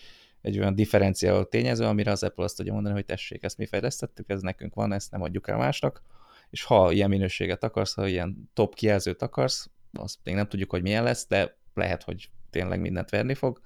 egy 0.40 0.58
olyan 0.58 0.74
differenciáló 0.74 1.42
tényező, 1.42 1.84
amire 1.84 2.10
az 2.10 2.22
Apple 2.22 2.44
azt 2.44 2.56
tudja 2.56 2.72
mondani, 2.72 2.94
hogy 2.94 3.04
tessék, 3.04 3.42
ezt 3.42 3.58
mi 3.58 3.66
fejlesztettük, 3.66 4.28
ez 4.30 4.40
nekünk 4.40 4.74
van, 4.74 4.92
ezt 4.92 5.10
nem 5.10 5.22
adjuk 5.22 5.48
el 5.48 5.56
másnak, 5.56 6.02
és 6.50 6.62
ha 6.62 6.92
ilyen 6.92 7.08
minőséget 7.08 7.64
akarsz, 7.64 7.94
ha 7.94 8.06
ilyen 8.06 8.50
top 8.54 8.74
kijelzőt 8.74 9.22
akarsz, 9.22 9.70
azt 9.92 10.18
még 10.24 10.34
nem 10.34 10.48
tudjuk, 10.48 10.70
hogy 10.70 10.82
milyen 10.82 11.02
lesz, 11.02 11.26
de 11.26 11.56
lehet, 11.74 12.02
hogy 12.02 12.30
tényleg 12.56 12.80
mindent 12.80 13.10
verni 13.10 13.34
fog, 13.34 13.60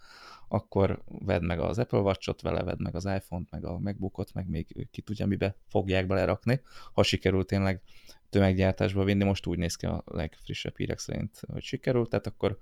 akkor 0.49 1.03
vedd 1.07 1.43
meg 1.43 1.61
az 1.61 1.79
Apple 1.79 1.99
Watch-ot 1.99 2.41
vele, 2.43 2.63
vedd 2.63 2.83
meg 2.83 2.95
az 2.95 3.05
iPhone-t, 3.05 3.51
meg 3.51 3.65
a 3.65 3.79
MacBookot, 3.79 4.35
meg 4.35 4.49
még 4.49 4.89
ki 4.91 5.03
tudja, 5.03 5.27
mibe 5.27 5.57
fogják 5.69 6.07
belerakni, 6.07 6.61
ha 6.93 7.03
sikerül 7.03 7.45
tényleg 7.45 7.83
tömeggyártásba 8.31 9.05
vinni, 9.05 9.25
most 9.25 9.47
úgy 9.47 9.59
néz 9.59 9.75
ki 9.75 9.87
a 9.87 10.03
legfrissebb 10.07 10.77
hírek 10.77 10.99
szerint, 10.99 11.41
hogy 11.53 11.63
sikerült, 11.63 12.09
tehát 12.09 12.27
akkor 12.27 12.59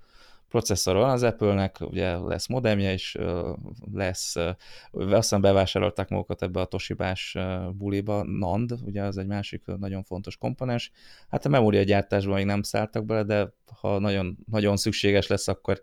processzor 0.49 0.95
van 0.95 1.09
az 1.09 1.23
Apple-nek, 1.23 1.77
ugye 1.79 2.17
lesz 2.17 2.47
modemje 2.47 2.93
is, 2.93 3.17
lesz, 3.93 4.35
azt 4.91 5.13
hiszem 5.13 5.41
bevásárolták 5.41 6.09
magukat 6.09 6.41
ebbe 6.41 6.59
a 6.59 6.65
Toshibás 6.65 7.37
buliba, 7.73 8.23
NAND, 8.23 8.71
ugye 8.85 9.03
az 9.03 9.17
egy 9.17 9.27
másik 9.27 9.63
nagyon 9.65 10.03
fontos 10.03 10.37
komponens. 10.37 10.91
Hát 11.29 11.45
a 11.45 11.49
memória 11.49 11.83
gyártásban 11.83 12.35
még 12.35 12.45
nem 12.45 12.61
szálltak 12.61 13.05
bele, 13.05 13.23
de 13.23 13.53
ha 13.81 13.99
nagyon, 13.99 14.37
nagyon 14.51 14.77
szükséges 14.77 15.27
lesz, 15.27 15.47
akkor 15.47 15.81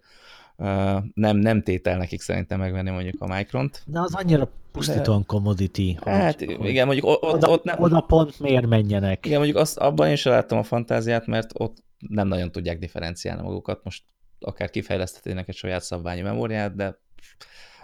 nem, 1.14 1.36
nem 1.36 1.62
tétel 1.62 1.96
nekik 1.96 2.20
szerintem 2.20 2.58
megvenni 2.58 2.90
mondjuk 2.90 3.22
a 3.22 3.26
Micron-t. 3.26 3.82
De 3.86 4.00
az 4.00 4.14
annyira 4.14 4.50
pusztítóan 4.72 5.26
commodity. 5.26 5.98
Hát 6.04 6.44
hogy, 6.44 6.64
igen, 6.64 6.86
mondjuk 6.86 7.06
ott, 7.06 7.22
oda, 7.22 7.48
ott 7.48 7.64
nem... 7.64 7.82
Oda 7.82 8.00
pont 8.00 8.40
miért 8.40 8.66
menjenek? 8.66 9.26
Igen, 9.26 9.38
mondjuk 9.38 9.58
azt, 9.58 9.78
abban 9.78 10.08
én 10.08 10.16
sem 10.16 10.32
láttam 10.32 10.58
a 10.58 10.62
fantáziát, 10.62 11.26
mert 11.26 11.50
ott 11.54 11.76
nem 11.98 12.28
nagyon 12.28 12.52
tudják 12.52 12.78
differenciálni 12.78 13.42
magukat. 13.42 13.80
Most 13.84 14.04
akár 14.40 14.70
kifejlesztetnének 14.70 15.48
egy 15.48 15.54
saját 15.54 15.82
szabványi 15.82 16.20
memóriát, 16.20 16.74
de 16.74 16.98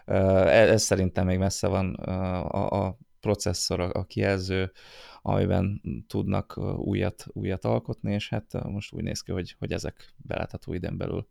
ez, 0.05 0.69
ez 0.69 0.83
szerintem 0.83 1.27
még 1.27 1.39
messze 1.39 1.67
van 1.67 1.95
a, 1.95 2.85
a 2.87 2.99
processzor, 3.21 3.81
a 3.81 4.05
kijelző, 4.05 4.73
amiben 5.23 5.83
tudnak 6.07 6.59
újat, 6.77 7.25
újat 7.29 7.65
alkotni, 7.65 8.13
és 8.13 8.29
hát 8.29 8.65
most 8.65 8.93
úgy 8.93 9.03
néz 9.03 9.21
ki, 9.21 9.33
hogy, 9.33 9.55
hogy 9.59 9.73
ezek 9.73 10.15
belátható 10.17 10.73
időn 10.73 10.97
belül 10.97 11.29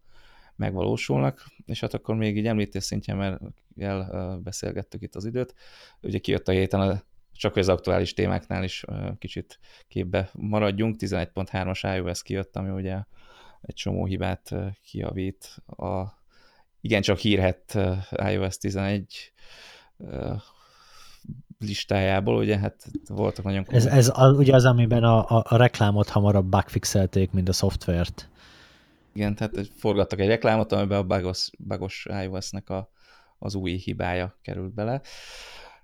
megvalósulnak, 0.56 1.46
és 1.66 1.80
hát 1.80 1.94
akkor 1.94 2.16
még 2.16 2.38
így 2.38 2.48
említés 2.48 2.84
szintjén, 2.84 3.16
mert 3.16 3.42
elbeszélgettük 3.78 5.02
itt 5.02 5.16
az 5.16 5.26
időt, 5.26 5.54
ugye 6.02 6.18
kijött 6.18 6.48
a 6.48 6.52
héten 6.52 6.82
a 6.82 7.02
csak 7.32 7.56
az 7.56 7.70
aktuális 7.70 8.14
témáknál 8.14 8.64
is 8.64 8.84
kicsit 9.18 9.60
képbe 9.88 10.30
maradjunk, 10.34 10.96
11.3-as 11.00 11.96
iOS 11.96 12.24
kijött, 12.24 12.56
ami 12.56 12.70
ugye 12.70 13.04
egy 13.62 13.76
csomó 13.76 14.06
hibát 14.06 14.56
kiavít 14.84 15.56
a 15.66 16.20
igencsak 16.82 17.18
hírhet 17.18 17.78
iOS 18.30 18.58
11 18.58 19.34
listájából, 21.60 22.36
ugye 22.36 22.58
hát 22.58 22.88
voltak 23.08 23.46
nagyon... 23.46 23.66
Ez, 23.70 23.86
ez 23.86 24.12
az, 24.14 24.38
ugye 24.38 24.56
az, 24.56 24.66
amiben 24.66 25.04
a, 25.04 25.38
a, 25.38 25.44
a 25.48 25.56
reklámot 25.56 26.10
hamarabb 26.10 26.46
bugfixelték, 26.46 27.32
mint 27.32 27.50
a 27.50 27.54
szoftvert. 27.54 28.30
Igen, 29.14 29.36
tehát 29.36 29.72
forgattak 29.76 30.20
egy 30.20 30.28
reklámot, 30.28 30.72
amiben 30.72 30.98
a 30.98 31.04
bugos, 31.04 31.50
bugos 31.58 32.08
iOS-nek 32.24 32.70
a, 32.70 32.92
az 33.40 33.56
új 33.56 33.72
hibája 33.72 34.38
került 34.42 34.74
bele. 34.74 35.02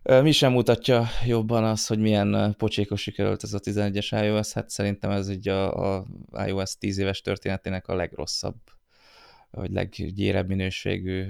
Mi 0.07 0.31
sem 0.31 0.51
mutatja 0.51 1.07
jobban 1.25 1.63
az, 1.63 1.87
hogy 1.87 1.99
milyen 1.99 2.55
pocsékos 2.57 3.01
sikerült 3.01 3.43
ez 3.43 3.53
a 3.53 3.59
11-es 3.59 4.23
iOS, 4.23 4.53
hát 4.53 4.69
szerintem 4.69 5.11
ez 5.11 5.29
így 5.29 5.47
a, 5.47 5.95
a 5.97 6.05
iOS 6.45 6.77
10 6.77 6.97
éves 6.97 7.21
történetének 7.21 7.87
a 7.87 7.95
legrosszabb, 7.95 8.55
vagy 9.51 9.71
leggyérebb 9.71 10.47
minőségű 10.47 11.25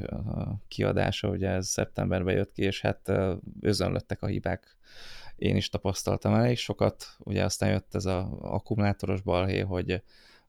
kiadása, 0.67 1.29
ugye 1.29 1.49
ez 1.49 1.67
szeptemberben 1.67 2.35
jött 2.35 2.51
ki, 2.51 2.61
és 2.61 2.81
hát 2.81 3.11
özönlöttek 3.61 4.21
a 4.21 4.27
hibák. 4.27 4.77
Én 5.35 5.55
is 5.55 5.69
tapasztaltam 5.69 6.33
elég 6.33 6.57
sokat, 6.57 7.05
ugye 7.17 7.43
aztán 7.43 7.69
jött 7.69 7.95
ez 7.95 8.05
az 8.05 8.25
akkumulátoros 8.41 9.21
balhé, 9.21 9.59
hogy 9.59 10.01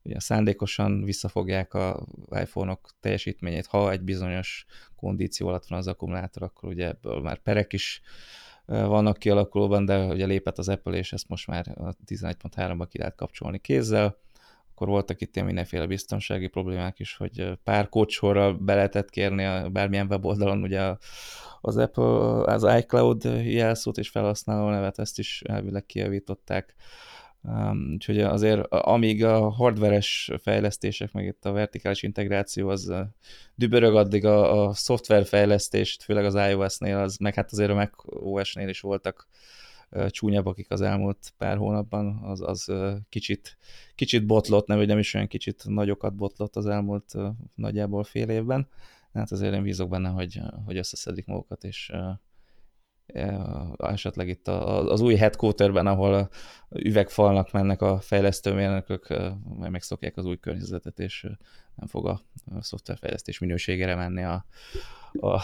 ugye 0.09 0.21
szándékosan 0.21 1.05
visszafogják 1.05 1.75
a 1.75 2.07
iPhone-ok 2.31 2.89
teljesítményét, 3.01 3.67
ha 3.67 3.91
egy 3.91 4.03
bizonyos 4.03 4.67
kondíció 4.97 5.49
alatt 5.49 5.67
van 5.67 5.79
az 5.79 5.87
akkumulátor, 5.87 6.43
akkor 6.43 6.69
ugye 6.69 6.87
ebből 6.87 7.21
már 7.21 7.39
perek 7.39 7.73
is 7.73 8.01
vannak 8.65 9.19
kialakulóban, 9.19 9.85
de 9.85 10.05
ugye 10.05 10.27
lépett 10.27 10.59
az 10.59 10.69
Apple, 10.69 10.97
és 10.97 11.13
ezt 11.13 11.29
most 11.29 11.47
már 11.47 11.75
a 11.75 11.95
11.3-ban 12.07 12.87
ki 12.91 12.99
lehet 12.99 13.15
kapcsolni 13.15 13.59
kézzel, 13.59 14.19
akkor 14.71 14.89
voltak 14.89 15.21
itt 15.21 15.35
ilyen 15.35 15.47
mindenféle 15.47 15.87
biztonsági 15.87 16.47
problémák 16.47 16.99
is, 16.99 17.17
hogy 17.17 17.59
pár 17.65 17.89
kócsorral 17.89 18.53
be 18.55 18.75
lehetett 18.75 19.11
kérni 19.11 19.45
a 19.45 19.69
bármilyen 19.69 20.07
weboldalon 20.07 20.63
ugye 20.63 20.97
az 21.61 21.77
Apple, 21.77 22.05
az 22.43 22.67
iCloud 22.79 23.25
jelszót 23.45 23.99
és 23.99 24.09
felhasználó 24.09 24.69
nevet, 24.69 24.99
ezt 24.99 25.19
is 25.19 25.43
elvileg 25.43 25.87
kijavították. 25.87 26.75
Um, 27.43 27.93
úgyhogy 27.93 28.21
azért 28.21 28.67
amíg 28.67 29.25
a 29.25 29.49
hardveres 29.51 30.31
fejlesztések, 30.43 31.13
meg 31.13 31.25
itt 31.25 31.45
a 31.45 31.53
vertikális 31.53 32.03
integráció 32.03 32.69
az 32.69 32.93
dübörög, 33.55 33.97
addig 33.97 34.25
a, 34.25 34.67
a 34.67 34.75
szoftverfejlesztést, 34.75 36.03
főleg 36.03 36.25
az 36.25 36.35
iOS-nél, 36.35 36.97
az, 36.97 37.17
meg 37.17 37.35
hát 37.35 37.53
azért 37.53 37.71
a 37.71 37.75
Mac 37.75 37.91
OS-nél 38.05 38.69
is 38.69 38.81
voltak 38.81 39.29
csúnyabb, 40.09 40.47
akik 40.47 40.71
az 40.71 40.81
elmúlt 40.81 41.33
pár 41.37 41.57
hónapban, 41.57 42.21
az, 42.23 42.41
az 42.41 42.73
kicsit, 43.09 43.59
kicsit 43.95 44.27
botlott, 44.27 44.67
nem, 44.67 44.79
hogy 44.79 44.87
nem 44.87 44.99
is 44.99 45.15
olyan 45.15 45.27
kicsit 45.27 45.63
nagyokat 45.67 46.15
botlott 46.15 46.57
az 46.57 46.67
elmúlt 46.67 47.15
nagyjából 47.55 48.05
fél 48.05 48.29
évben. 48.29 48.69
Hát 49.13 49.33
azért 49.33 49.55
én 49.55 49.63
bízok 49.63 49.89
benne, 49.89 50.09
hogy, 50.09 50.41
hogy 50.65 50.77
összeszedik 50.77 51.27
magukat, 51.27 51.65
és 51.65 51.93
esetleg 53.77 54.29
itt 54.29 54.49
az 54.49 55.01
új 55.01 55.15
headquarterben, 55.15 55.87
ahol 55.87 56.29
üvegfalnak 56.71 57.53
mennek 57.53 57.83
a 57.83 58.01
fejlesztőmérnökök, 58.01 59.09
majd 59.45 59.71
megszokják 59.71 60.17
az 60.17 60.25
új 60.25 60.39
környezetet, 60.39 60.99
és 60.99 61.27
nem 61.75 61.87
fog 61.87 62.07
a 62.07 62.23
szoftverfejlesztés 62.61 63.39
minőségére 63.39 63.95
menni 63.95 64.23
a, 64.23 64.45
a, 65.21 65.41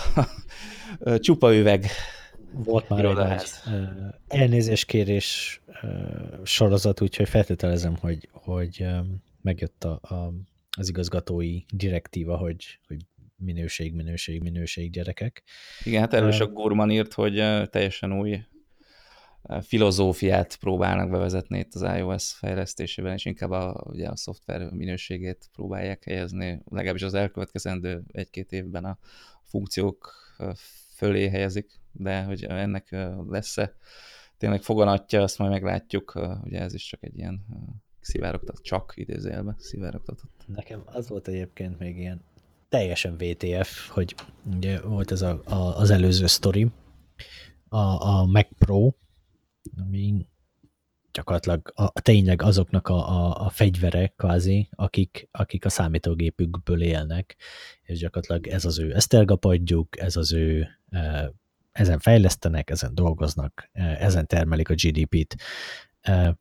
a 0.99 1.19
csupa 1.19 1.55
üveg. 1.55 1.87
Volt 2.53 2.89
már 2.89 3.05
egy 3.05 3.15
nagy 3.15 3.43
elnézéskérés 4.29 5.61
sorozat, 6.43 7.01
úgyhogy 7.01 7.29
feltételezem, 7.29 7.97
hogy, 7.97 8.29
hogy 8.33 8.87
megjött 9.41 9.85
a, 9.85 10.01
a, 10.03 10.33
az 10.77 10.89
igazgatói 10.89 11.61
direktíva, 11.73 12.37
hogy, 12.37 12.81
hogy 12.87 13.07
minőség, 13.37 13.95
minőség, 13.95 14.43
minőség 14.43 14.91
gyerekek. 14.91 15.43
Igen, 15.85 16.01
hát 16.01 16.15
erről 16.15 16.29
is 16.29 16.41
a 16.41 16.47
Gurman 16.47 16.91
írt, 16.91 17.13
hogy 17.13 17.35
teljesen 17.71 18.19
új 18.19 18.41
filozófiát 19.61 20.57
próbálnak 20.57 21.11
bevezetni 21.11 21.59
itt 21.59 21.75
az 21.75 21.83
iOS 21.83 22.33
fejlesztésében, 22.33 23.13
és 23.13 23.25
inkább 23.25 23.51
a, 23.51 23.85
ugye 23.87 24.09
a 24.09 24.17
szoftver 24.17 24.71
minőségét 24.71 25.49
próbálják 25.53 26.05
helyezni, 26.05 26.63
legalábbis 26.71 27.03
az 27.03 27.15
elkövetkezendő 27.15 28.03
egy-két 28.13 28.53
évben 28.53 28.85
a 28.85 28.99
funkciók 29.43 30.13
fölé 30.95 31.29
helyezik, 31.29 31.81
de 31.93 32.23
hogy 32.23 32.45
ennek 32.45 32.97
lesz-e 33.29 33.77
tényleg 34.39 34.63
foganatja, 34.63 35.23
azt 35.23 35.39
majd 35.39 35.51
meglátjuk, 35.51 36.13
ugye 36.43 36.61
ez 36.61 36.75
is 36.75 36.85
csak 36.87 37.03
egy 37.03 37.19
ilyen 37.19 37.47
szivárogtat, 38.01 38.63
csak 38.63 38.93
idézőjelben 38.97 39.57
szivárogtatott. 39.59 40.45
Nekem 40.47 40.83
az 40.85 41.09
volt 41.09 41.29
egyébként 41.29 41.79
még 41.79 41.99
ilyen 41.99 42.25
teljesen 42.75 43.17
VTF, 43.17 43.89
hogy 43.89 44.15
ugye 44.57 44.81
volt 44.81 45.11
ez 45.11 45.23
a, 45.23 45.41
a, 45.45 45.55
az 45.55 45.91
előző 45.91 46.27
sztori, 46.27 46.71
a, 47.69 47.79
a 47.79 48.25
Mac 48.27 48.49
Pro, 48.59 48.93
ami 49.81 50.27
gyakorlatilag 51.13 51.73
a, 51.75 52.01
tényleg 52.01 52.43
azoknak 52.43 52.89
a, 52.89 52.95
a, 52.95 53.45
a 53.47 53.49
fegyvere 53.49 54.13
kvázi, 54.17 54.69
akik, 54.71 55.29
akik 55.31 55.65
a 55.65 55.69
számítógépükből 55.69 56.83
élnek, 56.83 57.37
és 57.83 57.99
gyakorlatilag 57.99 58.47
ez 58.47 58.65
az 58.65 58.79
ő 58.79 58.95
esztergapadjuk, 58.95 60.01
ez 60.01 60.17
az 60.17 60.33
ő 60.33 60.69
e, 60.91 61.33
ezen 61.73 61.99
fejlesztenek, 61.99 62.71
ezen 62.71 62.95
dolgoznak, 62.95 63.69
e, 63.73 63.97
ezen 64.01 64.27
termelik 64.27 64.71
a 64.71 64.75
GDP-t, 64.75 65.37
e, 66.01 66.39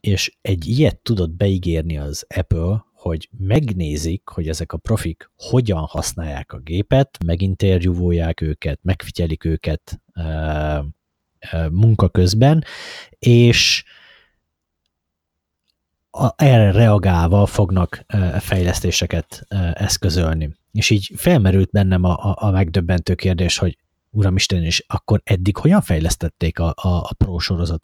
és 0.00 0.36
egy 0.40 0.66
ilyet 0.66 0.98
tudott 0.98 1.30
beígérni 1.30 1.98
az 1.98 2.26
Apple, 2.36 2.84
hogy 3.04 3.28
megnézik, 3.38 4.28
hogy 4.28 4.48
ezek 4.48 4.72
a 4.72 4.76
profik 4.76 5.30
hogyan 5.36 5.84
használják 5.84 6.52
a 6.52 6.58
gépet, 6.58 7.18
meginterjúvolják 7.24 8.40
őket, 8.40 8.78
megfigyelik 8.82 9.44
őket 9.44 10.00
munka 11.70 12.08
közben, 12.08 12.64
és 13.18 13.84
erre 16.36 16.70
reagálva 16.72 17.46
fognak 17.46 18.04
fejlesztéseket 18.38 19.46
eszközölni. 19.72 20.54
És 20.72 20.90
így 20.90 21.12
felmerült 21.16 21.70
bennem 21.70 22.04
a, 22.04 22.34
a, 22.38 22.50
megdöbbentő 22.50 23.14
kérdés, 23.14 23.58
hogy 23.58 23.78
Uramisten, 24.10 24.62
és 24.62 24.84
akkor 24.86 25.20
eddig 25.24 25.56
hogyan 25.56 25.80
fejlesztették 25.80 26.58
a, 26.58 26.74
a, 26.76 26.88
a 26.88 27.14
pro 27.18 27.36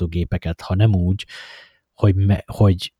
gépeket, 0.07 0.61
ha 0.61 0.75
nem 0.75 0.95
úgy, 0.95 1.27
hogy, 1.95 2.15
me, 2.15 2.43
hogy 2.47 2.93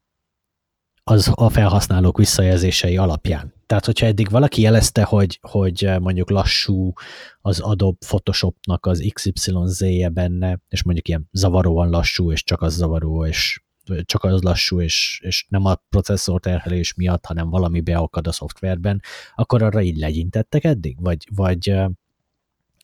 az 1.05 1.31
a 1.35 1.49
felhasználók 1.49 2.19
visszajelzései 2.19 2.97
alapján. 2.97 3.53
Tehát, 3.67 3.85
hogyha 3.85 4.07
eddig 4.07 4.31
valaki 4.31 4.63
jelezte, 4.63 5.03
hogy, 5.03 5.39
hogy 5.43 5.91
mondjuk 6.01 6.31
lassú 6.31 6.93
az 7.41 7.61
Adobe 7.61 7.97
Photoshopnak 8.07 8.87
az 8.87 9.11
XYZ-je 9.13 10.09
benne, 10.09 10.61
és 10.69 10.83
mondjuk 10.83 11.09
ilyen 11.09 11.29
zavaróan 11.33 11.91
lassú, 11.91 12.33
és 12.33 12.45
csak 12.45 12.63
az 12.63 12.75
zavaró, 12.75 13.27
és 13.27 13.61
csak 14.03 14.25
az 14.25 14.43
lassú, 14.43 14.81
és, 14.81 15.21
és 15.25 15.47
nem 15.49 15.65
a 15.65 15.75
processzor 15.75 16.41
terhelés 16.41 16.95
miatt, 16.95 17.27
hanem 17.27 17.51
valami 17.51 17.81
beakad 17.81 18.27
a 18.27 18.33
szoftverben, 18.33 19.03
akkor 19.35 19.63
arra 19.63 19.83
így 19.83 19.97
legyintettek 19.97 20.65
eddig? 20.65 20.97
Vagy, 21.01 21.29
vagy, 21.35 21.75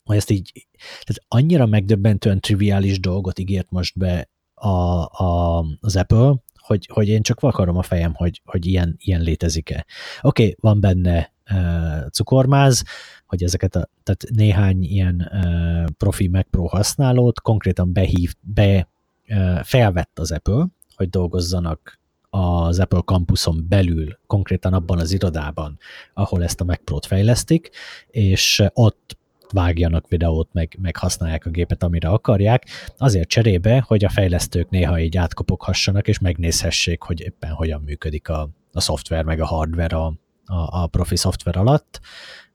vagy 0.03 0.17
ezt 0.17 0.29
így, 0.29 0.67
tehát 0.77 1.23
annyira 1.27 1.65
megdöbbentően 1.65 2.39
triviális 2.39 2.99
dolgot 2.99 3.39
ígért 3.39 3.71
most 3.71 3.97
be 3.97 4.29
a, 4.53 5.05
a, 5.23 5.65
az 5.79 5.95
Apple, 5.95 6.35
hogy, 6.67 6.89
hogy 6.93 7.07
én 7.07 7.21
csak 7.21 7.39
vakarom 7.39 7.77
a 7.77 7.81
fejem, 7.81 8.13
hogy, 8.13 8.41
hogy 8.45 8.65
ilyen, 8.65 8.95
ilyen 8.97 9.21
létezik-e. 9.21 9.85
Oké, 10.21 10.43
okay, 10.43 10.55
van 10.59 10.79
benne 10.79 11.33
uh, 11.51 12.09
cukormáz, 12.09 12.83
hogy 13.25 13.43
ezeket 13.43 13.75
a, 13.75 13.89
tehát 14.03 14.23
néhány 14.35 14.83
ilyen 14.83 15.29
uh, 15.31 15.85
profi 15.97 16.27
Mac 16.27 16.47
Pro 16.49 16.65
használót 16.65 17.41
konkrétan 17.41 17.93
behív, 17.93 18.33
be 18.41 18.87
uh, 19.27 19.59
felvett 19.63 20.19
az 20.19 20.31
Apple, 20.31 20.67
hogy 20.95 21.09
dolgozzanak 21.09 21.99
az 22.29 22.79
Apple 22.79 23.01
campuson 23.01 23.65
belül, 23.69 24.17
konkrétan 24.27 24.73
abban 24.73 24.99
az 24.99 25.11
irodában, 25.11 25.79
ahol 26.13 26.43
ezt 26.43 26.61
a 26.61 26.63
Mac 26.63 26.83
Pro-t 26.83 27.05
fejlesztik, 27.05 27.69
és 28.07 28.63
ott 28.73 29.17
vágjanak 29.51 30.07
videót, 30.07 30.49
meg, 30.53 30.77
meg 30.81 30.97
használják 30.97 31.45
a 31.45 31.49
gépet, 31.49 31.83
amire 31.83 32.09
akarják, 32.09 32.65
azért 32.97 33.29
cserébe, 33.29 33.83
hogy 33.87 34.05
a 34.05 34.09
fejlesztők 34.09 34.69
néha 34.69 34.99
így 34.99 35.17
átkopoghassanak, 35.17 36.07
és 36.07 36.19
megnézhessék, 36.19 37.01
hogy 37.01 37.21
éppen 37.21 37.51
hogyan 37.51 37.81
működik 37.81 38.29
a, 38.29 38.49
a 38.71 38.79
szoftver, 38.79 39.23
meg 39.23 39.39
a 39.39 39.45
hardware 39.45 39.95
a, 39.95 40.13
a, 40.45 40.81
a 40.81 40.87
profi 40.87 41.15
szoftver 41.15 41.57
alatt. 41.57 41.99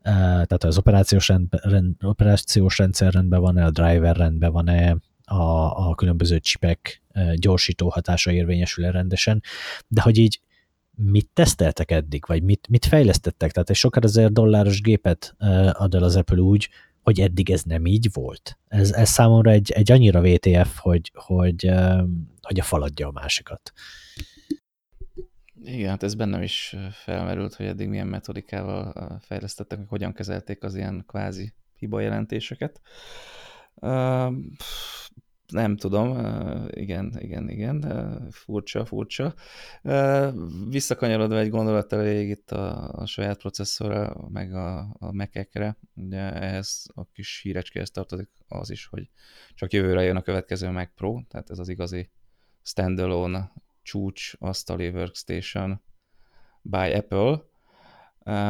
Tehát 0.03 0.64
az 0.64 0.78
operációs, 0.78 1.28
rend, 1.28 1.47
rend, 1.51 1.95
operációs 2.01 2.78
rendszer 2.78 3.12
rendben 3.12 3.40
van-e, 3.40 3.64
a 3.64 3.70
driver 3.70 4.16
rendben 4.16 4.53
van-e, 4.53 4.97
a, 5.24 5.88
a 5.88 5.95
különböző 5.95 6.38
csipek 6.38 7.03
gyorsító 7.34 7.88
hatása 7.88 8.32
érvényesül-e 8.32 8.90
rendesen, 8.90 9.43
de 9.88 10.01
hogy 10.03 10.18
így 10.18 10.40
mit 10.97 11.28
teszteltek 11.32 11.90
eddig, 11.90 12.24
vagy 12.26 12.43
mit, 12.43 12.68
mit 12.68 12.84
fejlesztettek? 12.84 13.53
Tehát 13.53 13.70
egy 13.70 13.76
sok 13.76 14.05
ezer 14.05 14.32
dolláros 14.32 14.80
gépet 14.80 15.34
ad 15.72 15.95
el 15.95 16.03
az 16.03 16.16
Apple 16.16 16.40
úgy, 16.40 16.68
hogy 17.03 17.20
eddig 17.20 17.51
ez 17.51 17.62
nem 17.62 17.86
így 17.86 18.09
volt. 18.12 18.59
Ez, 18.68 18.93
ez 18.93 19.09
számomra 19.09 19.51
egy, 19.51 19.70
egy 19.70 19.93
annyira 19.93 20.20
VTF, 20.20 20.78
hogy, 20.78 21.12
hogy, 21.14 21.70
hogy 22.40 22.61
a 22.61 22.62
faladja 22.62 23.09
a 23.09 23.12
másikat. 23.12 23.72
Igen, 25.64 25.88
hát 25.88 26.03
ez 26.03 26.14
bennem 26.14 26.43
is 26.43 26.76
felmerült, 26.90 27.55
hogy 27.55 27.66
eddig 27.66 27.88
milyen 27.88 28.07
metodikával 28.07 29.18
fejlesztettek, 29.20 29.78
hogy 29.78 29.88
hogyan 29.88 30.12
kezelték 30.12 30.62
az 30.62 30.74
ilyen 30.74 31.05
kvázi 31.07 31.53
hibajelentéseket. 31.76 32.80
Uh, 33.74 34.32
nem 35.53 35.76
tudom, 35.76 36.18
igen, 36.70 37.16
igen, 37.18 37.48
igen, 37.48 37.80
furcsa, 38.30 38.84
furcsa. 38.84 39.34
Visszakanyarodva 40.68 41.38
egy 41.38 41.50
gondolat 41.50 41.92
elég 41.92 42.28
itt 42.28 42.50
a, 42.50 42.88
a 42.88 43.07
saját 43.07 43.38
processzorra, 43.38 44.28
meg 44.28 44.55
a, 44.55 44.78
a 44.98 45.12
Mac-ekre, 45.12 45.78
ugye 45.94 46.32
ehhez 46.32 46.86
a 46.94 47.05
kis 47.05 47.40
hírecskéhez 47.42 47.90
tartozik 47.90 48.30
az 48.48 48.70
is, 48.70 48.86
hogy 48.86 49.11
csak 49.55 49.72
jövőre 49.72 50.03
jön 50.03 50.16
a 50.16 50.22
következő 50.22 50.70
Mac 50.70 50.90
Pro, 50.94 51.20
tehát 51.28 51.50
ez 51.50 51.59
az 51.59 51.68
igazi 51.68 52.11
standalone 52.62 53.53
csúcs 53.82 54.32
asztali 54.38 54.88
workstation 54.88 55.82
by 56.62 56.92
Apple. 56.92 57.42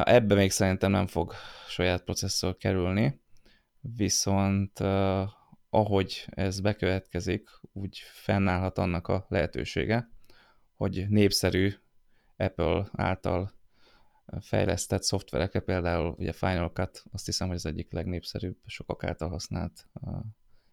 Ebbe 0.04 0.34
még 0.34 0.50
szerintem 0.50 0.90
nem 0.90 1.06
fog 1.06 1.34
saját 1.68 2.02
processzor 2.04 2.56
kerülni, 2.56 3.20
viszont 3.80 4.78
ahogy 5.74 6.24
ez 6.30 6.60
bekövetkezik, 6.60 7.48
úgy 7.72 7.98
fennállhat 7.98 8.78
annak 8.78 9.08
a 9.08 9.26
lehetősége, 9.28 10.10
hogy 10.74 11.08
népszerű 11.08 11.74
Apple 12.36 12.88
által 12.92 13.52
fejlesztett 14.40 15.02
szoftverekre, 15.02 15.60
például 15.60 16.14
ugye 16.18 16.32
Final 16.32 16.70
Cut, 16.72 17.04
azt 17.12 17.26
hiszem, 17.26 17.46
hogy 17.46 17.56
az 17.56 17.66
egyik 17.66 17.92
legnépszerűbb, 17.92 18.56
sokak 18.66 19.04
által 19.04 19.28
használt 19.28 19.88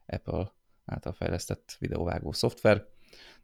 Apple 0.06 0.52
által 0.86 1.14
fejlesztett 1.14 1.76
videóvágó 1.80 2.32
szoftver. 2.32 2.88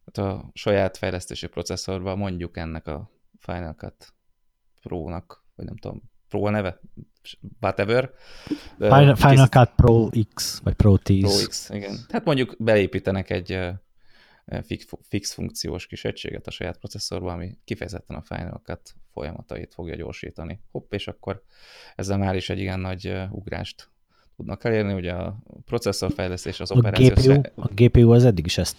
Tehát 0.06 0.34
a 0.34 0.50
saját 0.54 0.98
fejlesztési 0.98 1.48
processzorban 1.48 2.18
mondjuk 2.18 2.58
ennek 2.58 2.88
a 2.88 3.10
Final 3.40 3.74
Cut 3.74 4.14
Pro-nak, 4.82 5.46
vagy 5.56 5.66
nem 5.66 5.78
tudom, 5.78 6.02
Pro 6.36 6.46
a 6.46 6.50
neve? 6.50 6.80
Whatever. 7.62 8.12
Final, 8.78 9.16
Final 9.16 9.48
Cut 9.48 9.70
Pro 9.76 10.10
X, 10.34 10.60
vagy 10.64 10.74
Pro 10.74 10.98
10. 10.98 11.22
Pro 11.22 11.48
X, 11.48 11.70
igen. 11.70 11.98
Tehát 12.08 12.26
mondjuk 12.26 12.56
beépítenek 12.60 13.30
egy 13.30 13.60
fix, 14.64 14.88
fix 15.02 15.34
funkciós 15.34 15.88
kis 15.88 16.06
egységet 16.06 16.48
a 16.48 16.52
saját 16.52 16.78
processzorba, 16.78 17.32
ami 17.32 17.58
kifejezetten 17.64 18.16
a 18.18 18.22
Final 18.22 18.62
Cut 18.64 18.96
folyamatait 19.14 19.74
fogja 19.74 19.96
gyorsítani. 19.96 20.60
Hopp, 20.72 20.94
és 20.94 21.08
akkor 21.08 21.44
ezzel 21.96 22.18
már 22.18 22.36
is 22.36 22.50
egy 22.50 22.60
igen 22.60 22.80
nagy 22.80 23.14
ugrást 23.32 23.90
tudnak 24.36 24.64
elérni, 24.64 24.94
ugye 24.94 25.12
a 25.12 25.38
processzorfejlesztés, 25.66 26.60
az 26.60 26.72
a 26.72 26.76
GPU, 26.76 27.32
a 27.56 27.70
GPU 27.74 28.12
az 28.12 28.26
eddig 28.26 28.46
is 28.46 28.58
ezt 28.58 28.78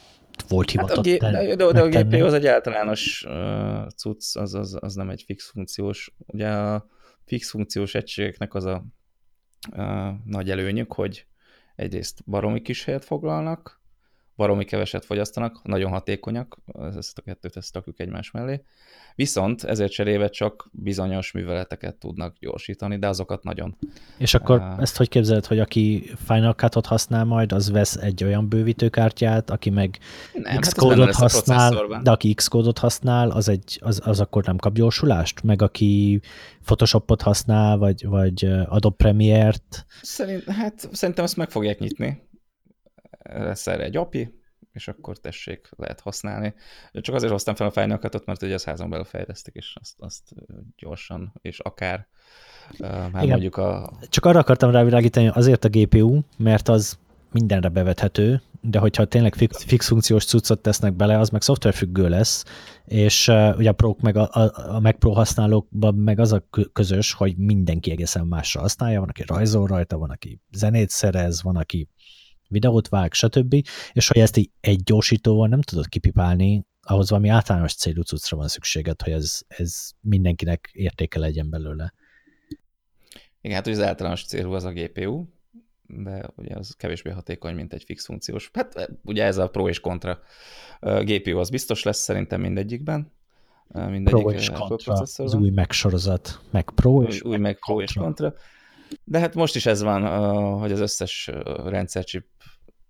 volt 0.48 0.70
hivatott 0.70 1.06
hát 1.06 1.22
a, 1.22 1.30
de, 1.30 1.54
de, 1.56 1.72
de 1.72 1.82
a 1.82 1.88
GPU 1.88 2.24
az 2.24 2.32
egy 2.32 2.46
általános 2.46 3.24
uh, 3.28 3.86
cucc, 3.86 4.36
az, 4.36 4.54
az, 4.54 4.78
az 4.80 4.94
nem 4.94 5.10
egy 5.10 5.22
fix 5.22 5.50
funkciós. 5.50 6.14
Ugye 6.26 6.48
a 6.48 6.86
fix 7.26 7.50
funkciós 7.50 7.94
egységeknek 7.94 8.54
az 8.54 8.64
a 8.64 8.84
uh, 9.76 10.12
nagy 10.24 10.50
előnyük, 10.50 10.92
hogy 10.92 11.26
egyrészt 11.74 12.22
baromi 12.26 12.62
kis 12.62 12.84
helyet 12.84 13.04
foglalnak, 13.04 13.80
baromi 14.36 14.64
keveset 14.64 15.04
fogyasztanak, 15.04 15.60
nagyon 15.62 15.90
hatékonyak, 15.90 16.58
ezt 16.96 17.18
a 17.18 17.22
kettőt 17.22 17.56
ezt 17.56 17.74
rakjuk 17.74 18.00
egymás 18.00 18.30
mellé. 18.30 18.62
Viszont 19.14 19.64
ezért 19.64 19.92
cserébe 19.92 20.28
csak 20.28 20.68
bizonyos 20.72 21.32
műveleteket 21.32 21.94
tudnak 21.94 22.36
gyorsítani, 22.38 22.98
de 22.98 23.08
azokat 23.08 23.42
nagyon. 23.42 23.76
És 24.18 24.34
akkor 24.34 24.58
uh, 24.58 24.80
ezt 24.80 24.96
hogy 24.96 25.08
képzeled, 25.08 25.46
hogy 25.46 25.58
aki 25.58 26.10
Final 26.26 26.54
Cut-ot 26.54 26.86
használ 26.86 27.24
majd, 27.24 27.52
az 27.52 27.70
vesz 27.70 27.96
egy 27.96 28.24
olyan 28.24 28.48
bővítőkártyát, 28.48 29.50
aki 29.50 29.70
meg 29.70 29.98
hát 30.42 30.60
Xcode-ot 30.60 31.04
hát 31.06 31.14
használ, 31.14 32.00
de 32.02 32.10
aki 32.10 32.34
Xcode-ot 32.34 32.78
használ, 32.78 33.30
az, 33.30 33.48
egy, 33.48 33.78
az, 33.82 34.00
az 34.04 34.20
akkor 34.20 34.44
nem 34.44 34.56
kap 34.56 34.74
gyorsulást? 34.74 35.42
Meg 35.42 35.62
aki 35.62 36.20
Photoshopot 36.64 37.22
használ, 37.22 37.76
vagy, 37.76 38.06
vagy 38.06 38.44
Adobe 38.68 38.96
Premiere-t? 38.96 39.86
Szerint, 40.02 40.44
hát 40.44 40.88
szerintem 40.92 41.24
ezt 41.24 41.36
meg 41.36 41.50
fogják 41.50 41.78
nyitni 41.78 42.24
lesz 43.32 43.66
erre 43.66 43.82
egy 43.82 43.96
API, 43.96 44.34
és 44.72 44.88
akkor 44.88 45.18
tessék, 45.18 45.68
lehet 45.76 46.00
használni. 46.00 46.54
Csak 46.92 47.14
azért 47.14 47.32
hoztam 47.32 47.54
fel 47.54 47.66
a 47.66 47.70
Final 47.70 48.00
mert 48.24 48.42
ugye 48.42 48.54
az 48.54 48.64
házon 48.64 48.90
belül 48.90 49.04
fejlesztik, 49.04 49.54
és 49.54 49.76
azt, 49.80 49.94
azt 49.98 50.22
gyorsan, 50.76 51.32
és 51.40 51.58
akár 51.58 52.06
már 52.78 53.08
Igen. 53.12 53.28
mondjuk 53.28 53.56
a... 53.56 53.92
Csak 54.08 54.24
arra 54.24 54.38
akartam 54.38 54.70
rávilágítani, 54.70 55.28
azért 55.28 55.64
a 55.64 55.68
GPU, 55.68 56.20
mert 56.38 56.68
az 56.68 56.98
mindenre 57.32 57.68
bevethető, 57.68 58.42
de 58.60 58.78
hogyha 58.78 59.04
tényleg 59.04 59.34
fix, 59.34 59.64
fix 59.64 59.86
funkciós 59.86 60.24
cuccot 60.24 60.62
tesznek 60.62 60.92
bele, 60.92 61.18
az 61.18 61.28
meg 61.28 61.42
szoftverfüggő 61.42 62.08
lesz, 62.08 62.44
és 62.84 63.28
uh, 63.28 63.56
ugye 63.56 63.68
a 63.68 63.72
Pro 63.72 63.96
meg 64.00 64.16
a, 64.16 64.28
a, 64.32 64.74
a 64.74 64.80
Mac 64.80 64.98
Pro 64.98 65.10
használókban 65.12 65.94
meg 65.94 66.18
az 66.18 66.32
a 66.32 66.44
közös, 66.72 67.12
hogy 67.12 67.36
mindenki 67.36 67.90
egészen 67.90 68.26
másra 68.26 68.60
használja, 68.60 69.00
van, 69.00 69.08
aki 69.08 69.22
rajzol 69.26 69.66
rajta, 69.66 69.98
van, 69.98 70.10
aki 70.10 70.40
zenét 70.52 70.90
szerez, 70.90 71.42
van, 71.42 71.56
aki 71.56 71.88
videót 72.48 72.88
vág, 72.88 73.12
stb. 73.12 73.54
És 73.92 74.08
hogy 74.08 74.22
ezt 74.22 74.36
így 74.36 74.50
egy 74.60 74.82
gyorsítóval 74.82 75.48
nem 75.48 75.60
tudod 75.60 75.86
kipipálni, 75.86 76.64
ahhoz 76.80 77.10
valami 77.10 77.28
általános 77.28 77.74
célú 77.74 78.02
cuccra 78.02 78.36
van 78.36 78.48
szükséged, 78.48 79.02
hogy 79.02 79.12
ez, 79.12 79.40
ez 79.48 79.90
mindenkinek 80.00 80.70
értéke 80.72 81.18
legyen 81.18 81.50
belőle. 81.50 81.92
Igen, 83.40 83.56
hát 83.56 83.64
hogy 83.64 83.74
az 83.74 83.80
általános 83.80 84.24
célú 84.24 84.52
az 84.52 84.64
a 84.64 84.72
GPU, 84.72 85.24
de 85.86 86.30
ugye 86.36 86.54
az 86.56 86.74
kevésbé 86.76 87.10
hatékony, 87.10 87.54
mint 87.54 87.72
egy 87.72 87.84
fix 87.84 88.04
funkciós. 88.04 88.50
Hát 88.52 88.90
ugye 89.02 89.24
ez 89.24 89.36
a 89.36 89.48
pro 89.48 89.68
és 89.68 89.80
kontra. 89.80 90.20
A 90.80 91.02
GPU 91.02 91.38
az 91.38 91.50
biztos 91.50 91.82
lesz 91.82 91.98
szerintem 91.98 92.40
mindegyikben. 92.40 93.12
Mindegyik 93.68 94.22
pro 94.22 94.30
és 94.32 94.50
kontra, 94.50 94.92
az 95.16 95.34
új 95.34 95.50
megsorozat, 95.50 96.40
meg 96.50 96.70
pro 96.74 97.02
és, 97.02 97.22
új 97.22 97.36
meg 97.36 97.58
pro 97.58 97.80
és 97.80 97.92
kontra. 97.92 98.34
De 99.04 99.18
hát 99.18 99.34
most 99.34 99.56
is 99.56 99.66
ez 99.66 99.82
van, 99.82 100.02
hogy 100.58 100.72
az 100.72 100.80
összes 100.80 101.30
rendszercsip 101.64 102.26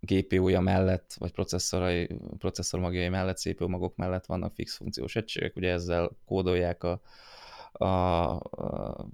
GPU-ja 0.01 0.61
mellett, 0.61 1.16
vagy 1.18 1.32
processzorai, 1.32 2.09
processzor 2.38 2.80
magjai 2.80 3.09
mellett, 3.09 3.36
CPU 3.36 3.68
magok 3.68 3.97
mellett 3.97 4.26
vannak 4.26 4.55
fix 4.55 4.76
funkciós 4.76 5.16
egységek, 5.16 5.57
ugye 5.57 5.72
ezzel 5.72 6.11
kódolják 6.24 6.84
a, 6.84 7.01
a, 7.72 7.86
a 8.34 9.09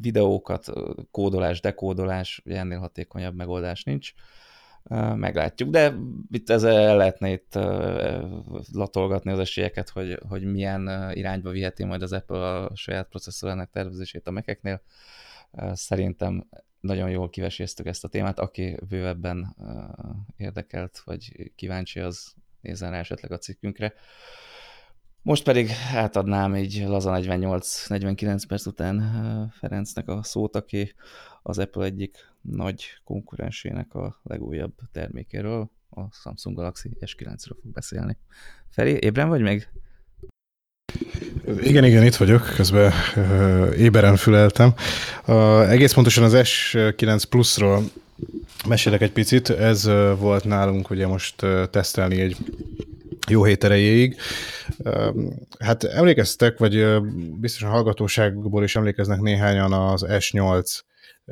videókat, 0.00 0.72
kódolás, 1.10 1.60
dekódolás, 1.60 2.42
ugye 2.44 2.58
ennél 2.58 2.78
hatékonyabb 2.78 3.34
megoldás 3.34 3.84
nincs. 3.84 4.12
Meglátjuk, 5.14 5.70
de 5.70 5.94
itt 6.30 6.50
ezzel 6.50 6.96
lehetne 6.96 7.30
itt 7.30 7.54
latolgatni 8.72 9.30
az 9.30 9.38
esélyeket, 9.38 9.88
hogy, 9.88 10.18
hogy 10.28 10.44
milyen 10.44 11.10
irányba 11.14 11.50
viheti 11.50 11.84
majd 11.84 12.02
az 12.02 12.12
Apple 12.12 12.48
a 12.48 12.70
saját 12.74 13.08
processzorának 13.08 13.70
tervezését 13.70 14.26
a 14.26 14.30
mekeknél. 14.30 14.82
Szerintem 15.72 16.48
nagyon 16.80 17.10
jól 17.10 17.30
kiveséztük 17.30 17.86
ezt 17.86 18.04
a 18.04 18.08
témát, 18.08 18.38
aki 18.38 18.76
bővebben 18.88 19.56
érdekelt, 20.36 20.98
vagy 21.04 21.52
kíváncsi, 21.54 22.00
az 22.00 22.34
nézzen 22.60 22.90
rá 22.90 22.98
esetleg 22.98 23.32
a 23.32 23.38
cikkünkre. 23.38 23.94
Most 25.22 25.44
pedig 25.44 25.70
átadnám 25.94 26.56
így 26.56 26.84
laza 26.86 27.12
48-49 27.16 28.42
perc 28.48 28.66
után 28.66 29.50
Ferencnek 29.50 30.08
a 30.08 30.22
szót, 30.22 30.56
aki 30.56 30.94
az 31.42 31.58
Apple 31.58 31.84
egyik 31.84 32.16
nagy 32.40 32.84
konkurensének 33.04 33.94
a 33.94 34.20
legújabb 34.22 34.74
termékéről, 34.92 35.70
a 35.90 36.12
Samsung 36.12 36.56
Galaxy 36.56 36.90
S9-ről 37.00 37.56
fog 37.62 37.72
beszélni. 37.72 38.16
Feri, 38.68 38.90
ébren 38.90 39.28
vagy 39.28 39.40
még? 39.40 39.68
Igen, 41.62 41.84
igen, 41.84 42.04
itt 42.04 42.16
vagyok, 42.16 42.52
közben 42.56 42.92
uh, 43.16 43.78
éberen 43.78 44.16
füleltem. 44.16 44.74
Uh, 45.26 45.70
egész 45.70 45.92
pontosan 45.92 46.24
az 46.24 46.36
S9 46.36 47.22
Plus-ról 47.28 47.82
mesélek 48.68 49.00
egy 49.00 49.12
picit. 49.12 49.50
Ez 49.50 49.86
uh, 49.86 50.18
volt 50.18 50.44
nálunk 50.44 50.90
ugye 50.90 51.06
most 51.06 51.42
uh, 51.42 51.64
tesztelni 51.64 52.20
egy 52.20 52.36
jó 53.28 53.44
hét 53.44 53.64
erejéig. 53.64 54.16
Hát 55.58 55.84
emlékeztek, 55.84 56.58
vagy 56.58 57.02
biztosan 57.40 57.70
hallgatóságból 57.70 58.64
is 58.64 58.76
emlékeznek 58.76 59.20
néhányan 59.20 59.72
az 59.72 60.06
S8 60.08 60.80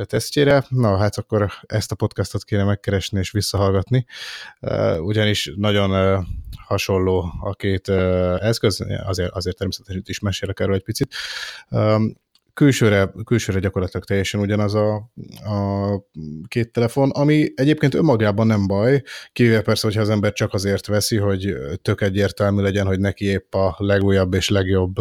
tesztjére. 0.05 0.65
Na, 0.69 0.97
hát 0.97 1.17
akkor 1.17 1.53
ezt 1.67 1.93
a 1.93 1.95
podcastot 1.95 2.45
kéne 2.45 2.65
megkeresni 2.65 3.19
és 3.19 3.31
visszahallgatni, 3.31 4.07
ugyanis 4.99 5.53
nagyon 5.57 6.25
hasonló 6.57 7.33
a 7.41 7.55
két 7.55 7.89
eszköz, 8.39 8.87
azért, 9.05 9.33
azért 9.33 9.57
természetesen 9.57 10.03
is 10.07 10.19
mesélek 10.19 10.61
erről 10.61 10.75
egy 10.75 10.83
picit 10.83 11.15
külsőre, 12.57 13.13
külsőre 13.25 13.59
gyakorlatilag 13.59 14.05
teljesen 14.05 14.41
ugyanaz 14.41 14.75
a, 14.75 14.95
a 15.45 16.01
két 16.49 16.73
telefon, 16.73 17.11
ami 17.11 17.53
egyébként 17.55 17.95
önmagában 17.95 18.47
nem 18.47 18.67
baj, 18.67 19.03
kivéve 19.33 19.61
persze, 19.61 19.87
hogyha 19.87 20.01
az 20.01 20.09
ember 20.09 20.33
csak 20.33 20.55
azért 20.55 20.87
veszi, 20.87 21.17
hogy 21.17 21.55
tök 21.83 22.01
egyértelmű 22.01 22.63
legyen, 22.63 22.87
hogy 22.87 23.01
neki 23.01 23.25
épp 23.25 23.55
a 23.55 23.75
legújabb 23.79 24.35
és 24.35 24.49
legjobb 24.49 24.97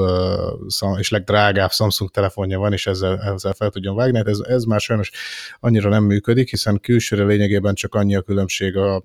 és 0.97 1.09
legdrágább 1.09 1.71
Samsung 1.71 2.11
telefonja 2.11 2.59
van, 2.59 2.73
és 2.73 2.87
ezzel, 2.87 3.19
ezzel 3.21 3.53
fel 3.53 3.69
tudjon 3.69 3.95
vágni. 3.95 4.17
Hát 4.17 4.27
ez, 4.27 4.39
ez 4.39 4.63
már 4.63 4.79
sajnos 4.79 5.11
annyira 5.59 5.89
nem 5.89 6.03
működik, 6.03 6.49
hiszen 6.49 6.79
külsőre 6.79 7.23
lényegében 7.23 7.73
csak 7.75 7.95
annyi 7.95 8.15
a 8.15 8.21
különbség 8.21 8.77
a, 8.77 9.03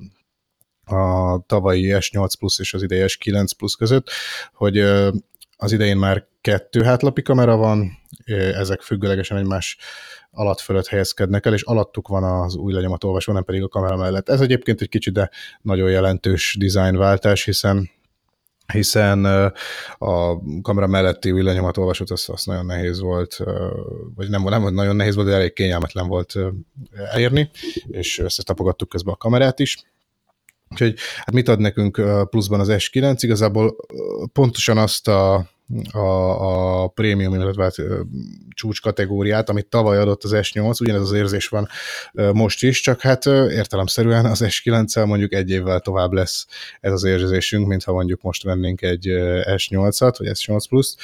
a 0.85 1.43
tavalyi 1.47 1.93
S8 1.93 2.33
Plus 2.39 2.59
és 2.59 2.75
az 2.75 2.83
idei 2.83 3.03
S9 3.07 3.51
Plus 3.57 3.77
között, 3.77 4.11
hogy 4.53 4.85
az 5.61 5.73
idején 5.73 5.97
már 5.97 6.27
kettő 6.41 6.83
hátlapi 6.83 7.23
kamera 7.23 7.57
van, 7.57 7.99
ezek 8.55 8.81
függőlegesen 8.81 9.37
egymás 9.37 9.79
alatt 10.31 10.61
fölött 10.61 10.87
helyezkednek 10.87 11.47
el, 11.47 11.53
és 11.53 11.63
alattuk 11.63 12.09
van 12.09 12.25
az 12.25 12.55
új 12.55 12.73
lenyomatolvasó, 12.73 13.33
nem 13.33 13.45
pedig 13.45 13.63
a 13.63 13.69
kamera 13.69 13.97
mellett. 13.97 14.29
Ez 14.29 14.41
egyébként 14.41 14.81
egy 14.81 14.89
kicsit, 14.89 15.13
de 15.13 15.31
nagyon 15.63 15.91
jelentős 15.91 16.57
dizájnváltás, 16.59 17.45
hiszen 17.45 17.91
hiszen 18.73 19.25
a 19.99 20.41
kamera 20.63 20.87
melletti 20.87 21.31
új 21.31 21.43
lenyomatolvasót 21.43 22.11
azt, 22.11 22.29
azt 22.29 22.47
nagyon 22.47 22.67
nehéz 22.67 23.01
volt, 23.01 23.39
vagy 24.15 24.29
nem, 24.29 24.43
nem 24.43 24.75
nagyon 24.75 24.97
nehéz 24.97 25.15
volt, 25.15 25.27
de 25.27 25.35
elég 25.35 25.53
kényelmetlen 25.53 26.07
volt 26.07 26.35
elérni, 27.13 27.51
és 27.87 28.19
összetapogattuk 28.19 28.89
közben 28.89 29.15
a 29.15 29.17
kamerát 29.17 29.59
is. 29.59 29.85
Úgyhogy 30.71 30.99
hát 31.17 31.33
mit 31.33 31.49
ad 31.49 31.61
nekünk 31.61 32.03
pluszban 32.31 32.61
az 32.61 32.69
S9? 32.71 33.17
Igazából 33.21 33.77
pontosan 34.33 34.79
azt 34.79 35.09
a 35.09 35.51
a, 35.93 36.83
a 36.83 36.89
prémium, 36.89 37.35
illetve 37.35 37.63
hát, 37.63 37.75
csúcs 38.55 38.81
kategóriát, 38.81 39.49
amit 39.49 39.67
tavaly 39.67 39.99
adott 39.99 40.25
az 40.25 40.31
S8, 40.35 40.81
ugyanez 40.81 41.01
az 41.01 41.13
érzés 41.13 41.49
van 41.49 41.69
most 42.33 42.63
is, 42.63 42.81
csak 42.81 43.01
hát 43.01 43.27
értelemszerűen 43.27 44.25
az 44.25 44.45
S9-el 44.45 45.07
mondjuk 45.07 45.33
egy 45.33 45.51
évvel 45.51 45.81
tovább 45.81 46.13
lesz 46.13 46.47
ez 46.81 46.93
az 46.93 47.05
érzésünk, 47.05 47.67
mintha 47.67 47.93
mondjuk 47.93 48.23
most 48.23 48.43
vennénk 48.43 48.83
egy 48.83 49.07
S8-at, 49.43 50.15
vagy 50.19 50.29
S8 50.33 50.65
Plus-t. 50.69 50.99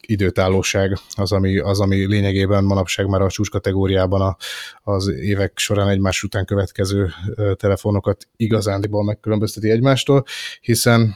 Időtállóság 0.00 0.98
az 1.14 1.32
ami, 1.32 1.58
az, 1.58 1.80
ami 1.80 2.06
lényegében 2.06 2.64
manapság 2.64 3.06
már 3.06 3.20
a 3.20 3.30
csúcs 3.30 3.50
kategóriában 3.50 4.20
a, 4.20 4.36
az 4.82 5.08
évek 5.08 5.58
során 5.58 5.88
egymás 5.88 6.22
után 6.22 6.44
következő 6.44 7.10
telefonokat 7.54 8.28
igazándiból 8.36 9.04
megkülönbözteti 9.04 9.70
egymástól, 9.70 10.24
hiszen 10.60 11.14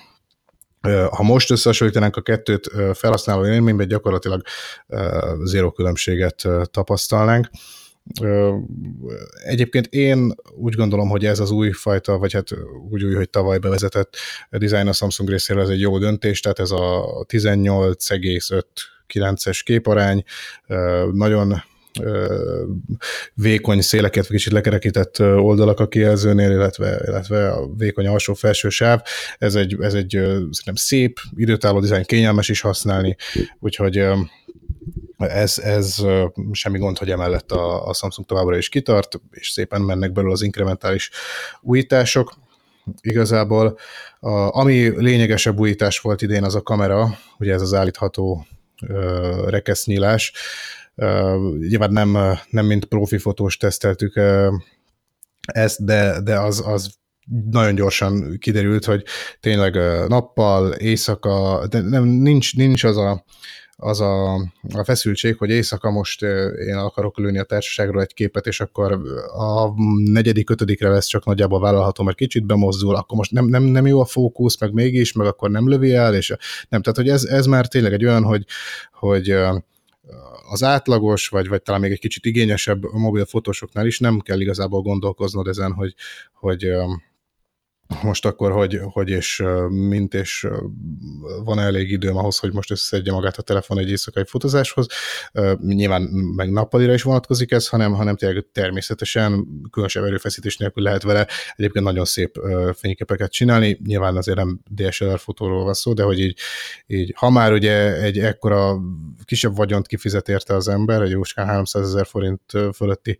ha 1.10 1.22
most 1.22 1.50
összehasonlítanánk 1.50 2.16
a 2.16 2.20
kettőt 2.22 2.70
felhasználó 2.94 3.46
élményben, 3.46 3.88
gyakorlatilag 3.88 4.42
zéró 5.44 5.70
különbséget 5.70 6.48
tapasztalnánk. 6.70 7.48
Egyébként 9.44 9.86
én 9.86 10.34
úgy 10.56 10.74
gondolom, 10.74 11.08
hogy 11.08 11.24
ez 11.24 11.38
az 11.38 11.50
új 11.50 11.72
fajta, 11.72 12.18
vagy 12.18 12.32
hát 12.32 12.48
úgy 12.90 13.04
új, 13.04 13.14
hogy 13.14 13.30
tavaly 13.30 13.58
bevezetett 13.58 14.16
design 14.50 14.86
a 14.86 14.92
Samsung 14.92 15.28
részéről 15.28 15.62
ez 15.62 15.68
egy 15.68 15.80
jó 15.80 15.98
döntés, 15.98 16.40
tehát 16.40 16.58
ez 16.58 16.70
a 16.70 17.04
18,5 17.28 18.62
9-es 19.14 19.60
képarány, 19.64 20.24
nagyon 21.12 21.62
vékony 23.34 23.80
széleket, 23.80 24.26
kicsit 24.26 24.52
lekerekített 24.52 25.20
oldalak 25.20 25.80
a 25.80 25.88
kijelzőnél, 25.88 26.50
illetve, 26.50 27.02
illetve 27.06 27.50
a 27.50 27.68
vékony 27.76 28.06
alsó-felső 28.06 28.68
sáv. 28.68 29.00
Ez 29.38 29.54
egy, 29.54 29.76
ez 29.80 29.94
egy 29.94 30.10
szerintem 30.10 30.74
szép, 30.74 31.18
időtálló 31.36 31.80
dizájn, 31.80 32.04
kényelmes 32.04 32.48
is 32.48 32.60
használni, 32.60 33.16
úgyhogy 33.58 34.04
ez, 35.16 35.58
ez 35.58 35.96
semmi 36.52 36.78
gond, 36.78 36.98
hogy 36.98 37.10
emellett 37.10 37.52
a, 37.52 37.88
a 37.88 37.94
Samsung 37.94 38.26
továbbra 38.26 38.56
is 38.56 38.68
kitart, 38.68 39.20
és 39.30 39.50
szépen 39.50 39.80
mennek 39.80 40.12
belőle 40.12 40.32
az 40.32 40.42
inkrementális 40.42 41.10
újítások. 41.60 42.34
Igazából 43.00 43.78
a, 44.20 44.30
ami 44.58 44.88
lényegesebb 44.88 45.58
újítás 45.58 45.98
volt 45.98 46.22
idén, 46.22 46.44
az 46.44 46.54
a 46.54 46.62
kamera, 46.62 47.18
ugye 47.38 47.52
ez 47.52 47.62
az 47.62 47.74
állítható 47.74 48.46
rekesznyílás. 49.46 50.32
Nyilván 51.58 51.92
nem, 51.92 52.38
nem 52.50 52.66
mint 52.66 52.84
profi 52.84 53.18
fotós 53.18 53.56
teszteltük 53.56 54.20
ezt, 55.46 55.84
de, 55.84 56.20
de 56.20 56.38
az, 56.38 56.62
az 56.66 56.98
nagyon 57.50 57.74
gyorsan 57.74 58.36
kiderült, 58.38 58.84
hogy 58.84 59.04
tényleg 59.40 59.74
nappal, 60.08 60.72
éjszaka, 60.72 61.66
de 61.68 61.80
nem, 61.80 62.04
nincs, 62.04 62.56
nincs 62.56 62.84
az 62.84 62.96
a, 62.96 63.24
az 63.80 64.00
a, 64.00 64.34
a 64.72 64.84
feszültség, 64.84 65.36
hogy 65.36 65.50
éjszaka 65.50 65.90
most 65.90 66.22
én 66.68 66.76
akarok 66.76 67.18
lőni 67.18 67.38
a 67.38 67.42
társaságról 67.42 68.02
egy 68.02 68.14
képet, 68.14 68.46
és 68.46 68.60
akkor 68.60 68.92
a 69.34 69.72
negyedik, 70.10 70.50
ötödikre 70.50 70.88
lesz 70.88 71.06
csak 71.06 71.24
nagyjából 71.24 71.60
vállalható, 71.60 72.04
mert 72.04 72.16
kicsit 72.16 72.46
bemozdul, 72.46 72.94
akkor 72.94 73.16
most 73.16 73.30
nem, 73.30 73.46
nem, 73.46 73.62
nem 73.62 73.86
jó 73.86 74.00
a 74.00 74.04
fókusz, 74.04 74.60
meg 74.60 74.72
mégis, 74.72 75.12
meg 75.12 75.26
akkor 75.26 75.50
nem 75.50 75.68
lövi 75.68 75.94
el, 75.94 76.14
és 76.14 76.34
nem, 76.68 76.82
tehát 76.82 76.96
hogy 76.98 77.08
ez, 77.08 77.24
ez 77.24 77.46
már 77.46 77.66
tényleg 77.66 77.92
egy 77.92 78.04
olyan, 78.04 78.22
hogy, 78.22 78.44
hogy 78.92 79.34
az 80.50 80.62
átlagos, 80.62 81.28
vagy, 81.28 81.48
vagy 81.48 81.62
talán 81.62 81.80
még 81.80 81.90
egy 81.90 81.98
kicsit 81.98 82.24
igényesebb 82.24 82.82
mobil 82.92 83.24
fotósoknál 83.24 83.86
is 83.86 83.98
nem 83.98 84.18
kell 84.18 84.40
igazából 84.40 84.82
gondolkoznod 84.82 85.46
ezen, 85.46 85.72
hogy, 85.72 85.94
hogy 86.32 86.72
most 88.02 88.26
akkor, 88.26 88.52
hogy, 88.52 88.80
hogy 88.82 89.08
és 89.08 89.42
mint, 89.68 90.14
és 90.14 90.46
van 91.44 91.58
elég 91.58 91.90
időm 91.90 92.16
ahhoz, 92.16 92.38
hogy 92.38 92.52
most 92.52 92.70
összeszedje 92.70 93.12
magát 93.12 93.36
a 93.36 93.42
telefon 93.42 93.78
egy 93.78 93.88
éjszakai 93.88 94.24
fotózáshoz. 94.26 94.86
Nyilván 95.60 96.02
meg 96.36 96.50
nappalira 96.50 96.92
is 96.92 97.02
vonatkozik 97.02 97.52
ez, 97.52 97.68
hanem, 97.68 97.92
hanem 97.92 98.16
tényleg 98.16 98.46
természetesen 98.52 99.46
különösebb 99.70 100.04
erőfeszítés 100.04 100.56
nélkül 100.56 100.82
lehet 100.82 101.02
vele 101.02 101.26
egyébként 101.56 101.84
nagyon 101.84 102.04
szép 102.04 102.40
fényképeket 102.74 103.32
csinálni. 103.32 103.78
Nyilván 103.86 104.16
azért 104.16 104.36
nem 104.38 104.60
DSLR 104.70 105.18
fotóról 105.18 105.64
van 105.64 105.74
szó, 105.74 105.92
de 105.92 106.02
hogy 106.02 106.20
így, 106.20 106.38
így 106.86 107.14
ha 107.16 107.30
már 107.30 107.52
ugye 107.52 108.02
egy 108.02 108.18
ekkora 108.18 108.80
kisebb 109.24 109.56
vagyont 109.56 109.86
kifizet 109.86 110.28
érte 110.28 110.54
az 110.54 110.68
ember, 110.68 111.02
egy 111.02 111.10
jóskán 111.10 111.46
300 111.46 111.86
ezer 111.86 112.06
forint 112.06 112.42
fölötti 112.74 113.18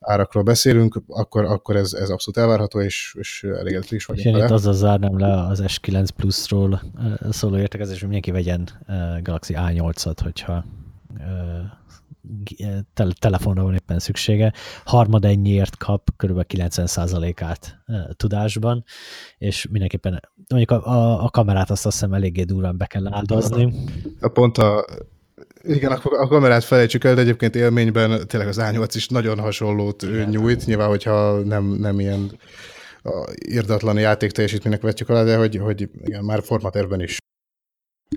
árakról 0.00 0.42
beszélünk, 0.42 1.02
akkor, 1.06 1.44
akkor 1.44 1.76
ez, 1.76 1.92
ez 1.92 2.10
abszolút 2.10 2.38
elvárható, 2.38 2.80
és, 2.80 3.14
és 3.18 3.42
elégedett 3.42 3.90
is 3.90 4.08
vagyok 4.10 4.32
vele. 4.32 4.44
Itt 4.44 4.50
azzal 4.50 4.72
zárnám 4.72 5.18
le 5.18 5.46
az 5.46 5.62
S9 5.66 6.08
Plus-ról 6.16 6.82
szóló 7.30 7.58
értekezés, 7.58 8.00
hogy 8.00 8.08
mindenki 8.08 8.30
vegyen 8.30 8.68
Galaxy 9.22 9.54
A8-at, 9.56 10.16
hogyha 10.22 10.64
te- 12.94 13.14
telefonra 13.18 13.62
van 13.62 13.74
éppen 13.74 13.98
szüksége. 13.98 14.52
Harmad 14.84 15.24
ennyiért 15.24 15.76
kap 15.76 16.10
kb. 16.16 16.44
90%-át 16.48 17.78
tudásban, 18.16 18.84
és 19.38 19.66
mindenképpen 19.70 20.20
mondjuk 20.48 20.70
a, 20.70 20.86
a, 20.86 21.24
a 21.24 21.28
kamerát 21.28 21.70
azt 21.70 21.86
azt 21.86 21.94
hiszem 21.94 22.14
eléggé 22.14 22.42
durván 22.42 22.76
be 22.76 22.86
kell 22.86 23.14
áldozni. 23.14 23.74
A 24.20 24.28
pont 24.28 24.58
a 24.58 24.84
igen, 25.62 25.92
akkor 25.92 26.12
a 26.18 26.26
kamerát 26.26 26.64
felejtsük 26.64 27.04
el, 27.04 27.14
de 27.14 27.20
egyébként 27.20 27.56
élményben 27.56 28.26
tényleg 28.26 28.48
az 28.48 28.58
A8 28.60 28.90
is 28.94 29.08
nagyon 29.08 29.38
hasonlót 29.38 30.02
Igen. 30.02 30.28
nyújt, 30.28 30.66
nyilván, 30.66 30.88
hogyha 30.88 31.38
nem, 31.38 31.64
nem 31.64 32.00
ilyen 32.00 32.30
a 33.02 33.32
irdatlan 33.34 33.98
játék 33.98 34.30
teljesítménynek 34.30 34.82
vetjük 34.82 35.08
alá, 35.08 35.24
de 35.24 35.36
hogy, 35.36 35.56
hogy 35.56 35.88
igen, 36.04 36.24
már 36.24 36.42
formatérben 36.42 37.00
is. 37.00 37.18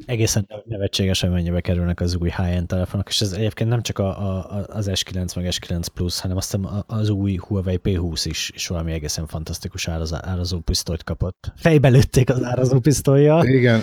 Egészen 0.05 0.47
nevetségesen 0.65 1.31
mennyibe 1.31 1.61
kerülnek 1.61 1.99
az 1.99 2.15
új 2.15 2.29
high-end 2.29 2.67
telefonok, 2.67 3.09
és 3.09 3.21
ez 3.21 3.31
egyébként 3.31 3.69
nem 3.69 3.81
csak 3.81 3.99
a, 3.99 4.07
a, 4.07 4.65
az 4.67 4.89
S9 4.93 5.35
meg 5.35 5.47
S9 5.49 5.85
Plus, 5.93 6.19
hanem 6.19 6.37
azt 6.37 6.57
az 6.87 7.09
új 7.09 7.35
Huawei 7.35 7.79
P20 7.83 8.21
is, 8.23 8.51
is 8.53 8.67
valami 8.67 8.91
egészen 8.91 9.27
fantasztikus 9.27 9.87
árazó, 9.87 10.15
árazó 10.21 10.59
pisztolyt 10.59 11.03
kapott. 11.03 11.51
Fejbe 11.55 11.89
lőtték 11.89 12.29
az 12.29 12.43
árazó 12.43 12.79
pisztolyjal. 12.79 13.45
Igen. 13.45 13.81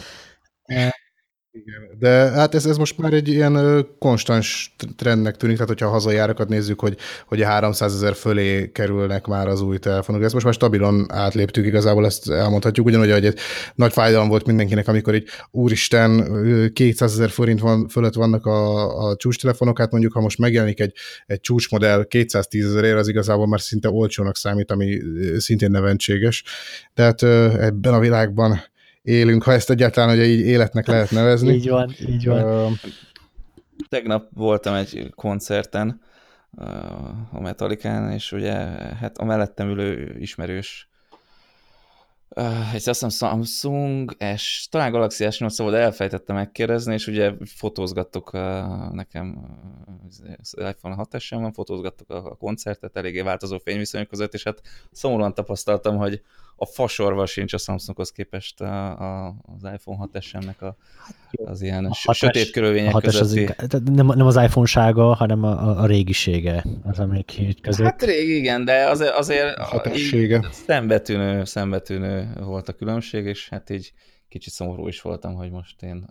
E, 0.62 0.94
igen, 1.64 1.98
de 1.98 2.08
hát 2.10 2.54
ez, 2.54 2.66
ez 2.66 2.76
most 2.76 2.98
már 2.98 3.12
egy 3.12 3.28
ilyen 3.28 3.86
konstans 3.98 4.74
trendnek 4.96 5.36
tűnik, 5.36 5.54
tehát 5.54 5.70
hogyha 5.70 5.86
a 5.86 5.90
hazai 5.90 6.16
árakat 6.16 6.48
nézzük, 6.48 6.80
hogy, 6.80 6.96
hogy 7.26 7.42
a 7.42 7.46
300 7.46 7.94
ezer 7.94 8.14
fölé 8.14 8.70
kerülnek 8.72 9.26
már 9.26 9.48
az 9.48 9.60
új 9.60 9.78
telefonok. 9.78 10.22
Ezt 10.22 10.32
most 10.32 10.44
már 10.44 10.54
stabilan 10.54 11.06
átléptük, 11.08 11.66
igazából 11.66 12.06
ezt 12.06 12.30
elmondhatjuk, 12.30 12.86
ugyanúgy, 12.86 13.10
hogy 13.10 13.24
egy 13.24 13.38
nagy 13.74 13.92
fájdalom 13.92 14.28
volt 14.28 14.46
mindenkinek, 14.46 14.88
amikor 14.88 15.14
így 15.14 15.28
úristen 15.50 16.72
200 16.72 17.12
ezer 17.12 17.30
forint 17.30 17.60
van, 17.60 17.88
fölött 17.88 18.14
vannak 18.14 18.46
a, 18.46 19.08
a 19.08 19.16
csúcs 19.16 19.46
hát 19.74 19.90
mondjuk 19.90 20.12
ha 20.12 20.20
most 20.20 20.38
megjelenik 20.38 20.80
egy, 20.80 20.94
egy 21.26 21.40
csúcsmodell 21.40 22.04
210 22.04 22.64
ezerért, 22.64 22.98
az 22.98 23.08
igazából 23.08 23.46
már 23.46 23.60
szinte 23.60 23.90
olcsónak 23.90 24.36
számít, 24.36 24.70
ami 24.70 24.98
szintén 25.38 25.70
neventséges. 25.70 26.44
Tehát 26.94 27.22
ebben 27.62 27.94
a 27.94 27.98
világban 27.98 28.69
élünk, 29.02 29.42
ha 29.42 29.52
ezt 29.52 29.70
egyáltalán 29.70 30.16
ugye 30.16 30.24
így 30.24 30.40
életnek 30.40 30.86
lehet 30.86 31.10
nevezni. 31.10 31.52
így 31.54 31.68
van, 31.68 31.94
így 32.08 32.26
van. 32.26 32.66
Uh, 32.66 32.72
Tegnap 33.88 34.28
voltam 34.34 34.74
egy 34.74 35.12
koncerten 35.14 36.00
a 37.32 37.40
Metallicán, 37.40 38.12
és 38.12 38.32
ugye 38.32 38.54
hát 39.00 39.18
a 39.18 39.24
mellettem 39.24 39.68
ülő 39.68 40.16
ismerős 40.18 40.90
Uh, 42.36 42.68
egy 42.68 42.74
azt 42.74 42.84
hiszem 42.84 43.08
Samsung 43.08 44.16
S, 44.36 44.68
talán 44.68 44.90
Galaxy 44.90 45.24
S8 45.28 45.54
volt, 45.56 45.72
de 45.72 45.78
elfejtettem 45.78 46.36
megkérdezni, 46.36 46.92
és 46.92 47.06
ugye 47.06 47.32
fotózgattuk 47.44 48.32
uh, 48.32 48.40
nekem 48.92 49.38
az 50.08 50.54
iPhone 50.56 50.94
6 50.94 51.20
s 51.20 51.30
van, 51.30 51.52
fotózgattuk 51.52 52.10
a, 52.10 52.16
a 52.16 52.34
koncertet, 52.34 52.96
eléggé 52.96 53.20
változó 53.20 53.58
fényviszonyok 53.58 54.08
között, 54.08 54.34
és 54.34 54.42
hát 54.42 54.60
szomorúan 54.90 55.34
tapasztaltam, 55.34 55.96
hogy 55.96 56.22
a 56.62 56.66
fasorval 56.66 57.26
sincs 57.26 57.52
a 57.52 57.58
Samsunghoz 57.58 58.10
képest 58.10 58.60
a, 58.60 58.90
a, 59.00 59.34
az 59.42 59.70
iPhone 59.72 59.98
6 59.98 60.22
s 60.22 60.34
a, 60.34 60.76
az 61.44 61.62
ilyen 61.62 61.84
a 62.04 62.12
sötét 62.12 62.50
körülmények 62.50 62.94
a 62.94 63.00
közötti. 63.00 63.44
Az, 63.44 63.80
nem, 63.84 64.06
nem 64.06 64.26
az 64.26 64.36
iPhone-sága, 64.36 65.14
hanem 65.14 65.44
a, 65.44 65.68
a, 65.68 65.82
a 65.82 65.86
régisége 65.86 66.64
az 66.84 67.00
emlék 67.00 67.58
között. 67.62 67.86
Hát 67.86 68.02
rég, 68.02 68.28
igen, 68.28 68.64
de 68.64 68.88
azért, 68.88 69.12
azért 69.12 69.58
szembetűnő, 70.50 71.44
szembetűnő 71.44 72.32
volt 72.40 72.68
a 72.68 72.72
különbség, 72.72 73.24
és 73.24 73.48
hát 73.48 73.70
így 73.70 73.92
kicsit 74.30 74.52
szomorú 74.52 74.88
is 74.88 75.00
voltam, 75.00 75.34
hogy 75.34 75.50
most 75.50 75.82
én 75.82 76.06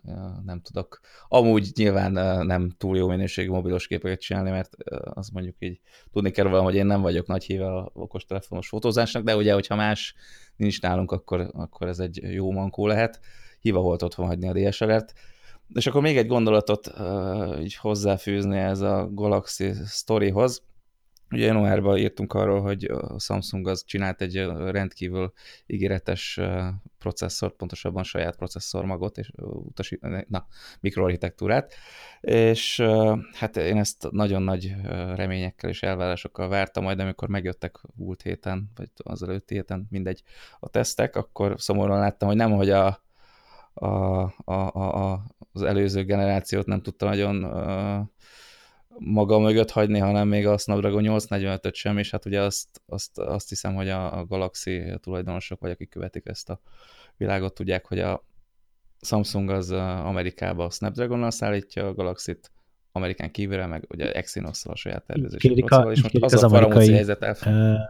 nem 0.46 0.62
tudok 0.62 1.00
amúgy 1.28 1.72
nyilván 1.76 2.12
nem 2.46 2.70
túl 2.78 2.98
jó 2.98 3.08
minőségű 3.08 3.50
mobilos 3.50 3.88
képeket 3.88 4.22
csinálni, 4.22 4.50
mert 4.50 4.76
az 5.14 5.30
mondjuk 5.30 5.56
így 5.60 5.80
tudni 6.12 6.32
kell 6.32 6.46
róla, 6.46 6.62
hogy 6.62 6.76
én 6.76 6.86
nem 6.86 7.02
vagyok 7.02 7.28
nagy 7.28 7.44
híve 7.44 7.76
a 7.76 7.92
okostelefonos 7.94 8.68
fotózásnak, 8.68 9.24
de 9.24 9.36
ugye, 9.36 9.54
hogyha 9.54 9.76
más 9.76 10.16
nincs 10.56 10.82
nálunk, 10.82 11.12
akkor, 11.12 11.50
akkor 11.54 11.88
ez 11.88 12.00
egy 12.00 12.34
jó 12.34 12.52
mankó 12.52 12.88
lehet. 12.88 13.20
Hiva 13.60 13.82
volt 13.82 14.02
otthon 14.02 14.26
hagyni 14.26 14.48
a 14.48 14.70
DSLR-t. 14.70 15.14
És 15.74 15.88
akkor 15.88 16.02
még 16.02 16.18
egy 16.18 16.28
gondolatot 16.28 16.88
uh, 16.88 17.62
így 17.62 17.76
hozzáfűzni 17.76 18.58
ez 18.58 18.82
a 18.82 19.10
Galaxy 19.12 19.74
Storyhoz. 19.86 20.64
Ugye 21.32 21.46
januárban 21.46 21.98
írtunk 21.98 22.34
arról, 22.34 22.62
hogy 22.62 22.84
a 22.84 23.20
Samsung 23.20 23.68
az 23.68 23.84
csinált 23.86 24.22
egy 24.22 24.36
rendkívül 24.48 25.34
ígéretes 25.66 26.40
processzort, 26.98 27.56
pontosabban 27.56 28.04
saját 28.04 28.36
processzormagot 28.36 29.18
és 29.18 29.32
utasít, 29.38 30.28
na, 30.30 30.48
mikroarchitektúrát, 30.80 31.74
és 32.22 32.84
hát 33.34 33.58
én 33.58 33.78
ezt 33.78 34.12
nagyon 34.12 34.42
nagy 34.42 34.76
reményekkel 35.16 35.70
és 35.70 35.84
elvárásokkal 35.84 36.48
vártam, 36.48 36.84
majd 36.84 37.00
amikor 37.00 37.28
megjöttek 37.28 37.80
múlt 37.96 38.22
héten, 38.22 38.72
vagy 38.76 38.90
az 38.98 39.24
előtti 39.24 39.54
héten, 39.54 39.88
mindegy, 39.90 40.24
a 40.60 40.70
tesztek, 40.70 41.16
akkor 41.16 41.54
szomorúan 41.58 42.00
láttam, 42.00 42.28
hogy 42.28 42.38
nem, 42.38 42.52
hogy 42.52 42.70
a, 42.70 43.04
a, 43.74 43.88
a, 44.46 45.12
a, 45.12 45.24
az 45.52 45.62
előző 45.62 46.04
generációt 46.04 46.66
nem 46.66 46.82
tudta 46.82 47.06
nagyon 47.06 47.44
maga 49.00 49.40
mögött 49.40 49.72
hagyni, 49.72 50.00
hanem 50.00 50.28
még 50.28 50.48
a 50.48 50.58
Snapdragon 50.58 51.04
845-öt 51.06 51.74
sem, 51.74 51.98
és 51.98 52.12
hát 52.12 52.26
ugye 52.26 52.42
azt, 52.42 52.68
azt, 52.86 53.20
azt 53.20 53.50
hiszem, 53.50 53.76
hogy 53.76 53.90
a, 53.90 54.18
a 54.20 54.26
Galaxy 54.26 54.94
tulajdonosok, 55.02 55.60
vagy 55.60 55.72
akik 55.72 55.90
követik 55.90 56.26
ezt 56.26 56.50
a 56.50 56.62
világot, 57.18 57.54
tudják, 57.54 57.86
hogy 57.86 58.00
a 58.00 58.26
Samsung 59.02 59.50
az 59.50 59.72
Amerikába 59.72 60.66
a 60.66 60.70
Snapdragon-nal 60.70 61.32
szállítja 61.32 61.88
a 61.88 61.94
Galaxy-t, 61.94 62.52
Amerikán 62.92 63.32
kívülre, 63.32 63.66
meg 63.66 63.86
ugye 63.90 64.12
exynos 64.12 64.66
a 64.66 64.76
saját 64.76 65.06
tervezési 65.06 65.64
a, 65.68 65.92
és 65.92 66.02
most 66.02 66.16
az, 66.20 66.34
az 66.34 66.44
a 66.44 66.48
amerikai 66.48 66.92
helyzet 66.92 67.26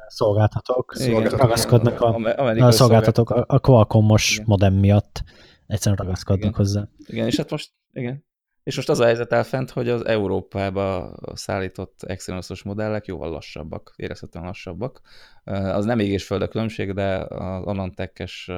szolgáltatók, 0.07 0.93
szolgáltatók 0.95 1.39
ragaszkodnak 1.39 2.01
a, 2.01 2.16
a, 2.16 2.66
a 2.66 2.72
szolgáltatók 2.72 3.30
a, 3.30 3.45
a 3.47 3.60
Qualcomm-os 3.60 4.41
modem 4.45 4.74
miatt 4.74 5.24
egyszerűen 5.68 6.01
ragaszkodnak 6.01 6.43
igen. 6.43 6.55
hozzá. 6.55 6.88
Igen, 7.05 7.26
és 7.28 7.38
hát 7.38 7.49
most, 7.49 7.72
igen, 7.93 8.24
és 8.70 8.76
most 8.76 8.90
az 8.90 9.00
a 9.00 9.06
helyzet 9.06 9.32
elfent, 9.32 9.70
hogy 9.70 9.90
az 9.90 10.06
Európába 10.06 11.16
szállított 11.34 12.04
Exynos-os 12.04 12.64
modellek 12.64 13.06
jóval 13.06 13.30
lassabbak, 13.30 13.94
érezhetően 13.96 14.46
lassabbak. 14.46 15.02
Az 15.44 15.86
nem 15.86 16.00
égés 16.00 16.26
föld 16.26 16.42
a 16.42 16.48
különbség, 16.48 16.94
de 16.94 17.16
az 17.18 17.64
Anantech-es 17.66 18.52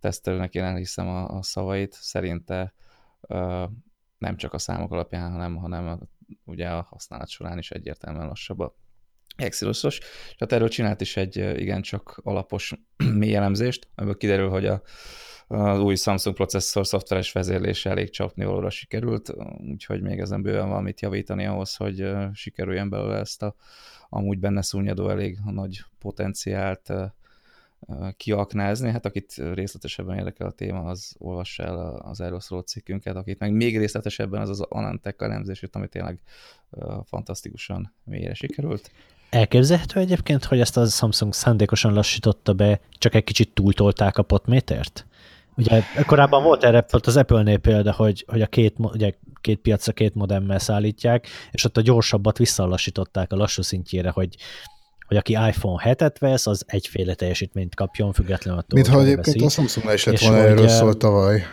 tesztelőnek 0.00 0.54
én 0.54 0.62
elhiszem 0.62 1.08
a, 1.08 1.28
a 1.28 1.42
szavait, 1.42 1.92
szerinte 1.92 2.74
nem 4.18 4.36
csak 4.36 4.52
a 4.52 4.58
számok 4.58 4.92
alapján, 4.92 5.30
hanem, 5.30 5.56
hanem 5.56 5.98
ugye 6.44 6.68
a 6.68 6.86
használat 6.88 7.28
során 7.28 7.58
is 7.58 7.70
egyértelműen 7.70 8.26
lassabb 8.26 8.58
a 8.58 8.74
Exynos-os. 9.38 9.98
Tehát 10.36 10.52
erről 10.52 10.68
csinált 10.68 11.00
is 11.00 11.16
egy 11.16 11.36
igencsak 11.36 12.20
alapos 12.22 12.72
mély 13.18 13.34
elemzést, 13.34 13.88
amiből 13.94 14.16
kiderül, 14.16 14.48
hogy 14.48 14.66
a 14.66 14.82
az 15.50 15.80
új 15.80 15.96
Samsung 15.96 16.34
processzor 16.34 16.86
szoftveres 16.86 17.32
vezérlése 17.32 17.90
elég 17.90 18.10
csapnivalóra 18.10 18.70
sikerült, 18.70 19.34
úgyhogy 19.70 20.02
még 20.02 20.18
ezen 20.18 20.42
bőven 20.42 20.68
valamit 20.68 21.00
javítani 21.00 21.46
ahhoz, 21.46 21.76
hogy 21.76 22.10
sikerüljen 22.32 22.88
belőle 22.88 23.18
ezt 23.18 23.42
a 23.42 23.54
amúgy 24.08 24.38
benne 24.38 24.62
szúnyadó 24.62 25.08
elég 25.08 25.38
nagy 25.44 25.84
potenciált 25.98 26.92
kiaknázni. 28.16 28.90
Hát 28.90 29.06
akit 29.06 29.34
részletesebben 29.34 30.18
érdekel 30.18 30.46
a 30.46 30.50
téma, 30.52 30.84
az 30.84 31.14
olvassa 31.18 31.62
el 31.62 31.96
az 31.96 32.20
erről 32.20 32.40
szóló 32.40 32.60
cikkünket, 32.60 33.16
akit 33.16 33.38
meg 33.38 33.52
még 33.52 33.78
részletesebben 33.78 34.40
az 34.40 34.48
az 34.48 34.60
Anantech 34.60 35.22
elemzés, 35.22 35.62
amit 35.70 35.90
tényleg 35.90 36.20
fantasztikusan 37.04 37.94
mélyre 38.04 38.34
sikerült. 38.34 38.90
Elképzelhető 39.30 40.00
egyébként, 40.00 40.44
hogy 40.44 40.60
ezt 40.60 40.76
a 40.76 40.86
Samsung 40.86 41.34
szándékosan 41.34 41.92
lassította 41.92 42.52
be, 42.52 42.80
csak 42.98 43.14
egy 43.14 43.24
kicsit 43.24 43.54
túltolták 43.54 44.18
a 44.18 44.22
potmétert? 44.22 45.06
Ugye 45.56 45.82
korábban 46.06 46.42
volt 46.42 46.64
erre 46.64 46.84
az 46.88 47.16
Apple-nél 47.16 47.58
példa, 47.58 47.92
hogy, 47.92 48.24
hogy 48.28 48.42
a 48.42 48.46
két, 48.46 48.74
ugye, 48.78 49.12
két 49.40 49.58
piacra 49.58 49.92
két 49.92 50.14
modemmel 50.14 50.58
szállítják, 50.58 51.26
és 51.50 51.64
ott 51.64 51.76
a 51.76 51.80
gyorsabbat 51.80 52.38
visszalassították 52.38 53.32
a 53.32 53.36
lassú 53.36 53.62
szintjére, 53.62 54.10
hogy, 54.10 54.36
hogy 55.06 55.16
aki 55.16 55.32
iPhone 55.32 55.82
7-et 55.84 56.14
vesz, 56.18 56.46
az 56.46 56.64
egyféle 56.66 57.14
teljesítményt 57.14 57.74
kapjon, 57.74 58.12
függetlenül 58.12 58.60
attól, 58.60 58.80
Mint 58.80 58.92
ha 58.92 59.00
egyébként 59.00 59.42
a 59.42 59.48
Samsungnál 59.48 59.94
is 59.94 60.04
lett 60.04 60.18
volna 60.18 60.38
erről 60.38 60.68
szól 60.68 60.96
tavaly, 60.96 61.46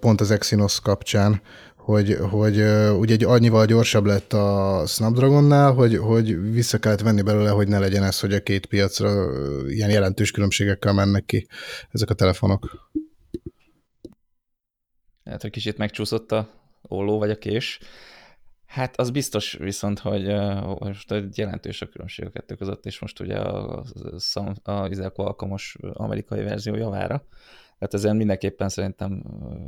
pont 0.00 0.20
az 0.20 0.30
Exynos 0.30 0.80
kapcsán, 0.80 1.40
hogy, 1.84 2.16
hogy 2.30 2.56
ugye 2.98 3.14
egy 3.14 3.24
annyival 3.24 3.66
gyorsabb 3.66 4.04
lett 4.04 4.32
a 4.32 4.82
Snapdragonnál, 4.86 5.72
hogy, 5.72 5.96
hogy 5.96 6.52
vissza 6.52 6.78
kellett 6.78 7.00
venni 7.00 7.22
belőle, 7.22 7.50
hogy 7.50 7.68
ne 7.68 7.78
legyen 7.78 8.02
ez, 8.02 8.20
hogy 8.20 8.32
a 8.32 8.42
két 8.42 8.66
piacra 8.66 9.10
ilyen 9.68 9.90
jelentős 9.90 10.30
különbségekkel 10.30 10.92
mennek 10.92 11.24
ki 11.24 11.46
ezek 11.90 12.10
a 12.10 12.14
telefonok. 12.14 12.90
Lehet, 15.24 15.42
hogy 15.42 15.50
kicsit 15.50 15.78
megcsúszott 15.78 16.32
a 16.32 16.50
olló 16.82 17.18
vagy 17.18 17.30
a 17.30 17.38
kés. 17.38 17.80
Hát 18.66 18.96
az 18.98 19.10
biztos 19.10 19.52
viszont, 19.52 19.98
hogy 19.98 20.26
uh, 20.26 20.78
most 20.78 21.12
egy 21.12 21.38
jelentős 21.38 21.82
a 21.82 21.88
különbség 21.88 22.26
a 22.26 22.30
kettő 22.30 22.54
között, 22.54 22.86
és 22.86 22.98
most 22.98 23.20
ugye 23.20 23.36
a, 23.36 23.78
a, 23.78 23.84
a, 24.62 24.70
a 24.70 25.10
alkalmas 25.14 25.76
amerikai 25.92 26.42
verzió 26.42 26.74
javára. 26.74 27.26
Tehát 27.84 28.04
ezen 28.04 28.16
mindenképpen 28.16 28.68
szerintem 28.68 29.22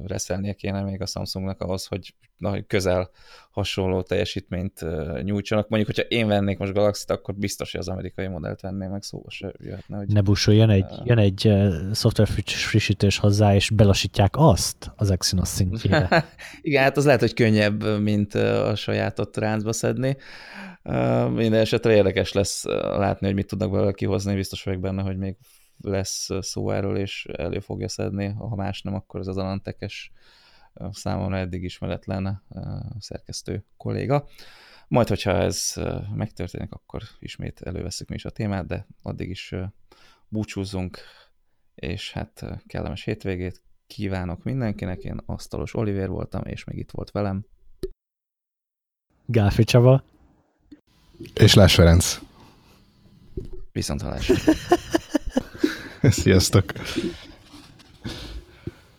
reszelnie 0.06 0.52
kéne 0.52 0.82
még 0.82 1.02
a 1.02 1.06
Samsungnak 1.06 1.60
ahhoz, 1.60 1.86
hogy 1.86 2.14
na, 2.36 2.66
közel 2.66 3.10
hasonló 3.50 4.02
teljesítményt 4.02 4.84
nyújtsanak. 5.22 5.68
Mondjuk, 5.68 5.96
hogyha 5.96 6.16
én 6.16 6.26
vennék 6.26 6.58
most 6.58 6.72
Galaxy-t, 6.72 7.10
akkor 7.10 7.34
biztos, 7.34 7.70
hogy 7.70 7.80
az 7.80 7.88
amerikai 7.88 8.26
modellt 8.26 8.60
venném 8.60 8.90
meg, 8.90 9.02
szóval 9.02 9.30
se 9.30 9.52
jöhetne. 9.58 9.96
Hogy, 9.96 10.08
ne 10.08 10.20
busul, 10.20 10.54
jön 10.54 10.70
egy, 10.70 10.84
uh, 10.90 11.06
jön 11.06 11.18
egy 11.18 11.52
szoftver 11.92 12.28
frissítés 12.46 13.18
hozzá, 13.18 13.54
és 13.54 13.70
belasítják 13.70 14.34
azt 14.36 14.92
az 14.96 15.10
Exynos 15.10 15.48
szintjére. 15.48 16.24
Igen, 16.60 16.82
hát 16.82 16.96
az 16.96 17.04
lehet, 17.04 17.20
hogy 17.20 17.34
könnyebb, 17.34 18.00
mint 18.00 18.34
a 18.34 18.74
sajátot 18.74 19.36
ráncba 19.36 19.72
szedni. 19.72 20.16
Minden 21.34 21.60
esetre 21.60 21.94
érdekes 21.94 22.32
lesz 22.32 22.64
látni, 22.64 23.26
hogy 23.26 23.34
mit 23.34 23.46
tudnak 23.46 23.70
belőle 23.70 23.92
kihozni, 23.92 24.34
biztos 24.34 24.62
vagyok 24.62 24.80
benne, 24.80 25.02
hogy 25.02 25.16
még 25.16 25.36
lesz 25.80 26.28
szó 26.40 26.70
erről, 26.70 26.96
és 26.96 27.24
elő 27.24 27.60
fogja 27.60 27.88
szedni, 27.88 28.26
ha 28.26 28.54
más 28.54 28.82
nem, 28.82 28.94
akkor 28.94 29.20
ez 29.20 29.26
az 29.26 29.36
Alantekes 29.36 30.12
számomra 30.90 31.36
eddig 31.36 31.62
ismeretlen 31.62 32.42
szerkesztő 32.98 33.64
kolléga. 33.76 34.28
Majd, 34.88 35.08
hogyha 35.08 35.30
ez 35.30 35.72
megtörténik, 36.14 36.72
akkor 36.72 37.02
ismét 37.18 37.60
előveszünk 37.60 38.08
mi 38.08 38.14
is 38.16 38.24
a 38.24 38.30
témát, 38.30 38.66
de 38.66 38.86
addig 39.02 39.30
is 39.30 39.54
búcsúzzunk, 40.28 40.98
és 41.74 42.12
hát 42.12 42.62
kellemes 42.66 43.04
hétvégét 43.04 43.62
kívánok 43.86 44.42
mindenkinek. 44.42 45.02
Én 45.02 45.20
Asztalos 45.26 45.74
Oliver 45.74 46.08
voltam, 46.08 46.44
és 46.44 46.64
még 46.64 46.78
itt 46.78 46.90
volt 46.90 47.10
velem. 47.10 47.46
Gáfi 49.26 49.64
Csaba. 49.64 50.02
És 51.34 51.54
Lás 51.54 51.74
Ferenc. 51.74 52.20
Viszont 53.72 54.02
hallásra. 54.02 54.34
Sziasztok! 56.02 56.72